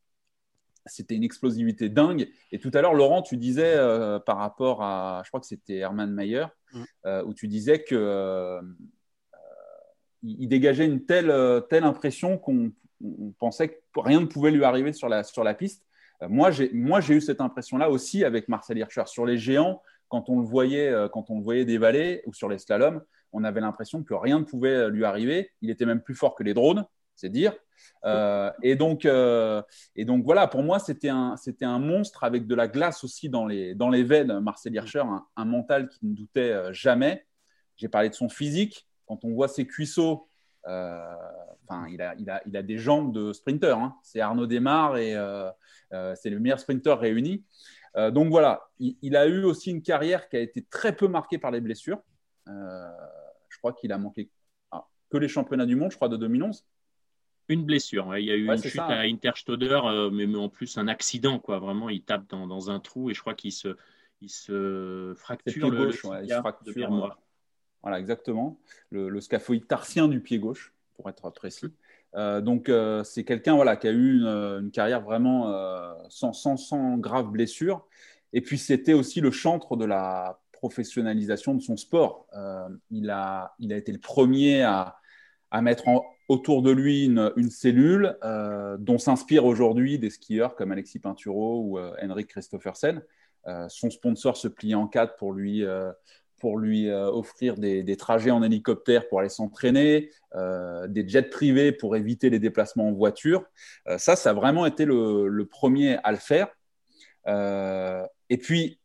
c'était 0.86 1.16
une 1.16 1.24
explosivité 1.24 1.90
dingue. 1.90 2.30
Et 2.52 2.60
tout 2.60 2.72
à 2.74 2.82
l'heure, 2.82 2.94
Laurent, 2.94 3.22
tu 3.22 3.38
disais 3.38 3.76
euh, 3.76 4.20
par 4.20 4.38
rapport 4.38 4.82
à, 4.84 5.22
je 5.24 5.30
crois 5.30 5.40
que 5.40 5.46
c'était 5.46 5.78
Hermann 5.78 6.12
Mayer, 6.12 6.46
mm. 6.74 6.84
euh, 7.06 7.24
où 7.26 7.34
tu 7.34 7.48
disais 7.48 7.84
que 7.84 7.96
euh, 7.96 8.62
il 10.24 10.48
dégageait 10.48 10.86
une 10.86 11.06
telle, 11.06 11.34
telle 11.70 11.84
impression 11.84 12.38
qu'on 12.38 12.72
pensait 13.40 13.70
que 13.70 14.00
rien 14.00 14.22
ne 14.22 14.26
pouvait 14.26 14.52
lui 14.52 14.64
arriver 14.64 14.94
sur 14.94 15.10
la, 15.10 15.24
sur 15.24 15.44
la 15.44 15.56
piste. 15.56 15.84
moi, 16.30 16.52
j'ai 16.52 16.70
eu 16.72 17.22
cette 17.22 17.42
impression-là 17.42 17.90
aussi 17.90 18.24
avec 18.24 18.48
Marcel 18.48 18.78
Hirscher. 18.78 19.08
Sur 19.08 19.26
les 19.26 19.40
géants, 19.40 19.82
quand 20.10 20.30
on 20.30 20.40
le 20.40 20.46
voyait, 20.46 20.94
quand 21.12 21.32
on 21.32 21.38
le 21.40 21.44
voyait 21.44 21.66
dévaler, 21.66 22.22
ou 22.28 22.34
sur 22.36 22.50
les 22.50 22.60
slaloms, 22.60 23.02
on 23.34 23.44
avait 23.44 23.62
l'impression 23.62 24.04
que 24.04 24.14
rien 24.14 24.40
ne 24.40 24.46
pouvait 24.46 24.92
lui 24.92 25.06
arriver. 25.06 25.50
Il 25.62 25.72
était 25.72 25.88
même 25.88 26.02
plus 26.02 26.14
fort 26.14 26.36
que 26.36 26.44
les 26.44 26.54
drones, 26.54 26.86
c'est 27.16 27.30
dire. 27.30 27.56
Euh, 28.06 28.52
et, 28.64 28.76
donc, 28.76 29.06
euh, 29.06 29.62
et 29.96 30.06
donc 30.06 30.24
voilà, 30.24 30.48
pour 30.48 30.64
moi, 30.64 30.80
c'était 30.80 31.10
un, 31.10 31.38
c'était 31.38 31.66
un 31.66 31.80
monstre 31.80 32.24
avec 32.24 32.48
de 32.48 32.56
la 32.56 32.68
glace 32.68 33.04
aussi 33.04 33.30
dans 33.30 33.46
les, 33.46 33.76
dans 33.76 33.90
les 33.90 34.04
veines, 34.04 34.40
Marcel 34.40 34.74
Hirscher, 34.74 35.04
un, 35.36 35.46
mental 35.46 35.88
qui 35.90 36.06
ne 36.06 36.16
doutait 36.16 36.52
euh, 36.52 36.74
jamais. 36.74 37.26
J'ai 37.78 37.88
parlé 37.88 38.10
de 38.10 38.16
son 38.16 38.30
physique. 38.30 38.88
Quand 39.06 39.24
on 39.24 39.34
voit 39.34 39.48
ses 39.48 39.68
cuisseaux, 39.68 40.28
il, 40.66 40.70
a, 40.70 42.16
il, 42.18 42.30
a, 42.30 42.42
il 42.46 42.58
a 42.58 42.62
des 42.64 42.78
jambes 42.78 43.14
de 43.14 43.34
sprinter. 43.34 43.78
Hein. 43.78 43.96
C'est 44.04 44.22
Arnaud 44.22 44.46
Desmar 44.46 44.98
et 44.98 45.16
c'est 46.16 46.30
le 46.30 46.40
meilleur 46.40 46.60
sprinter 46.60 46.98
réuni. 46.98 47.44
donc 48.12 48.30
voilà, 48.30 48.70
il, 48.80 49.16
a 49.16 49.26
eu 49.26 49.44
aussi 49.44 49.72
une 49.72 49.82
carrière 49.82 50.30
qui 50.30 50.38
a 50.38 50.40
été 50.40 50.64
très 50.64 50.96
peu 50.96 51.08
marquée 51.08 51.40
par 51.40 51.52
les 51.52 51.60
blessures. 51.60 52.00
je 52.46 53.58
crois 53.58 53.74
qu'il 53.74 53.92
a 53.92 53.98
manqué 53.98 54.30
ah, 54.70 54.88
que 55.10 55.18
les 55.18 55.28
championnats 55.28 55.66
du 55.66 55.76
monde, 55.76 55.92
je 55.92 55.98
crois, 55.98 56.10
de 56.10 56.18
2011 56.18 56.64
une 57.52 57.66
blessure. 57.66 58.18
Il 58.18 58.26
y 58.26 58.32
a 58.32 58.36
eu 58.36 58.48
une 58.48 58.62
chute 58.62 58.80
à 58.80 59.02
Interstoder, 59.02 59.80
euh, 59.84 60.10
mais, 60.10 60.26
en 60.36 60.50
plus 60.50 60.78
un 60.78 60.88
accident. 60.88 61.40
Quoi. 61.40 61.60
Vraiment, 61.60 61.90
il 61.90 62.02
tape 62.02 62.30
dans, 62.30 62.70
un 62.70 62.80
trou 62.80 63.10
et 63.10 63.14
je 63.14 63.22
crois 63.22 63.34
qu'il 63.34 63.52
se, 63.52 63.76
il 64.22 64.30
se 64.30 65.14
fracture 65.18 65.70
le, 65.70 65.86
gauche. 65.86 66.06
il 66.24 66.30
se 66.30 66.36
fracture, 66.36 67.18
voilà, 67.82 68.00
exactement. 68.00 68.60
Le, 68.92 69.20
scaphoïde 69.20 69.68
tarsien 69.68 70.08
du 70.08 70.22
pied 70.22 70.40
gauche, 70.40 70.74
pour 70.96 71.10
être 71.10 71.30
précis. 71.32 71.74
Euh, 72.16 72.42
donc, 72.42 72.70
euh, 72.70 73.04
c'est 73.04 73.24
quelqu'un 73.24 73.56
voilà, 73.56 73.76
qui 73.76 73.88
a 73.88 73.92
eu 73.92 74.22
une, 74.22 74.72
carrière 74.72 75.02
vraiment 75.02 75.52
sans, 76.10 76.34
sans, 76.34 76.58
sans, 76.58 76.98
grave 76.98 77.30
blessure. 77.30 77.86
Et 78.34 78.42
puis, 78.42 78.58
c'était 78.58 78.94
aussi 78.94 79.20
le 79.20 79.32
chantre 79.32 79.76
de 79.76 79.86
la 79.86 80.40
professionnalisation 80.52 81.56
de 81.56 81.62
son 81.62 81.76
sport. 81.76 82.28
il, 82.92 83.10
a, 83.10 83.56
il 83.60 83.74
a 83.74 83.78
été 83.78 83.92
le 83.92 84.00
premier 84.00 84.62
à, 84.62 85.02
à 85.52 85.62
mettre 85.62 85.88
en, 85.88 86.04
autour 86.32 86.62
de 86.62 86.72
lui 86.72 87.04
une, 87.04 87.50
cellule 87.50 88.18
euh, 88.24 88.78
dont 88.80 88.98
s'inspirent 88.98 89.44
aujourd'hui 89.44 90.00
des 90.00 90.10
skieurs 90.10 90.56
comme 90.56 90.72
Alexis 90.72 91.00
Pinturo 91.00 91.62
ou 91.62 91.78
euh, 91.78 91.94
Henrik 92.02 92.28
Christophersen. 92.28 93.02
Euh, 93.48 93.66
son 93.68 93.90
sponsor 93.90 94.38
se 94.38 94.48
plie 94.48 94.74
en 94.74 94.88
quatre 94.88 95.18
pour 95.18 95.34
lui, 95.34 95.66
pour 96.38 96.58
lui 96.58 96.90
offrir 96.90 97.56
des, 97.58 97.98
trajets 97.98 98.32
en 98.32 98.44
hélicoptère 98.44 99.10
pour 99.10 99.20
aller 99.20 99.28
s'entraîner, 99.28 100.10
des 100.34 101.08
jets 101.08 101.30
privés 101.30 101.74
pour 101.74 101.98
éviter 101.98 102.30
les 102.30 102.40
déplacements 102.40 102.88
en 102.88 102.94
voiture. 102.94 103.44
ça, 103.98 104.16
ça 104.16 104.30
a 104.30 104.34
vraiment 104.34 104.66
été 104.66 104.86
le, 104.86 105.28
le 105.28 105.46
premier 105.46 105.98
à 106.04 106.12
le 106.12 106.18
faire. 106.18 106.48
et 108.30 108.38
puis, 108.38 108.80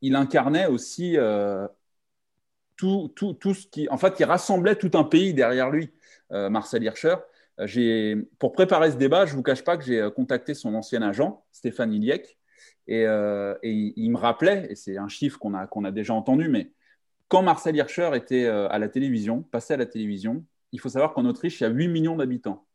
il 0.00 0.14
incarnait 0.14 0.66
aussi 0.66 1.16
tout, 2.78 3.12
tout, 3.14 3.34
tout, 3.34 3.52
ce 3.52 3.66
qui. 3.66 3.86
En 3.90 3.98
fait, 3.98 4.18
il 4.18 4.24
rassemblait 4.24 4.76
tout 4.76 4.92
un 4.94 5.04
pays 5.04 5.34
derrière 5.34 5.70
lui. 5.70 5.90
Marcel 6.30 6.82
Hirscher. 6.82 7.16
Pour 8.38 8.52
préparer 8.52 8.90
ce 8.90 8.96
débat, 8.96 9.26
je 9.26 9.32
ne 9.32 9.36
vous 9.36 9.42
cache 9.42 9.64
pas 9.64 9.76
que 9.76 9.84
j'ai 9.84 10.08
contacté 10.14 10.54
son 10.54 10.74
ancien 10.74 11.02
agent, 11.02 11.44
Stéphane 11.52 11.92
Iliek, 11.92 12.38
et, 12.86 13.02
il, 13.62 14.10
me 14.10 14.16
rappelait, 14.16 14.68
et 14.70 14.74
c'est 14.74 14.96
un 14.96 15.08
chiffre 15.08 15.38
qu'on 15.38 15.54
a, 15.54 15.66
qu'on 15.66 15.84
a 15.84 15.90
déjà 15.90 16.14
entendu, 16.14 16.48
mais 16.48 16.70
quand 17.28 17.42
Marcel 17.42 17.76
Hirscher 17.76 18.10
était 18.14 18.46
à 18.46 18.78
la 18.78 18.88
télévision, 18.88 19.42
passé 19.42 19.74
à 19.74 19.76
la 19.76 19.86
télévision, 19.86 20.44
il 20.72 20.80
faut 20.80 20.88
savoir 20.88 21.14
qu'en 21.14 21.24
Autriche, 21.24 21.60
il 21.60 21.64
y 21.64 21.66
a 21.66 21.70
8 21.70 21.88
millions 21.88 22.16
d'habitants. 22.16 22.66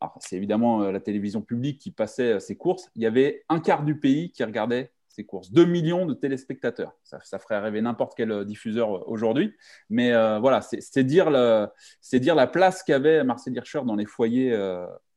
Alors, 0.00 0.16
c'est 0.20 0.36
évidemment 0.36 0.90
la 0.90 1.00
télévision 1.00 1.42
publique 1.42 1.78
qui 1.78 1.90
passait 1.90 2.38
ses 2.38 2.56
courses. 2.56 2.90
Il 2.94 3.02
y 3.02 3.06
avait 3.06 3.44
un 3.48 3.60
quart 3.60 3.82
du 3.82 3.98
pays 3.98 4.30
qui 4.30 4.44
regardait 4.44 4.92
courses. 5.24 5.50
2 5.52 5.64
millions 5.64 6.06
de 6.06 6.14
téléspectateurs. 6.14 6.96
Ça, 7.02 7.38
ferait 7.38 7.60
rêver 7.60 7.80
n'importe 7.80 8.14
quel 8.16 8.30
euh, 8.30 8.44
diffuseur 8.44 8.96
euh, 8.96 9.04
aujourd'hui. 9.06 9.54
Mais 9.90 10.12
euh, 10.12 10.38
voilà, 10.38 10.60
c'est 10.62 11.04
dire, 11.04 11.30
la 11.30 12.46
place 12.46 12.82
qu'avait 12.82 13.24
Marcel 13.24 13.54
Hirscher 13.54 13.82
dans 13.84 13.96
les 13.96 14.06
foyers 14.06 14.56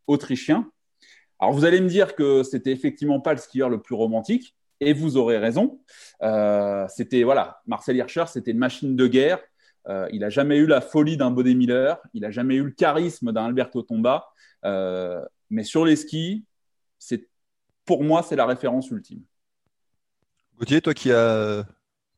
autrichiens. 0.07 0.69
Alors 1.39 1.53
vous 1.53 1.65
allez 1.65 1.81
me 1.81 1.87
dire 1.87 2.15
que 2.15 2.43
c'était 2.43 2.71
effectivement 2.71 3.19
pas 3.19 3.33
le 3.33 3.39
skieur 3.39 3.69
le 3.69 3.81
plus 3.81 3.95
romantique, 3.95 4.55
et 4.79 4.93
vous 4.93 5.17
aurez 5.17 5.37
raison. 5.37 5.81
c'était 6.89 7.23
voilà, 7.23 7.61
Marcel 7.65 7.97
Hirscher, 7.97 8.25
c'était 8.27 8.51
une 8.51 8.57
machine 8.57 8.95
de 8.95 9.07
guerre. 9.07 9.39
il 10.11 10.19
n'a 10.19 10.29
jamais 10.29 10.57
eu 10.57 10.65
la 10.65 10.81
folie 10.81 11.17
d'un 11.17 11.31
Bode 11.31 11.47
Miller, 11.47 11.99
il 12.13 12.21
n'a 12.21 12.31
jamais 12.31 12.55
eu 12.55 12.63
le 12.63 12.71
charisme 12.71 13.31
d'un 13.31 13.45
Alberto 13.45 13.81
Tomba. 13.81 14.29
mais 14.63 15.63
sur 15.63 15.85
les 15.85 15.95
skis, 15.95 16.45
pour 17.85 18.03
moi, 18.03 18.23
c'est 18.23 18.35
la 18.35 18.45
référence 18.45 18.89
ultime. 18.89 19.23
Gauthier, 20.61 20.79
toi 20.79 20.93
qui 20.93 21.11
as 21.11 21.65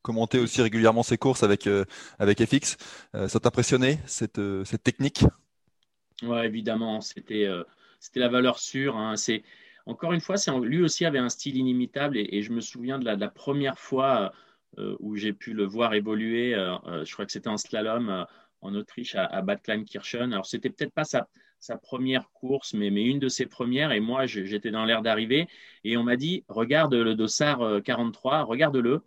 commenté 0.02 0.38
aussi 0.38 0.62
régulièrement 0.62 1.02
ces 1.02 1.18
courses 1.18 1.44
avec, 1.44 1.66
euh, 1.66 1.86
avec 2.20 2.44
FX, 2.44 2.76
euh, 3.16 3.30
ça 3.30 3.40
t'a 3.40 3.48
impressionné 3.48 4.00
cette, 4.06 4.38
euh, 4.38 4.66
cette 4.66 4.84
technique? 4.84 5.24
Oui, 6.24 6.40
évidemment, 6.40 7.00
c'était 7.00 7.48
c'était 8.02 8.20
la 8.20 8.28
valeur 8.28 8.60
sûre. 8.60 8.98
Hein. 8.98 9.16
C'est 9.16 9.44
encore 9.86 10.12
une 10.12 10.20
fois, 10.20 10.36
lui 10.62 10.84
aussi 10.84 11.06
avait 11.06 11.20
un 11.20 11.30
style 11.30 11.56
inimitable 11.56 12.18
et, 12.18 12.42
je 12.42 12.52
me 12.52 12.60
souviens 12.60 13.00
de 13.00 13.06
la, 13.06 13.30
première 13.30 13.80
fois 13.80 14.34
où 15.00 15.16
j'ai 15.16 15.32
pu 15.32 15.54
le 15.54 15.64
voir 15.64 15.94
évoluer. 15.94 16.52
je 16.52 17.14
crois 17.14 17.26
que 17.26 17.32
c'était 17.32 17.48
en 17.48 17.58
slalom 17.58 18.26
en 18.60 18.76
Autriche 18.76 19.16
à, 19.16 19.26
à 19.26 19.42
Bad 19.42 19.62
Kirchen. 19.86 20.34
Alors 20.34 20.46
c'était 20.46 20.70
peut-être 20.70 20.94
pas 20.94 21.06
sa, 21.06 21.30
sa 21.64 21.78
première 21.78 22.30
course, 22.32 22.74
mais, 22.74 22.90
une 22.90 23.20
de 23.20 23.30
ses 23.30 23.46
premières. 23.46 23.94
Et 23.94 24.02
moi, 24.02 24.26
j'étais 24.26 24.70
dans 24.70 24.84
l'air 24.84 25.02
d'arriver. 25.02 25.48
Et 25.86 25.96
on 25.96 26.04
m'a 26.04 26.18
dit, 26.18 26.44
regarde 26.50 26.94
le 26.94 27.16
dossard 27.16 27.82
43, 27.82 28.34
euh, 28.34 28.44
regarde-le. 28.44 29.02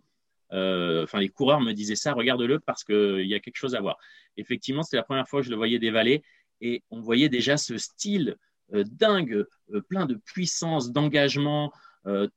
Euh, 0.53 1.03
enfin, 1.03 1.19
les 1.19 1.29
coureurs 1.29 1.61
me 1.61 1.73
disaient 1.73 1.95
ça, 1.95 2.13
regarde-le 2.13 2.59
parce 2.59 2.83
qu'il 2.83 3.27
y 3.27 3.35
a 3.35 3.39
quelque 3.39 3.57
chose 3.57 3.75
à 3.75 3.79
voir. 3.79 3.99
Effectivement, 4.37 4.81
c'était 4.81 4.97
la 4.97 5.03
première 5.03 5.27
fois 5.27 5.41
que 5.41 5.45
je 5.45 5.51
le 5.51 5.55
voyais 5.55 5.77
dévaler. 5.77 6.23
Et 6.59 6.81
on 6.89 6.99
voyait 6.99 7.29
déjà 7.29 7.57
ce 7.57 7.77
style 7.77 8.37
euh, 8.73 8.83
dingue, 8.89 9.45
plein 9.87 10.07
de 10.07 10.15
puissance, 10.15 10.91
d'engagement. 10.91 11.71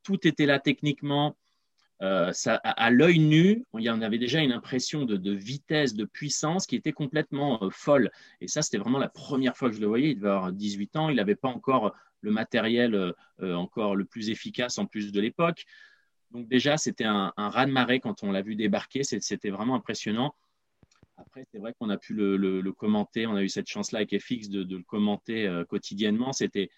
tout 0.03 0.27
était 0.27 0.47
là 0.47 0.59
techniquement. 0.59 1.35
Euh, 2.03 2.33
à, 2.45 2.91
l'œil 2.91 3.19
nu, 3.19 3.63
il 3.79 3.85
y 3.85 3.91
en 3.91 4.01
avait 4.01 4.19
déjà 4.19 4.41
une 4.41 4.53
impression 4.53 5.05
de, 5.05 5.33
vitesse, 5.33 5.93
de 5.95 6.07
puissance 6.07 6.67
qui 6.67 6.75
était 6.75 6.93
complètement 6.93 7.63
euh, 7.63 7.69
folle. 7.71 8.11
Et 8.41 8.49
ça, 8.49 8.63
c'était 8.63 8.79
vraiment 8.79 8.99
la 8.99 9.11
première 9.11 9.55
fois 9.55 9.69
que 9.69 9.77
je 9.77 9.83
le 9.83 9.87
voyais. 9.87 10.13
Il 10.13 10.17
devait 10.17 10.31
avoir 10.31 10.53
18 10.53 10.97
ans, 10.97 11.09
il 11.11 11.17
n'avait 11.17 11.35
pas 11.35 11.49
encore 11.49 11.95
le 12.23 12.31
matériel 12.31 12.95
euh, 12.95 13.55
encore 13.55 13.97
le 13.97 14.07
plus 14.07 14.31
efficace 14.31 14.79
en 14.79 14.87
plus 14.87 15.13
de 15.13 15.21
l'époque. 15.21 15.67
Donc 16.31 16.49
déjà, 16.49 16.79
c'était 16.79 17.05
un, 17.05 17.35
un 17.37 17.49
raz-de-marée 17.51 18.01
quand 18.01 18.23
on 18.23 18.33
l'a 18.33 18.41
vu 18.41 18.57
débarquer. 18.57 19.03
C'était 19.03 19.51
vraiment 19.51 19.75
impressionnant. 19.75 20.35
Après, 21.19 21.45
c'est 21.53 21.59
vrai 21.59 21.75
qu'on 21.79 21.91
a 21.91 21.99
pu 21.99 22.15
le, 22.15 22.73
commenter. 22.73 23.27
On 23.27 23.37
a 23.37 23.43
eu 23.43 23.51
cette 23.51 23.69
chance-là 23.69 23.99
avec 23.99 24.19
FX 24.19 24.49
de, 24.49 24.63
le 24.63 24.83
commenter 24.85 25.63
quotidiennement. 25.69 26.33
C'était 26.33 26.71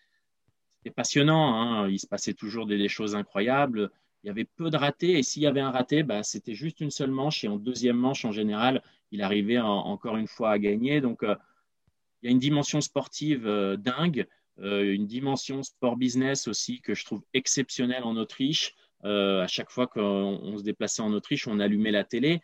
passionnant. 0.97 1.55
Hein. 1.55 1.89
Il 1.89 2.01
se 2.01 2.09
passait 2.09 2.35
toujours 2.35 2.67
des 2.67 2.89
choses 2.89 3.15
incroyables 3.15 3.91
il 4.23 4.29
y 4.29 4.31
avait 4.31 4.45
peu 4.45 4.71
de 4.71 4.77
ratés. 4.77 5.19
Et 5.19 5.23
s'il 5.23 5.43
y 5.43 5.47
avait 5.47 5.61
un 5.61 5.71
raté, 5.71 6.03
bah, 6.03 6.23
c'était 6.23 6.55
juste 6.55 6.81
une 6.81 6.91
seule 6.91 7.11
manche. 7.11 7.45
Et 7.45 7.49
en 7.49 7.57
deuxième 7.57 7.97
manche, 7.97 8.25
en 8.25 8.33
général, 8.33 8.83
il 9.11 9.23
arrivait 9.23 9.59
encore 9.59 10.17
une 10.17 10.29
fois 10.29 10.51
à 10.51 10.59
gagner. 10.59 11.01
Donc, 11.01 11.23
euh, 11.23 11.35
il 12.23 12.27
y 12.27 12.29
a 12.29 12.33
une 12.33 12.39
dimension 12.39 12.81
sportive 12.81 13.47
euh, 13.47 13.77
dingue, 13.77 14.27
euh, 14.61 14.93
une 14.93 15.07
dimension 15.07 15.63
sport-business 15.63 16.47
aussi 16.47 16.81
que 16.81 16.95
je 16.95 17.05
trouve 17.05 17.23
exceptionnelle 17.35 18.05
en 18.05 18.17
Autriche. 18.17 18.75
à 19.05 19.49
chaque 19.49 19.71
fois 19.71 19.89
qu'on 19.89 20.57
se 20.57 20.63
déplaçait 20.63 21.03
en 21.03 21.13
Autriche, 21.13 21.49
on 21.49 21.59
allumait 21.59 21.91
la 21.91 22.05
télé. 22.05 22.41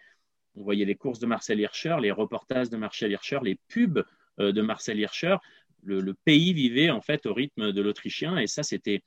On 0.56 0.62
voyait 0.64 0.84
les 0.84 0.96
courses 0.96 1.20
de 1.20 1.26
Marcel 1.26 1.60
Hirscher, 1.60 1.96
les 2.00 2.10
reportages 2.10 2.68
de 2.68 2.76
Marcel 2.76 3.12
Hirscher, 3.12 3.38
les 3.44 3.60
pubs 3.68 4.04
de 4.38 4.60
Marcel 4.60 4.98
Hirscher. 4.98 5.36
Le, 5.84 6.12
pays 6.12 6.52
vivait 6.52 6.90
en 6.90 7.00
fait 7.00 7.26
au 7.26 7.34
rythme 7.34 7.70
de 7.70 7.80
l'Autrichien. 7.80 8.36
Et 8.38 8.48
ça, 8.48 8.64
c'était 8.64 9.04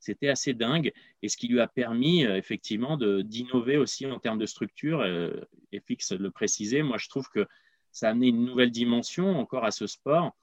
c'était 0.00 0.28
assez 0.28 0.54
dingue 0.54 0.92
et 1.22 1.28
ce 1.28 1.36
qui 1.36 1.46
lui 1.46 1.60
a 1.60 1.68
permis 1.68 2.24
euh, 2.24 2.36
effectivement 2.36 2.96
d'innover 2.96 3.76
aussi 3.76 4.06
en 4.06 4.18
termes 4.18 4.38
de 4.38 4.46
structure. 4.46 5.00
Euh, 5.00 5.30
et 5.70 5.80
FX 5.80 6.12
le 6.12 6.30
précisait, 6.30 6.82
moi 6.82 6.98
je 6.98 7.08
trouve 7.08 7.28
que 7.28 7.46
ça 7.92 8.08
a 8.08 8.10
amené 8.10 8.28
une 8.28 8.44
nouvelle 8.44 8.70
dimension 8.70 9.38
encore 9.38 9.64
à 9.64 9.70
ce 9.70 9.86
sport. 9.86 10.34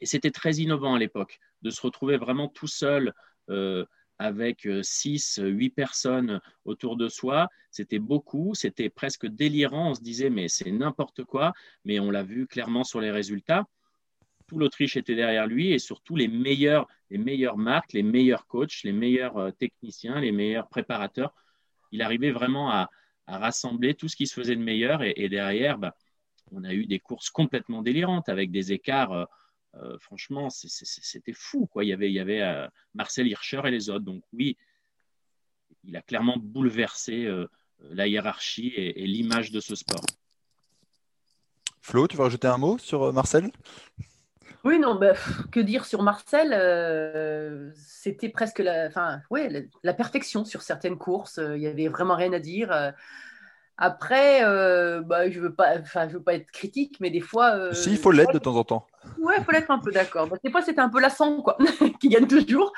Et 0.00 0.06
c'était 0.06 0.32
très 0.32 0.56
innovant 0.56 0.94
à 0.94 0.98
l'époque 0.98 1.38
de 1.62 1.70
se 1.70 1.80
retrouver 1.80 2.16
vraiment 2.16 2.48
tout 2.48 2.66
seul 2.66 3.14
euh, 3.48 3.86
avec 4.18 4.68
6, 4.82 5.40
8 5.42 5.70
personnes 5.70 6.40
autour 6.64 6.96
de 6.96 7.08
soi. 7.08 7.48
C'était 7.70 7.98
beaucoup, 7.98 8.54
c'était 8.54 8.90
presque 8.90 9.26
délirant. 9.26 9.90
On 9.90 9.94
se 9.94 10.02
disait, 10.02 10.30
mais 10.30 10.48
c'est 10.48 10.70
n'importe 10.70 11.24
quoi. 11.24 11.52
Mais 11.84 12.00
on 12.00 12.10
l'a 12.10 12.22
vu 12.22 12.46
clairement 12.46 12.84
sur 12.84 13.00
les 13.00 13.10
résultats 13.10 13.66
tout 14.46 14.58
l'Autriche 14.58 14.96
était 14.96 15.14
derrière 15.14 15.46
lui 15.46 15.72
et 15.72 15.78
surtout 15.78 16.16
les 16.16 16.28
meilleurs, 16.28 16.86
meilleures 17.10 17.56
marques, 17.56 17.92
les 17.92 18.02
meilleurs 18.02 18.46
coachs, 18.46 18.82
les 18.82 18.92
meilleurs 18.92 19.36
euh, 19.36 19.50
techniciens, 19.50 20.20
les 20.20 20.32
meilleurs 20.32 20.68
préparateurs. 20.68 21.34
Il 21.92 22.02
arrivait 22.02 22.32
vraiment 22.32 22.70
à, 22.70 22.90
rassembler 23.26 23.94
tout 23.94 24.06
ce 24.06 24.16
qui 24.16 24.26
se 24.26 24.34
faisait 24.34 24.54
de 24.54 24.60
meilleur 24.60 25.02
et, 25.02 25.30
derrière, 25.30 25.78
bah, 25.78 25.96
on 26.52 26.62
a 26.62 26.74
eu 26.74 26.84
des 26.84 26.98
courses 26.98 27.30
complètement 27.30 27.80
délirantes 27.80 28.28
avec 28.28 28.50
des 28.50 28.72
écarts. 28.72 29.12
Euh, 29.12 29.24
euh, 29.76 29.98
franchement, 29.98 30.50
c'était 30.50 31.32
fou. 31.32 31.66
Quoi. 31.66 31.84
Il 31.84 31.88
y 31.88 31.94
avait, 31.94 32.10
il 32.10 32.14
y 32.14 32.20
avait 32.20 32.68
Marcel 32.92 33.26
Hirscher 33.26 33.62
et 33.64 33.70
les 33.70 33.88
autres. 33.88 34.04
Donc 34.04 34.22
oui, 34.34 34.58
il 35.84 35.96
a 35.96 36.02
clairement 36.02 36.36
bouleversé 36.36 37.26
la 37.80 38.06
hiérarchie 38.06 38.74
et 38.76 39.06
l'image 39.06 39.50
de 39.50 39.60
ce 39.60 39.74
sport. 39.74 40.04
Flo, 41.80 42.06
tu 42.06 42.16
veux 42.16 42.22
rajouter 42.22 42.46
un 42.46 42.58
mot 42.58 42.78
sur 42.78 43.12
Marcel? 43.12 43.50
Oui, 44.64 44.78
non, 44.78 44.94
bah, 44.94 45.12
que 45.52 45.60
dire 45.60 45.84
sur 45.84 46.02
Marcel 46.02 46.52
euh, 46.54 47.70
C'était 47.76 48.30
presque 48.30 48.60
la, 48.60 48.86
enfin, 48.86 49.20
ouais, 49.30 49.68
la, 49.82 49.92
perfection 49.92 50.46
sur 50.46 50.62
certaines 50.62 50.96
courses. 50.96 51.38
Il 51.38 51.60
n'y 51.60 51.66
avait 51.66 51.88
vraiment 51.88 52.16
rien 52.16 52.32
à 52.32 52.38
dire. 52.38 52.94
Après, 53.76 54.42
euh, 54.42 55.02
bah, 55.02 55.30
je 55.30 55.38
ne 55.38 55.44
veux, 55.44 55.54
pas, 55.54 55.82
je 55.82 56.14
veux 56.14 56.22
pas 56.22 56.34
être 56.34 56.50
critique, 56.50 56.96
mais 57.00 57.10
des 57.10 57.20
fois. 57.20 57.56
Euh, 57.56 57.72
si, 57.74 57.90
il 57.90 57.98
faut 57.98 58.10
l'être 58.10 58.32
de 58.32 58.38
temps 58.38 58.56
en 58.56 58.64
temps. 58.64 58.86
Ouais, 59.18 59.34
il 59.36 59.44
faut 59.44 59.52
l'être 59.52 59.70
un 59.70 59.78
peu, 59.78 59.92
d'accord. 59.92 60.28
des 60.42 60.50
fois, 60.50 60.62
c'était 60.62 60.80
un 60.80 60.88
peu 60.88 61.00
lassant, 61.00 61.42
quoi, 61.42 61.58
qui 62.00 62.08
gagne 62.08 62.26
toujours. 62.26 62.72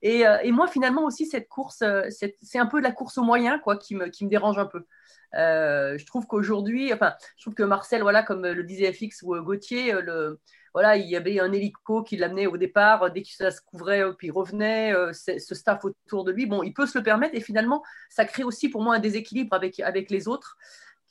Et, 0.00 0.24
et, 0.42 0.52
moi, 0.52 0.68
finalement, 0.68 1.04
aussi, 1.04 1.26
cette 1.26 1.48
course, 1.48 1.82
c'est 2.10 2.58
un 2.58 2.66
peu 2.66 2.80
la 2.80 2.92
course 2.92 3.18
au 3.18 3.22
moyen, 3.22 3.58
quoi, 3.58 3.76
qui 3.76 3.96
me, 3.96 4.06
qui 4.06 4.24
me 4.24 4.30
dérange 4.30 4.58
un 4.58 4.66
peu. 4.66 4.84
je 5.32 6.06
trouve 6.06 6.26
qu'aujourd'hui, 6.26 6.92
enfin, 6.92 7.14
je 7.36 7.42
trouve 7.42 7.54
que 7.54 7.62
Marcel, 7.64 8.02
voilà, 8.02 8.22
comme 8.22 8.46
le 8.46 8.62
disait 8.62 8.92
FX 8.92 9.22
ou 9.22 9.34
Gauthier, 9.42 9.92
le 10.02 10.40
voilà, 10.74 10.96
il 10.96 11.08
y 11.08 11.16
avait 11.16 11.38
un 11.38 11.52
hélico 11.52 12.02
qui 12.02 12.16
l'amenait 12.16 12.46
au 12.46 12.56
départ, 12.56 13.10
dès 13.10 13.22
que 13.22 13.28
ça 13.28 13.50
se 13.50 13.60
couvrait, 13.60 14.02
puis 14.16 14.28
il 14.28 14.30
revenait, 14.30 14.94
euh, 14.94 15.12
ce 15.12 15.54
staff 15.54 15.84
autour 15.84 16.24
de 16.24 16.32
lui. 16.32 16.46
Bon, 16.46 16.62
il 16.62 16.72
peut 16.72 16.86
se 16.86 16.96
le 16.96 17.04
permettre 17.04 17.34
et 17.34 17.40
finalement, 17.40 17.82
ça 18.08 18.24
crée 18.24 18.42
aussi 18.42 18.68
pour 18.70 18.82
moi 18.82 18.96
un 18.96 18.98
déséquilibre 18.98 19.54
avec, 19.54 19.80
avec 19.80 20.10
les 20.10 20.28
autres. 20.28 20.56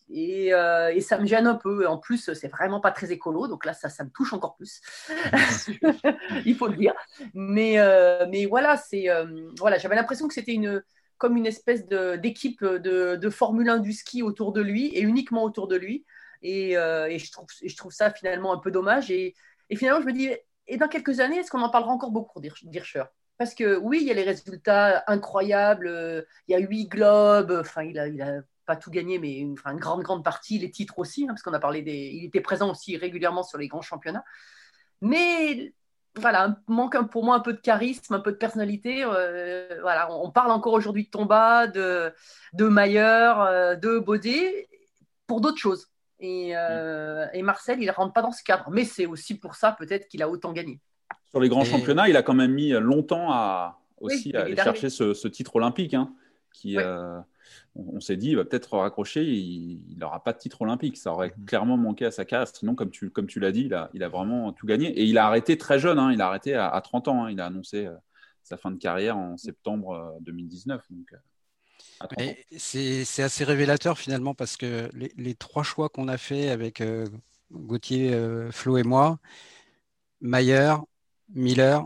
Et, 0.10 0.54
euh, 0.54 1.00
ça 1.00 1.20
me 1.20 1.26
gêne 1.26 1.48
un 1.48 1.56
peu. 1.56 1.88
En 1.88 1.98
plus, 1.98 2.34
c'est 2.34 2.48
vraiment 2.48 2.82
pas 2.82 2.92
très 2.92 3.12
écolo, 3.12 3.48
donc 3.48 3.66
là, 3.66 3.74
ça, 3.74 3.88
ça 3.88 4.04
me 4.04 4.10
touche 4.10 4.34
encore 4.34 4.56
plus. 4.56 4.82
il 6.46 6.56
faut 6.56 6.68
le 6.68 6.76
dire. 6.76 6.94
Mais, 7.34 7.80
euh, 7.80 8.26
mais 8.30 8.46
voilà, 8.46 8.78
c'est 8.78 9.08
voilà, 9.60 9.78
j'avais 9.78 9.96
l'impression 9.96 10.28
que 10.28 10.34
c'était 10.34 10.54
une 10.54 10.84
comme 11.18 11.38
une 11.38 11.46
espèce 11.46 11.86
d'équipe 11.86 12.64
de, 12.64 13.16
de, 13.16 13.30
Formule 13.30 13.70
1 13.70 13.78
du 13.78 13.94
ski 13.94 14.24
autour 14.24 14.54
de 14.54 14.62
lui 14.62 14.88
et 14.88 15.02
uniquement 15.02 15.44
autour 15.44 15.68
de 15.68 15.76
lui. 15.76 16.04
Et, 16.42 16.72
et 16.72 17.20
je, 17.20 17.32
trouve, 17.32 17.46
je 17.64 17.76
trouve 17.78 17.92
ça 17.92 18.10
finalement 18.10 18.52
un 18.54 18.58
peu 18.58 18.72
dommage. 18.72 19.12
Et, 19.12 19.36
et 19.72 19.78
finalement, 19.78 20.02
je 20.02 20.06
me 20.06 20.14
dis, 20.14 20.30
et 20.68 20.78
dans 20.78 20.90
quelques 20.90 21.22
années, 21.22 21.38
est-ce 21.38 21.50
qu'on 21.50 21.62
en 21.62 21.70
parlera 21.70 21.94
encore 21.94 22.12
beaucoup 22.12 22.42
d'Hirscher 22.42 23.06
Parce 23.38 23.56
que 23.56 23.78
oui, 23.78 24.00
il 24.02 24.08
y 24.08 24.12
a 24.12 24.14
les 24.14 24.24
résultats 24.24 25.04
incroyables, 25.08 25.88
euh, 25.88 26.24
il 26.48 26.52
y 26.52 26.56
a 26.56 26.60
huit 26.60 26.90
globes, 26.90 27.58
enfin, 27.62 27.84
il 27.84 27.98
a, 27.98 28.42
pas 28.66 28.76
tout 28.76 28.92
gagné, 28.92 29.18
mais 29.18 29.38
une, 29.38 29.56
une 29.66 29.80
grande, 29.80 30.04
grande 30.04 30.24
partie, 30.24 30.60
les 30.60 30.70
titres 30.70 31.00
aussi, 31.00 31.24
hein, 31.24 31.28
parce 31.30 31.42
qu'on 31.42 31.54
a 31.54 31.60
parlé 31.60 31.82
des. 31.82 32.12
Il 32.14 32.26
était 32.26 32.42
présent 32.42 32.70
aussi 32.70 32.98
régulièrement 32.98 33.44
sur 33.44 33.58
les 33.58 33.70
grands 33.70 33.82
championnats. 33.82 34.24
Mais 35.02 35.74
voilà, 36.18 36.58
manque 36.68 37.10
pour 37.10 37.24
moi 37.24 37.36
un 37.36 37.40
peu 37.40 37.54
de 37.54 37.60
charisme, 37.60 38.14
un 38.14 38.20
peu 38.20 38.34
de 38.34 38.38
personnalité. 38.38 39.04
Euh, 39.06 39.80
voilà, 39.82 40.12
on, 40.12 40.32
parle 40.32 40.52
encore 40.52 40.74
aujourd'hui 40.74 41.06
de 41.06 41.10
Tomba, 41.10 41.68
de, 41.68 42.14
de 42.54 42.68
Mayer, 42.68 43.34
euh, 43.40 43.76
de 43.76 44.00
Baudet, 44.00 44.70
pour 45.28 45.42
d'autres 45.42 45.58
choses. 45.58 45.91
Et, 46.22 46.52
euh, 46.56 47.26
et, 47.34 47.42
Marcel, 47.42 47.82
il 47.82 47.88
ne 47.88 47.92
rentre 47.92 48.14
pas 48.14 48.22
dans 48.22 48.32
ce 48.32 48.44
cadre. 48.44 48.70
Mais 48.70 48.86
c'est 48.86 49.08
aussi 49.08 49.38
pour 49.38 49.56
ça 49.56 49.76
peut-être 49.78 50.08
qu'il 50.08 50.22
a 50.22 50.30
autant 50.30 50.54
gagné. 50.54 50.80
Sur 51.32 51.40
les 51.40 51.50
grands 51.50 51.66
championnats, 51.66 52.08
il 52.08 52.16
a 52.16 52.24
quand 52.24 52.36
même 52.36 52.54
mis 52.54 52.70
longtemps 52.72 53.32
à 53.32 53.80
aussi 54.00 54.36
aller 54.36 54.56
chercher 54.56 54.90
ce, 54.90 55.28
titre 55.28 55.56
olympique. 55.56 55.94
Hein, 55.94 56.14
qui, 56.54 56.78
euh, 56.78 57.20
on, 57.76 58.00
s'est 58.00 58.18
dit, 58.18 58.32
il 58.32 58.36
va 58.36 58.46
peut-être 58.46 58.78
raccrocher, 58.78 59.24
il 59.24 59.98
n'aura 59.98 60.24
pas 60.24 60.34
de 60.34 60.38
titre 60.38 60.62
olympique. 60.62 60.98
Ça 60.98 61.12
aurait 61.12 61.34
mhm. 61.38 61.46
clairement 61.46 61.78
manqué 61.78 62.06
à 62.06 62.12
sa 62.12 62.26
case. 62.26 62.52
Sinon, 62.54 62.76
comme 62.76 62.92
tu, 62.92 63.10
comme 63.10 63.28
tu 63.28 63.40
l'as 63.40 63.52
dit, 63.52 63.64
il 63.64 63.74
a, 63.74 63.90
il 63.94 64.04
a, 64.04 64.10
vraiment 64.10 64.52
tout 64.54 64.68
gagné. 64.68 64.90
Et 64.90 65.06
il 65.06 65.18
a 65.18 65.26
arrêté 65.26 65.58
très 65.58 65.80
jeune. 65.80 65.98
Hein, 65.98 66.12
il 66.12 66.22
a 66.22 66.28
arrêté 66.28 66.54
à, 66.54 66.80
30 66.82 67.08
ans. 67.08 67.26
Hein. 67.26 67.32
il 67.32 67.40
a 67.40 67.46
annoncé 67.48 67.88
euh, 67.88 67.96
sa 68.44 68.58
fin 68.58 68.70
de 68.70 68.78
carrière 68.78 69.18
en 69.18 69.38
septembre 69.38 70.18
2019. 70.22 70.84
Donc, 70.92 71.14
c'est 72.58 73.24
assez 73.24 73.44
révélateur 73.44 73.98
finalement 73.98 74.34
parce 74.34 74.58
que 74.58 74.90
les, 74.94 75.36
trois 75.36 75.64
choix 75.64 75.90
qu'on 75.90 76.08
a 76.08 76.18
fait 76.18 76.50
avec 76.50 76.82
euh, 76.82 77.08
Gauthier, 77.52 78.14
euh, 78.14 78.52
Flo 78.52 78.78
et 78.78 78.84
moi, 78.84 79.20
Mayer, 80.22 80.76
Miller, 81.34 81.86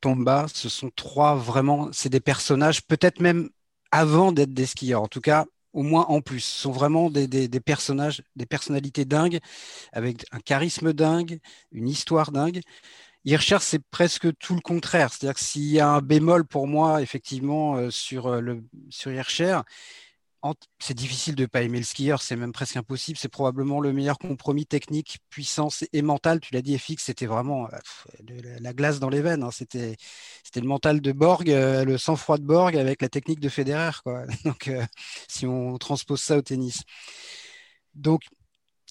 Tomba, 0.00 0.46
ce 0.52 0.68
sont 0.68 0.90
trois 0.94 1.34
vraiment, 1.34 1.90
c'est 1.92 2.08
des 2.08 2.20
personnages 2.20 2.82
peut-être 2.86 3.20
même 3.20 3.50
avant 3.90 4.32
d'être 4.32 4.52
des 4.52 4.66
skieurs, 4.66 5.02
en 5.02 5.08
tout 5.08 5.20
cas 5.20 5.46
au 5.74 5.82
moins 5.82 6.06
en 6.06 6.20
plus, 6.20 6.40
ce 6.40 6.62
sont 6.62 6.70
vraiment 6.70 7.10
des, 7.10 7.26
des, 7.26 7.60
personnages, 7.60 8.22
des 8.36 8.46
personnalités 8.46 9.04
dingues, 9.04 9.40
avec 9.92 10.24
un 10.30 10.38
charisme 10.38 10.92
dingue, 10.92 11.40
une 11.72 11.88
histoire 11.88 12.30
dingue. 12.30 12.60
Hirscher, 13.24 13.58
c'est 13.60 13.82
presque 13.90 14.36
tout 14.36 14.54
le 14.54 14.60
contraire. 14.60 15.12
C'est-à-dire 15.12 15.34
que 15.34 15.40
s'il 15.40 15.64
y 15.64 15.80
a 15.80 15.88
un 15.88 16.02
bémol 16.02 16.44
pour 16.46 16.66
moi, 16.66 17.00
effectivement, 17.00 17.76
euh, 17.76 17.90
sur, 17.90 18.26
euh, 18.26 18.40
le, 18.40 18.62
sur 18.90 19.10
c'est 20.78 20.92
difficile 20.92 21.34
de 21.34 21.42
ne 21.42 21.46
pas 21.46 21.62
aimer 21.62 21.78
le 21.78 21.84
skieur, 21.84 22.20
c'est 22.20 22.36
même 22.36 22.52
presque 22.52 22.76
impossible. 22.76 23.16
C'est 23.18 23.30
probablement 23.30 23.80
le 23.80 23.94
meilleur 23.94 24.18
compromis 24.18 24.66
technique, 24.66 25.20
puissance 25.30 25.84
et 25.94 26.02
mental. 26.02 26.38
Tu 26.38 26.52
l'as 26.52 26.60
dit, 26.60 26.78
FX, 26.78 26.96
c'était 26.98 27.24
vraiment 27.24 27.66
euh, 27.72 28.58
la 28.60 28.74
glace 28.74 29.00
dans 29.00 29.08
les 29.08 29.22
veines. 29.22 29.42
Hein. 29.42 29.50
C'était, 29.50 29.96
le 30.56 30.66
mental 30.66 31.00
de 31.00 31.12
Borg, 31.12 31.48
le 31.48 31.96
sang-froid 31.96 32.36
de 32.36 32.44
Borg 32.44 32.76
avec 32.76 33.00
la 33.00 33.08
technique 33.08 33.40
de 33.40 33.48
Federer. 33.48 33.92
Donc, 34.44 34.70
si 35.28 35.46
on 35.46 35.78
transpose 35.78 36.20
ça 36.20 36.36
au 36.36 36.42
tennis. 36.42 36.82
Donc, 37.94 38.24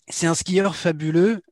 c'est 0.07 0.27
un 0.27 0.35
skieur 0.35 0.75
fabuleux 0.75 1.43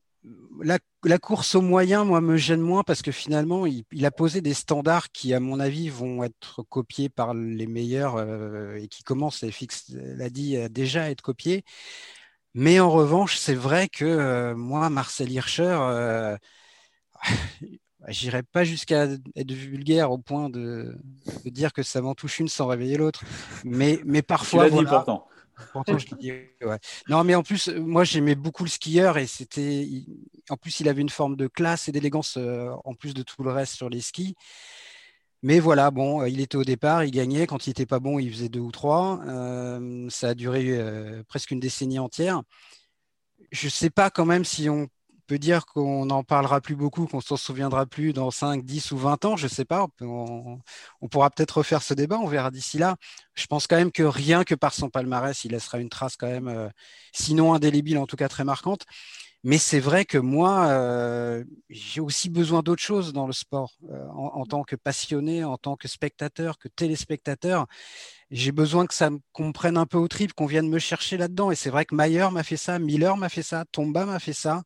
la, 0.62 1.18
course 1.18 1.54
au 1.54 1.62
moyen, 1.62 2.04
moi, 2.04 2.20
me 2.20 2.36
gêne 2.36 2.60
moins 2.60 2.82
parce 2.84 3.02
que 3.02 3.10
finalement, 3.10 3.66
il, 3.66 4.06
a 4.06 4.10
posé 4.10 4.40
des 4.40 4.54
standards 4.54 5.10
qui, 5.10 5.34
à 5.34 5.40
mon 5.40 5.58
avis, 5.58 5.88
vont 5.88 6.22
être 6.22 6.62
copiés 6.62 7.08
par 7.08 7.34
les 7.34 7.66
meilleurs 7.66 8.16
euh, 8.16 8.76
et 8.76 8.88
qui 8.88 9.02
commencent, 9.02 9.44
FX 9.44 9.90
l'a 9.90 10.30
dit, 10.30 10.56
déjà 10.70 11.04
à 11.04 11.10
être 11.10 11.22
copiés. 11.22 11.64
Mais 12.54 12.80
en 12.80 12.90
revanche, 12.90 13.36
c'est 13.38 13.54
vrai 13.54 13.88
que 13.88 14.04
euh, 14.04 14.54
moi, 14.54 14.90
Marcel 14.90 15.32
Hirscher, 15.32 15.78
euh, 15.80 16.36
j'irai 18.08 18.42
pas 18.42 18.64
jusqu'à 18.64 19.04
être 19.36 19.52
vulgaire 19.52 20.10
au 20.10 20.18
point 20.18 20.50
de, 20.50 20.94
dire 21.46 21.72
que 21.72 21.82
ça 21.82 22.02
m'en 22.02 22.14
touche 22.14 22.40
une 22.40 22.48
sans 22.48 22.66
réveiller 22.66 22.98
l'autre. 22.98 23.24
Mais, 23.64 24.00
mais 24.04 24.22
parfois. 24.22 24.68
Non, 27.08 27.24
mais 27.24 27.34
en 27.34 27.42
plus, 27.42 27.68
moi, 27.68 28.04
j'aimais 28.04 28.34
beaucoup 28.34 28.64
le 28.64 28.70
skieur 28.70 29.18
et 29.18 29.26
c'était. 29.26 29.86
En 30.50 30.56
plus, 30.56 30.80
il 30.80 30.88
avait 30.88 31.02
une 31.02 31.08
forme 31.08 31.36
de 31.36 31.46
classe 31.46 31.88
et 31.88 31.92
d'élégance 31.92 32.36
euh, 32.36 32.70
en 32.84 32.94
plus 32.94 33.14
de 33.14 33.22
tout 33.22 33.42
le 33.42 33.50
reste 33.50 33.74
sur 33.74 33.88
les 33.88 34.00
skis. 34.00 34.34
Mais 35.42 35.58
voilà, 35.58 35.90
bon, 35.90 36.22
euh, 36.22 36.28
il 36.28 36.40
était 36.40 36.56
au 36.56 36.64
départ, 36.64 37.04
il 37.04 37.10
gagnait. 37.10 37.46
Quand 37.46 37.66
il 37.66 37.70
n'était 37.70 37.86
pas 37.86 38.00
bon, 38.00 38.18
il 38.18 38.30
faisait 38.30 38.48
deux 38.48 38.60
ou 38.60 38.70
trois. 38.70 39.20
Euh, 39.26 40.08
ça 40.10 40.30
a 40.30 40.34
duré 40.34 40.78
presque 41.28 41.50
une 41.50 41.60
décennie 41.60 41.98
entière. 41.98 42.42
Je 43.50 43.66
ne 43.66 43.70
sais 43.70 43.90
pas 43.90 44.10
quand 44.10 44.26
même 44.26 44.44
si 44.44 44.68
on 44.70 44.88
peut 45.32 45.38
dire 45.38 45.64
qu'on 45.64 46.04
n'en 46.04 46.24
parlera 46.24 46.60
plus 46.60 46.76
beaucoup, 46.76 47.06
qu'on 47.06 47.22
s'en 47.22 47.38
souviendra 47.38 47.86
plus 47.86 48.12
dans 48.12 48.30
5, 48.30 48.66
10 48.66 48.92
ou 48.92 48.98
20 48.98 49.24
ans, 49.24 49.34
je 49.34 49.44
ne 49.44 49.48
sais 49.48 49.64
pas. 49.64 49.86
On, 50.02 50.58
pourra 51.10 51.30
peut-être 51.30 51.58
refaire 51.58 51.82
ce 51.82 51.94
débat, 51.94 52.18
on 52.18 52.26
verra 52.26 52.50
d'ici 52.50 52.76
là. 52.76 52.96
Je 53.34 53.46
pense 53.46 53.66
quand 53.66 53.76
même 53.76 53.92
que 53.92 54.02
rien 54.02 54.44
que 54.44 54.54
par 54.54 54.74
son 54.74 54.90
palmarès, 54.90 55.42
il 55.44 55.52
laissera 55.52 55.78
une 55.78 55.88
trace 55.88 56.16
quand 56.18 56.26
même, 56.26 56.48
euh, 56.48 56.68
sinon 57.14 57.54
indélébile, 57.54 57.96
en 57.96 58.06
tout 58.06 58.16
cas 58.16 58.28
très 58.28 58.44
marquante. 58.44 58.82
Mais 59.42 59.56
c'est 59.56 59.80
vrai 59.80 60.04
que 60.04 60.18
moi, 60.18 60.66
euh, 60.66 61.44
j'ai 61.70 62.02
aussi 62.02 62.28
besoin 62.28 62.60
d'autre 62.60 62.82
chose 62.82 63.14
dans 63.14 63.26
le 63.26 63.32
sport. 63.32 63.72
Euh, 63.90 64.06
en, 64.10 64.44
tant 64.44 64.64
que 64.64 64.76
passionné, 64.76 65.44
en 65.44 65.56
tant 65.56 65.76
que 65.76 65.88
spectateur, 65.88 66.58
que 66.58 66.68
téléspectateur, 66.68 67.66
j'ai 68.30 68.52
besoin 68.52 68.86
que 68.86 68.92
ça 68.92 69.08
qu'on 69.32 69.48
me 69.48 69.52
prenne 69.52 69.78
un 69.78 69.86
peu 69.86 69.96
au 69.96 70.08
trip, 70.08 70.34
qu'on 70.34 70.46
vienne 70.46 70.68
me 70.68 70.78
chercher 70.78 71.16
là-dedans. 71.16 71.50
Et 71.50 71.54
c'est 71.54 71.70
vrai 71.70 71.86
que 71.86 71.94
Mayer 71.94 72.28
m'a 72.30 72.42
fait 72.42 72.58
ça, 72.58 72.78
Miller 72.78 73.16
m'a 73.16 73.30
fait 73.30 73.42
ça, 73.42 73.64
Tomba 73.72 74.04
m'a 74.04 74.18
fait 74.18 74.34
ça. 74.34 74.62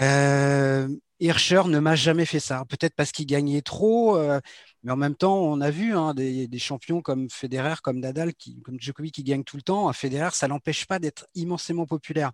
Euh, 0.00 0.88
Hirscher 1.20 1.62
ne 1.66 1.80
m'a 1.80 1.96
jamais 1.96 2.24
fait 2.24 2.40
ça. 2.40 2.64
Peut-être 2.68 2.94
parce 2.94 3.10
qu'il 3.12 3.26
gagnait 3.26 3.62
trop, 3.62 4.16
euh, 4.16 4.40
mais 4.82 4.92
en 4.92 4.96
même 4.96 5.16
temps, 5.16 5.38
on 5.38 5.60
a 5.60 5.70
vu 5.70 5.96
hein, 5.96 6.14
des, 6.14 6.48
champions 6.58 7.02
comme 7.02 7.28
Federer, 7.30 7.74
comme 7.82 7.98
Nadal, 7.98 8.32
comme 8.64 8.80
Djokovic 8.80 9.14
qui 9.14 9.24
gagnent 9.24 9.44
tout 9.44 9.56
le 9.56 9.62
temps. 9.62 9.92
Federer, 9.92 10.30
ça 10.32 10.46
l'empêche 10.48 10.86
pas 10.86 10.98
d'être 10.98 11.26
immensément 11.34 11.86
populaire. 11.86 12.32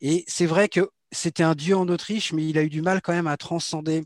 Et 0.00 0.24
c'est 0.28 0.46
vrai 0.46 0.68
que 0.68 0.90
c'était 1.10 1.42
un 1.42 1.54
dieu 1.54 1.76
en 1.76 1.88
Autriche, 1.88 2.32
mais 2.32 2.48
il 2.48 2.58
a 2.58 2.62
eu 2.62 2.70
du 2.70 2.82
mal 2.82 3.02
quand 3.02 3.12
même 3.12 3.26
à 3.26 3.36
transcender 3.36 4.04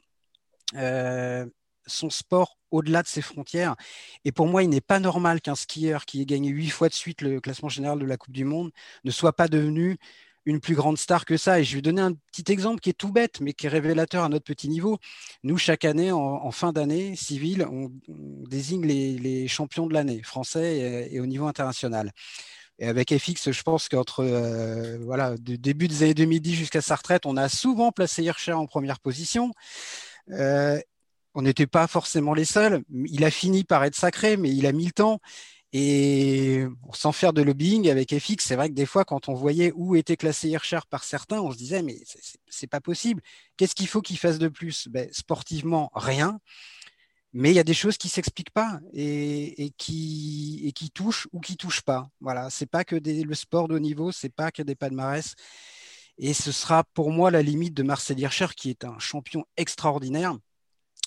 euh, 0.75 1.47
son 1.87 2.11
sport 2.11 2.59
au-delà 2.71 3.03
de 3.03 3.09
ses 3.09 3.23
frontières. 3.23 3.77
Et 4.25 4.33
pour 4.33 4.47
moi, 4.47 4.63
il 4.63 4.71
n'est 4.71 4.81
pas 4.81 5.01
normal 5.01 5.41
qu'un 5.41 5.55
skieur 5.55 6.05
qui 6.05 6.23
ait 6.23 6.27
gagné 6.27 6.51
huit 6.51 6.71
fois 6.71 6.89
de 6.89 6.95
suite 6.95 7.23
le 7.23 7.41
classement 7.41 7.69
général 7.69 7.99
de 7.99 8.05
la 8.07 8.17
Coupe 8.17 8.35
du 8.35 8.45
Monde 8.45 8.71
ne 9.05 9.11
soit 9.11 9.35
pas 9.35 9.49
devenu 9.49 9.99
une 10.47 10.61
plus 10.61 10.75
grande 10.75 10.97
star 10.97 11.25
que 11.25 11.37
ça. 11.37 11.61
Et 11.61 11.65
je 11.65 11.75
vais 11.75 11.83
donner 11.83 12.01
un 12.01 12.15
petit 12.33 12.51
exemple 12.51 12.81
qui 12.81 12.91
est 12.91 12.95
tout 12.95 13.13
bête, 13.13 13.41
mais 13.41 13.53
qui 13.53 13.67
est 13.67 13.69
révélateur 13.69 14.25
à 14.25 14.29
notre 14.29 14.45
petit 14.45 14.69
niveau. 14.69 14.99
Nous, 15.43 15.59
chaque 15.59 15.85
année, 15.85 16.13
en, 16.13 16.51
fin 16.53 16.73
d'année 16.73 17.15
civile, 17.17 17.67
on, 17.71 17.93
désigne 18.49 18.87
les, 18.87 19.49
champions 19.49 19.87
de 19.87 19.93
l'année, 19.93 20.23
français 20.23 21.09
et, 21.11 21.21
au 21.21 21.27
niveau 21.27 21.47
international. 21.47 22.13
Et 22.79 22.87
avec 22.87 23.17
FX, 23.17 23.51
je 23.51 23.63
pense 23.63 23.89
qu'entre 23.89 24.23
euh, 24.23 24.99
voilà, 25.01 25.37
de 25.39 25.57
début 25.57 25.89
des 25.89 26.03
années 26.03 26.15
2010 26.15 26.55
jusqu'à 26.55 26.83
sa 26.83 26.95
retraite, 26.95 27.25
on 27.27 27.37
a 27.37 27.49
souvent 27.49 27.91
placé 27.91 28.23
Hirscher 28.23 28.53
en 28.53 28.67
première 28.67 29.01
position. 29.01 29.53
Euh, 30.31 30.79
on 31.35 31.43
n'était 31.43 31.67
pas 31.67 31.87
forcément 31.87 32.35
les 32.35 32.45
seuls. 32.45 32.83
Il 32.91 33.25
a 33.25 33.31
fini 33.31 33.65
par 33.65 33.85
être 33.85 33.95
sacré, 33.95 34.37
mais 34.37 34.51
il 34.51 34.67
a 34.67 34.73
mis 34.73 34.87
le 34.87 34.93
temps. 34.93 35.21
Et 35.79 36.65
sans 36.95 37.13
faire 37.13 37.35
de 37.35 37.43
lobbying 37.43 37.91
avec 37.91 38.19
FX, 38.19 38.37
c'est 38.39 38.57
vrai 38.57 38.71
que 38.71 38.75
des 38.75 38.87
fois, 38.87 39.05
quand 39.05 39.29
on 39.29 39.35
voyait 39.35 39.73
où 39.75 39.95
était 39.95 40.17
classé 40.17 40.49
Hirscher 40.49 40.81
par 40.89 41.05
certains, 41.05 41.43
on 41.43 41.53
se 41.53 41.59
disait, 41.59 41.83
mais 41.83 41.99
c'est 42.49 42.67
pas 42.67 42.81
possible. 42.81 43.21
Qu'est-ce 43.59 43.75
qu'il 43.75 43.87
faut 43.87 44.01
qu'il 44.01 44.17
fasse 44.17 44.39
de 44.39 44.49
plus? 44.49 44.89
Ben, 44.89 45.07
Sportivement, 45.13 45.91
rien. 45.95 46.41
Mais 47.35 47.51
il 47.51 47.55
y 47.55 47.59
a 47.59 47.65
des 47.65 47.75
choses 47.75 47.99
qui 47.99 48.07
ne 48.07 48.13
s'expliquent 48.13 48.53
pas 48.53 48.81
et, 48.95 49.71
qui, 49.77 50.73
touchent 50.95 51.29
ou 51.33 51.41
qui 51.41 51.59
touchent 51.59 51.83
pas. 51.83 52.09
Voilà, 52.21 52.49
c'est 52.49 52.65
pas 52.65 52.83
que 52.85 52.97
le 52.97 53.35
sport 53.35 53.69
de 53.69 53.75
haut 53.75 53.79
niveau, 53.79 54.13
c'est 54.13 54.31
pas 54.31 54.51
que 54.51 54.63
des 54.63 54.77
palmarès. 54.77 55.35
Et 56.17 56.33
ce 56.33 56.53
sera 56.53 56.85
pour 56.85 57.11
moi 57.11 57.31
la 57.31 57.43
limite 57.43 57.75
de 57.75 57.83
Marcel 57.83 58.19
Hirscher, 58.19 58.49
qui 58.57 58.71
est 58.71 58.87
un 58.87 58.99
champion 58.99 59.45
extraordinaire. 59.59 60.39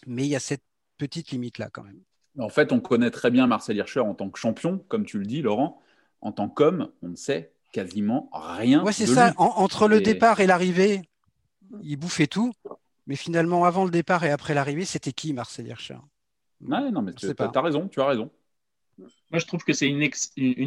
Mais 0.06 0.26
il 0.26 0.30
y 0.30 0.36
a 0.36 0.40
cette 0.40 0.64
petite 1.00 1.32
limite-là 1.32 1.72
quand 1.74 1.84
même. 1.84 2.04
En 2.38 2.50
fait, 2.50 2.72
on 2.72 2.80
connaît 2.80 3.12
très 3.12 3.32
bien 3.32 3.48
Marcel 3.48 3.78
Hirscher 3.78 4.02
en 4.02 4.14
tant 4.14 4.30
que 4.30 4.40
champion, 4.40 4.84
comme 4.88 5.06
tu 5.06 5.18
le 5.20 5.26
dis, 5.26 5.42
Laurent. 5.42 5.82
En 6.22 6.32
tant 6.32 6.50
qu'homme, 6.50 6.92
on 7.02 7.10
ne 7.10 7.16
sait 7.16 7.52
quasiment 7.72 8.30
rien. 8.34 8.84
Ouais, 8.84 8.92
c'est 8.92 9.08
ça. 9.08 9.34
entre 9.38 9.88
le 9.88 10.02
départ 10.02 10.40
et 10.40 10.48
l'arrivée, 10.48 11.02
il 11.82 11.98
bouffait 11.98 12.28
tout. 12.28 12.52
Mais 13.08 13.16
finalement, 13.16 13.66
avant 13.66 13.86
le 13.86 13.92
départ 13.92 14.24
et 14.24 14.32
après 14.32 14.54
l'arrivée, 14.54 14.86
c'était 14.86 15.14
qui 15.14 15.34
Marcel 15.34 15.68
Hirscher? 15.68 15.98
Ouais, 16.62 16.92
non, 16.92 17.02
mais 17.02 17.14
tu 17.14 17.26
as, 17.26 17.62
raison, 17.62 17.88
tu 17.88 18.02
as 18.02 18.06
raison. 18.06 18.30
Moi, 18.98 19.40
je 19.40 19.46
trouve 19.46 19.64
que 19.64 19.74
c'est 19.74 19.88
une, 19.88 20.02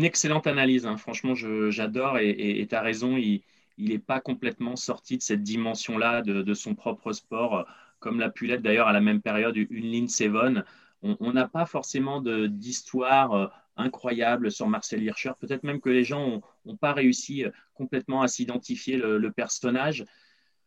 excellente 0.04 0.46
analyse. 0.46 0.86
Hein. 0.86 0.96
Franchement, 0.96 1.34
j'adore 1.34 2.18
et 2.18 2.66
tu 2.68 2.74
as 2.74 2.80
raison. 2.80 3.16
Il 3.16 3.42
n'est 3.78 3.98
pas 3.98 4.20
complètement 4.20 4.76
sorti 4.76 5.18
de 5.18 5.22
cette 5.22 5.42
dimension-là 5.42 6.22
de, 6.22 6.54
son 6.54 6.74
propre 6.74 7.12
sport, 7.12 7.66
comme 8.00 8.18
l'a 8.18 8.30
pu 8.30 8.46
l'être 8.46 8.62
d'ailleurs 8.62 8.88
à 8.88 8.92
la 8.92 9.00
même 9.00 9.20
période 9.20 9.56
une 9.56 9.86
ligne 9.86 10.08
Seven 10.08 10.64
on 11.02 11.32
n'a 11.32 11.48
pas 11.48 11.66
forcément 11.66 12.20
d'histoire 12.20 13.32
euh, 13.32 13.46
incroyable 13.76 14.50
sur 14.50 14.68
Marcel 14.68 15.02
Hirscher. 15.02 15.32
Peut-être 15.40 15.64
même 15.64 15.80
que 15.80 15.90
les 15.90 16.04
gens 16.04 16.40
n'ont 16.64 16.76
pas 16.76 16.92
réussi 16.92 17.44
euh, 17.44 17.50
complètement 17.74 18.22
à 18.22 18.28
s'identifier 18.28 18.96
le, 18.96 19.32
personnage. 19.32 20.04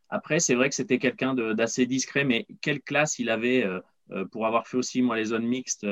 Après, 0.10 0.40
c'est 0.40 0.56
vrai 0.56 0.70
que 0.70 0.76
c'était 0.76 1.00
quelqu'un 1.00 1.34
d'assez 1.34 1.86
discret, 1.86 2.24
mais 2.24 2.46
quelle 2.62 2.82
classe 2.82 3.20
il 3.20 3.30
avait 3.30 3.64
euh, 3.64 4.26
pour 4.32 4.46
avoir 4.46 4.68
fait 4.68 4.78
aussi, 4.78 5.02
moi, 5.02 5.16
les 5.16 5.26
zones 5.26 5.48
mixtes. 5.48 5.88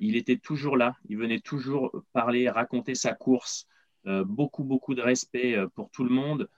il 0.00 0.16
était 0.16 0.38
toujours 0.38 0.76
là, 0.76 0.96
il 1.08 1.16
venait 1.18 1.38
toujours 1.38 1.92
parler, 2.12 2.48
raconter 2.48 2.96
sa 2.96 3.14
course. 3.14 3.68
beaucoup, 4.04 4.64
beaucoup 4.64 4.96
de 4.96 5.02
respect 5.02 5.56
pour 5.76 5.88
tout 5.90 6.02
le 6.02 6.10
monde. 6.10 6.48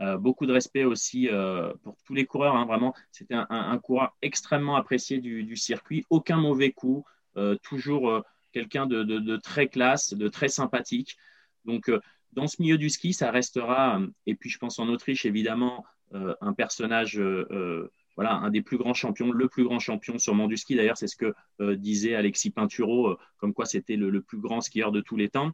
Euh, 0.00 0.16
beaucoup 0.16 0.46
de 0.46 0.52
respect 0.52 0.84
aussi 0.84 1.28
euh, 1.28 1.72
pour 1.82 1.96
tous 2.04 2.14
les 2.14 2.24
coureurs. 2.24 2.54
Hein, 2.54 2.66
vraiment, 2.66 2.94
c'était 3.10 3.34
un, 3.34 3.78
coureur 3.78 4.16
extrêmement 4.22 4.76
apprécié 4.76 5.18
du, 5.18 5.56
circuit. 5.56 6.04
Aucun 6.10 6.36
mauvais 6.36 6.72
coup. 6.72 7.04
Euh, 7.36 7.56
toujours 7.62 8.24
quelqu'un 8.52 8.86
de, 8.86 9.36
très 9.36 9.68
classe, 9.68 10.14
de 10.14 10.28
très 10.28 10.48
sympathique. 10.48 11.16
Donc, 11.64 11.90
dans 12.32 12.46
ce 12.46 12.60
milieu 12.60 12.78
du 12.78 12.90
ski, 12.90 13.12
ça 13.12 13.30
restera, 13.30 14.00
et 14.26 14.34
puis 14.34 14.50
je 14.50 14.58
pense 14.58 14.78
en 14.78 14.88
Autriche 14.88 15.24
évidemment, 15.26 15.84
un 16.12 16.52
personnage 16.54 17.20
voilà, 18.16 18.34
un 18.34 18.50
des 18.50 18.62
plus 18.62 18.78
grands 18.78 18.94
champions, 18.94 19.30
le 19.30 19.48
plus 19.48 19.64
grand 19.64 19.78
champion 19.78 20.18
sûrement 20.18 20.48
du 20.48 20.56
ski. 20.56 20.74
D'ailleurs, 20.74 20.96
c'est 20.96 21.06
ce 21.06 21.16
que 21.16 21.34
disait 21.74 22.14
Alexis 22.14 22.50
Pinturo, 22.50 23.16
comme 23.36 23.52
quoi 23.52 23.66
c'était 23.66 23.96
le, 23.96 24.22
plus 24.22 24.38
grand 24.38 24.60
skieur 24.60 24.90
de 24.90 25.00
tous 25.00 25.16
les 25.16 25.28
temps. 25.28 25.52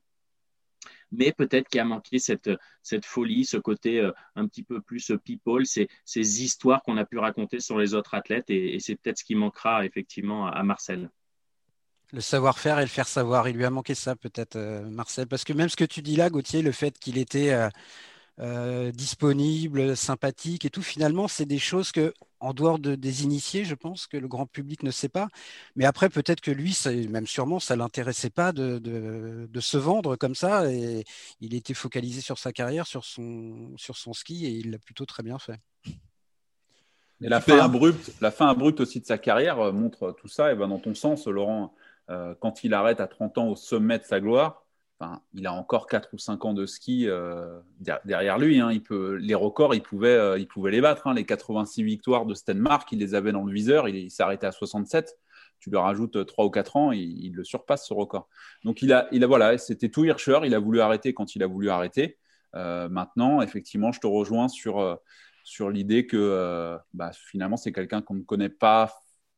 Mais 1.13 1.33
peut-être 1.33 1.69
qu'il 1.69 1.81
a 1.81 1.85
manqué 1.85 2.19
cette, 2.19 2.51
folie, 3.03 3.45
ce 3.45 3.57
côté 3.57 4.01
euh, 4.01 4.13
un 4.37 4.47
petit 4.47 4.63
peu 4.63 4.81
plus 4.81 5.13
people, 5.25 5.67
ces, 5.67 5.89
ces 6.05 6.43
histoires 6.43 6.83
qu'on 6.83 6.97
a 6.97 7.05
pu 7.05 7.19
raconter 7.19 7.61
sur 7.61 7.79
les 7.79 7.95
autres 7.95 8.15
athlètes. 8.15 8.51
Et, 8.51 8.79
c'est 8.81 8.97
peut-être 8.97 9.19
ce 9.19 9.25
qui 9.25 9.35
manquera 9.35 9.85
effectivement 9.87 10.47
à, 10.47 10.63
Marcel 10.63 11.11
le 12.13 12.21
savoir-faire 12.21 12.79
et 12.79 12.83
le 12.83 12.89
faire 12.89 13.09
savoir. 13.09 13.49
Il 13.49 13.57
lui 13.57 13.65
a 13.65 13.71
manqué 13.71 13.97
ça 13.97 14.15
peut-être, 14.15 14.57
Marcel. 14.89 15.27
Parce 15.27 15.43
que 15.43 15.53
même 15.53 15.69
ce 15.69 15.75
que 15.75 15.85
tu 15.85 16.01
dis 16.01 16.15
là, 16.15 16.31
Gauthier, 16.31 16.63
le 16.63 16.71
fait 16.71 16.97
qu'il 16.97 17.19
était 17.19 17.53
euh, 17.53 17.69
disponible, 18.39 19.97
sympathique 19.97 20.65
et 20.65 20.71
tout. 20.71 20.83
Finalement, 20.83 21.29
c'est 21.29 21.47
des 21.47 21.59
choses 21.59 21.93
que, 21.93 22.13
en 22.41 22.53
dehors 22.53 22.79
de, 22.79 22.95
des 22.95 23.23
initiés, 23.23 23.65
je 23.65 23.75
pense 23.75 24.07
que 24.07 24.17
le 24.17 24.29
grand 24.29 24.47
public 24.47 24.83
ne 24.83 24.91
sait 24.91 25.09
pas. 25.09 25.29
Mais 25.77 25.85
après, 25.85 26.09
peut-être 26.09 26.41
que 26.41 26.51
lui, 26.51 26.77
même 27.09 27.27
sûrement, 27.27 27.61
ça 27.61 27.77
l'intéressait 27.77 28.31
pas 28.31 28.53
de, 28.53 28.79
de, 28.79 29.61
se 29.61 29.77
vendre 29.77 30.17
comme 30.17 30.35
ça. 30.35 30.71
Et 30.71 31.05
il 31.41 31.55
était 31.55 31.75
focalisé 31.75 32.21
sur 32.21 32.39
sa 32.39 32.53
carrière, 32.53 32.87
sur 32.87 33.05
son, 33.05 33.73
sur 33.77 33.97
son 33.97 34.13
ski, 34.13 34.47
et 34.47 34.51
il 34.51 34.71
l'a 34.73 34.79
plutôt 34.79 35.07
très 35.07 35.23
bien 35.23 35.39
fait. 35.39 35.61
Et 37.21 37.29
la 37.29 37.41
fin, 37.41 37.59
abrupte, 37.59 38.13
la 38.21 38.31
fin 38.31 38.49
abrupte 38.49 38.81
aussi 38.81 39.01
de 39.01 39.07
sa 39.07 39.19
carrière 39.19 39.59
euh, 39.61 39.73
montre 39.73 40.15
tout 40.21 40.29
ça 40.29 40.53
et 40.53 40.55
va 40.55 40.67
dans 40.67 40.79
ton 40.79 40.95
sens, 40.95 41.27
Laurent. 41.27 41.75
Euh, 42.11 42.35
quand 42.39 42.65
il 42.65 42.75
arrête 42.75 43.01
à 43.01 43.07
30 43.07 43.39
ans 43.39 43.49
au 43.49 43.57
sommet 43.57 43.99
de 43.99 44.05
sa 44.05 44.21
gloire, 44.21 44.64
il 45.33 45.47
a 45.47 45.53
encore 45.53 45.87
4 45.87 46.11
ou 46.13 46.19
5 46.19 46.45
ans 46.45 46.55
de 46.55 46.67
ski 46.67 47.09
euh, 47.09 47.61
derrière 48.05 48.39
lui. 48.39 48.61
Hein. 48.61 48.71
Il 48.73 48.83
peut, 48.83 49.15
les 49.15 49.35
records, 49.35 49.75
il 49.75 49.83
pouvait, 49.83 50.09
euh, 50.09 50.39
il 50.39 50.47
pouvait 50.47 50.71
les 50.71 50.81
battre. 50.81 51.07
Hein. 51.07 51.15
Les 51.15 51.25
86 51.25 51.83
victoires 51.83 52.27
de 52.27 52.35
Stenmark, 52.35 52.91
il 52.93 52.99
les 53.01 53.15
avait 53.15 53.33
dans 53.33 53.45
le 53.45 53.53
viseur. 53.53 53.89
Il, 53.89 54.11
s'est 54.11 54.23
arrêté 54.23 54.47
à 54.47 54.53
67. 54.53 55.19
Tu 55.61 55.71
lui 55.71 55.79
rajoutes 55.79 56.27
3 56.27 56.45
ou 56.45 56.51
4 56.51 56.77
ans, 56.77 56.93
il, 56.93 57.25
il, 57.25 57.35
le 57.35 57.45
surpasse 57.45 57.87
ce 57.87 57.95
record. 57.95 58.29
Donc 58.65 58.83
il 58.83 58.93
a, 58.93 59.09
il 59.13 59.25
a 59.25 59.27
voilà, 59.27 59.57
c'était 59.57 59.89
tout 59.89 60.05
Hirscher. 60.05 60.41
Il 60.45 60.55
a 60.55 60.59
voulu 60.59 60.81
arrêter 60.81 61.15
quand 61.15 61.35
il 61.35 61.43
a 61.43 61.47
voulu 61.47 61.71
arrêter. 61.71 62.19
Euh, 62.55 62.89
maintenant, 62.89 63.41
effectivement, 63.41 63.91
je 63.91 64.01
te 64.01 64.07
rejoins 64.07 64.49
sur, 64.49 64.99
sur 65.43 65.71
l'idée 65.71 66.07
que 66.07 66.79
bah, 66.93 67.11
finalement, 67.13 67.57
c'est 67.57 67.73
quelqu'un 67.73 68.03
qu'on 68.03 68.15
ne 68.15 68.23
connaît 68.23 68.49
pas 68.49 68.93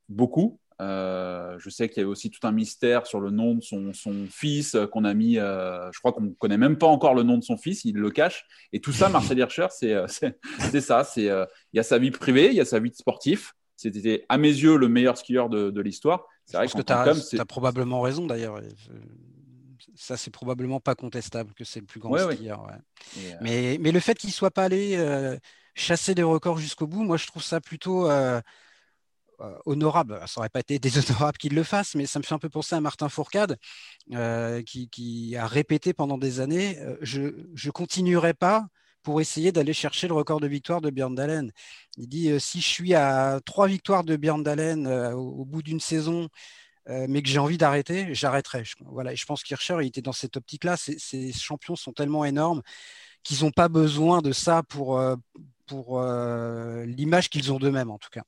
beaucoup. 0.08 0.60
Euh, 0.82 1.56
je 1.58 1.70
sais 1.70 1.88
qu'il 1.88 1.98
y 1.98 2.00
avait 2.00 2.10
aussi 2.10 2.30
tout 2.30 2.46
un 2.46 2.52
mystère 2.52 3.06
sur 3.06 3.18
le 3.18 3.30
nom 3.30 3.54
de 3.54 3.62
son, 3.62 3.92
fils 4.28 4.74
euh, 4.74 4.86
qu'on 4.86 5.04
a 5.04 5.14
mis. 5.14 5.38
Euh, 5.38 5.90
je 5.92 5.98
crois 6.00 6.12
qu'on 6.12 6.22
ne 6.22 6.34
connaît 6.34 6.58
même 6.58 6.76
pas 6.76 6.86
encore 6.86 7.14
le 7.14 7.22
nom 7.22 7.38
de 7.38 7.44
son 7.44 7.56
fils, 7.56 7.84
il 7.84 7.96
le 7.96 8.10
cache. 8.10 8.44
Et 8.72 8.80
tout 8.80 8.92
ça, 8.92 9.08
Marcel 9.08 9.38
Hirscher, 9.38 9.68
c'est 9.70 10.80
ça. 10.80 11.04
C'est 11.04 11.24
il 11.24 11.76
y 11.76 11.78
a 11.78 11.82
sa 11.82 11.98
vie 11.98 12.10
privée, 12.10 12.48
il 12.48 12.54
y 12.54 12.60
a 12.60 12.64
sa 12.64 12.78
vie 12.78 12.90
de 12.90 12.96
sportif. 12.96 13.54
C'était 13.76 14.24
à 14.28 14.38
mes 14.38 14.48
yeux 14.48 14.76
le 14.76 14.88
meilleur 14.88 15.18
skieur 15.18 15.48
de, 15.48 15.80
l'histoire. 15.80 16.26
C'est 16.44 16.56
vrai 16.56 16.68
que 16.68 16.80
tu 16.80 17.40
as, 17.40 17.44
probablement 17.44 18.00
raison 18.00 18.26
d'ailleurs. 18.26 18.60
Ça, 19.94 20.16
c'est 20.18 20.30
probablement 20.30 20.78
pas 20.78 20.94
contestable 20.94 21.54
que 21.54 21.64
c'est 21.64 21.80
le 21.80 21.86
plus 21.86 22.00
grand 22.00 22.16
skieur. 22.32 22.66
mais, 23.40 23.78
mais, 23.80 23.92
le 23.92 24.00
fait 24.00 24.14
qu'il 24.14 24.30
soit 24.30 24.50
pas 24.50 24.64
allé 24.64 24.98
chasser 25.74 26.14
des 26.14 26.22
records 26.22 26.58
jusqu'au 26.58 26.86
bout, 26.86 27.02
moi, 27.02 27.16
je 27.16 27.26
trouve 27.26 27.42
ça 27.42 27.60
plutôt 27.60 28.08
honorable. 29.66 30.20
Ça 30.26 30.40
n'aurait 30.40 30.48
pas 30.48 30.60
été 30.60 30.78
déshonorable 30.78 31.38
qu'il 31.38 31.54
le 31.54 31.62
fasse, 31.62 31.94
mais 31.94 32.06
ça 32.06 32.18
me 32.18 32.24
fait 32.24 32.34
un 32.34 32.38
peu 32.38 32.48
penser 32.48 32.74
à 32.74 32.80
Martin 32.80 33.08
Fourcade, 33.08 33.58
euh, 34.12 34.62
qui, 34.62 35.36
a 35.38 35.46
répété 35.46 35.92
pendant 35.92 36.18
des 36.18 36.40
années 36.40 36.78
euh, 36.80 36.96
Je 37.02 37.20
ne 37.20 37.70
continuerai 37.70 38.34
pas 38.34 38.66
pour 39.02 39.20
essayer 39.20 39.52
d'aller 39.52 39.72
chercher 39.72 40.08
le 40.08 40.14
record 40.14 40.40
de 40.40 40.48
victoire 40.48 40.80
de 40.80 40.90
Björn 40.90 41.14
Dalen. 41.14 41.52
Il 41.96 42.08
dit 42.08 42.40
Si 42.40 42.60
je 42.60 42.68
suis 42.68 42.94
à 42.94 43.40
trois 43.44 43.68
victoires 43.68 44.04
de 44.04 44.16
Björn 44.16 44.42
Dalen 44.42 44.88
au, 44.88 45.44
bout 45.44 45.62
d'une 45.62 45.80
saison, 45.80 46.28
mais 46.88 47.22
que 47.22 47.28
j'ai 47.28 47.38
envie 47.38 47.58
d'arrêter, 47.58 48.14
j'arrêterai. 48.14 48.64
Voilà, 48.80 49.12
et 49.12 49.16
je 49.16 49.24
pense 49.26 49.42
qu'Hirscher 49.44 49.76
il 49.80 49.86
était 49.86 50.02
dans 50.02 50.12
cette 50.12 50.36
optique-là. 50.36 50.76
Ces, 50.76 51.32
champions 51.32 51.76
sont 51.76 51.92
tellement 51.92 52.24
énormes 52.24 52.62
qu'ils 53.22 53.44
n'ont 53.44 53.52
pas 53.52 53.68
besoin 53.68 54.22
de 54.22 54.32
ça 54.32 54.64
pour 54.64 54.98
l'image 55.70 57.30
qu'ils 57.30 57.52
ont 57.52 57.58
d'eux-mêmes, 57.58 57.90
en 57.90 57.98
tout 57.98 58.10
cas. 58.10 58.24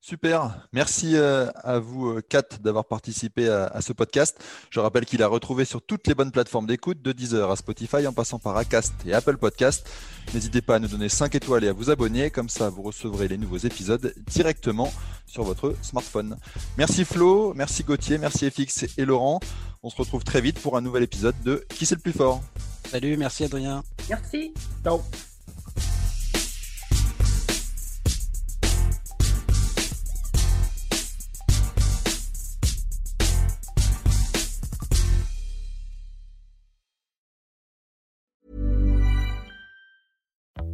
Super, 0.00 0.68
merci 0.72 1.16
euh, 1.16 1.50
à 1.56 1.80
vous 1.80 2.08
euh, 2.10 2.22
Kat 2.26 2.44
d'avoir 2.62 2.86
participé 2.86 3.48
à, 3.48 3.80
ce 3.80 3.92
podcast. 3.92 4.38
Je 4.70 4.78
rappelle 4.80 5.04
qu'il 5.04 5.22
a 5.22 5.26
retrouvé 5.26 5.64
sur 5.64 5.82
toutes 5.82 6.06
les 6.06 6.14
bonnes 6.14 6.30
plateformes 6.30 6.66
d'écoute, 6.66 7.02
de 7.02 7.12
Deezer 7.12 7.50
à 7.50 7.56
Spotify 7.56 8.06
en 8.06 8.12
passant 8.12 8.38
par 8.38 8.56
Acast 8.56 8.94
et 9.06 9.12
Apple 9.12 9.36
Podcast. 9.36 9.90
N'hésitez 10.32 10.62
pas 10.62 10.76
à 10.76 10.78
nous 10.78 10.88
donner 10.88 11.08
5 11.08 11.34
étoiles 11.34 11.64
et 11.64 11.68
à 11.68 11.72
vous 11.72 11.90
abonner, 11.90 12.30
comme 12.30 12.48
ça 12.48 12.70
vous 12.70 12.82
recevrez 12.82 13.26
les 13.28 13.38
nouveaux 13.38 13.58
épisodes 13.58 14.14
directement 14.28 14.92
sur 15.26 15.42
votre 15.42 15.74
smartphone. 15.82 16.36
Merci 16.76 17.04
Flo, 17.04 17.52
merci 17.54 17.82
Gauthier, 17.82 18.18
merci 18.18 18.48
FX 18.50 18.86
et 18.96 19.04
Laurent. 19.04 19.40
On 19.82 19.90
se 19.90 19.96
retrouve 19.96 20.24
très 20.24 20.40
vite 20.40 20.60
pour 20.60 20.76
un 20.76 20.80
nouvel 20.80 21.02
épisode 21.02 21.34
de 21.44 21.66
Qui 21.68 21.86
c'est 21.86 21.96
le 21.96 22.00
plus 22.00 22.12
fort? 22.12 22.40
Salut, 22.88 23.16
merci 23.16 23.44
Adrien. 23.44 23.82
Merci. 24.08 24.54
Ciao. 24.82 25.02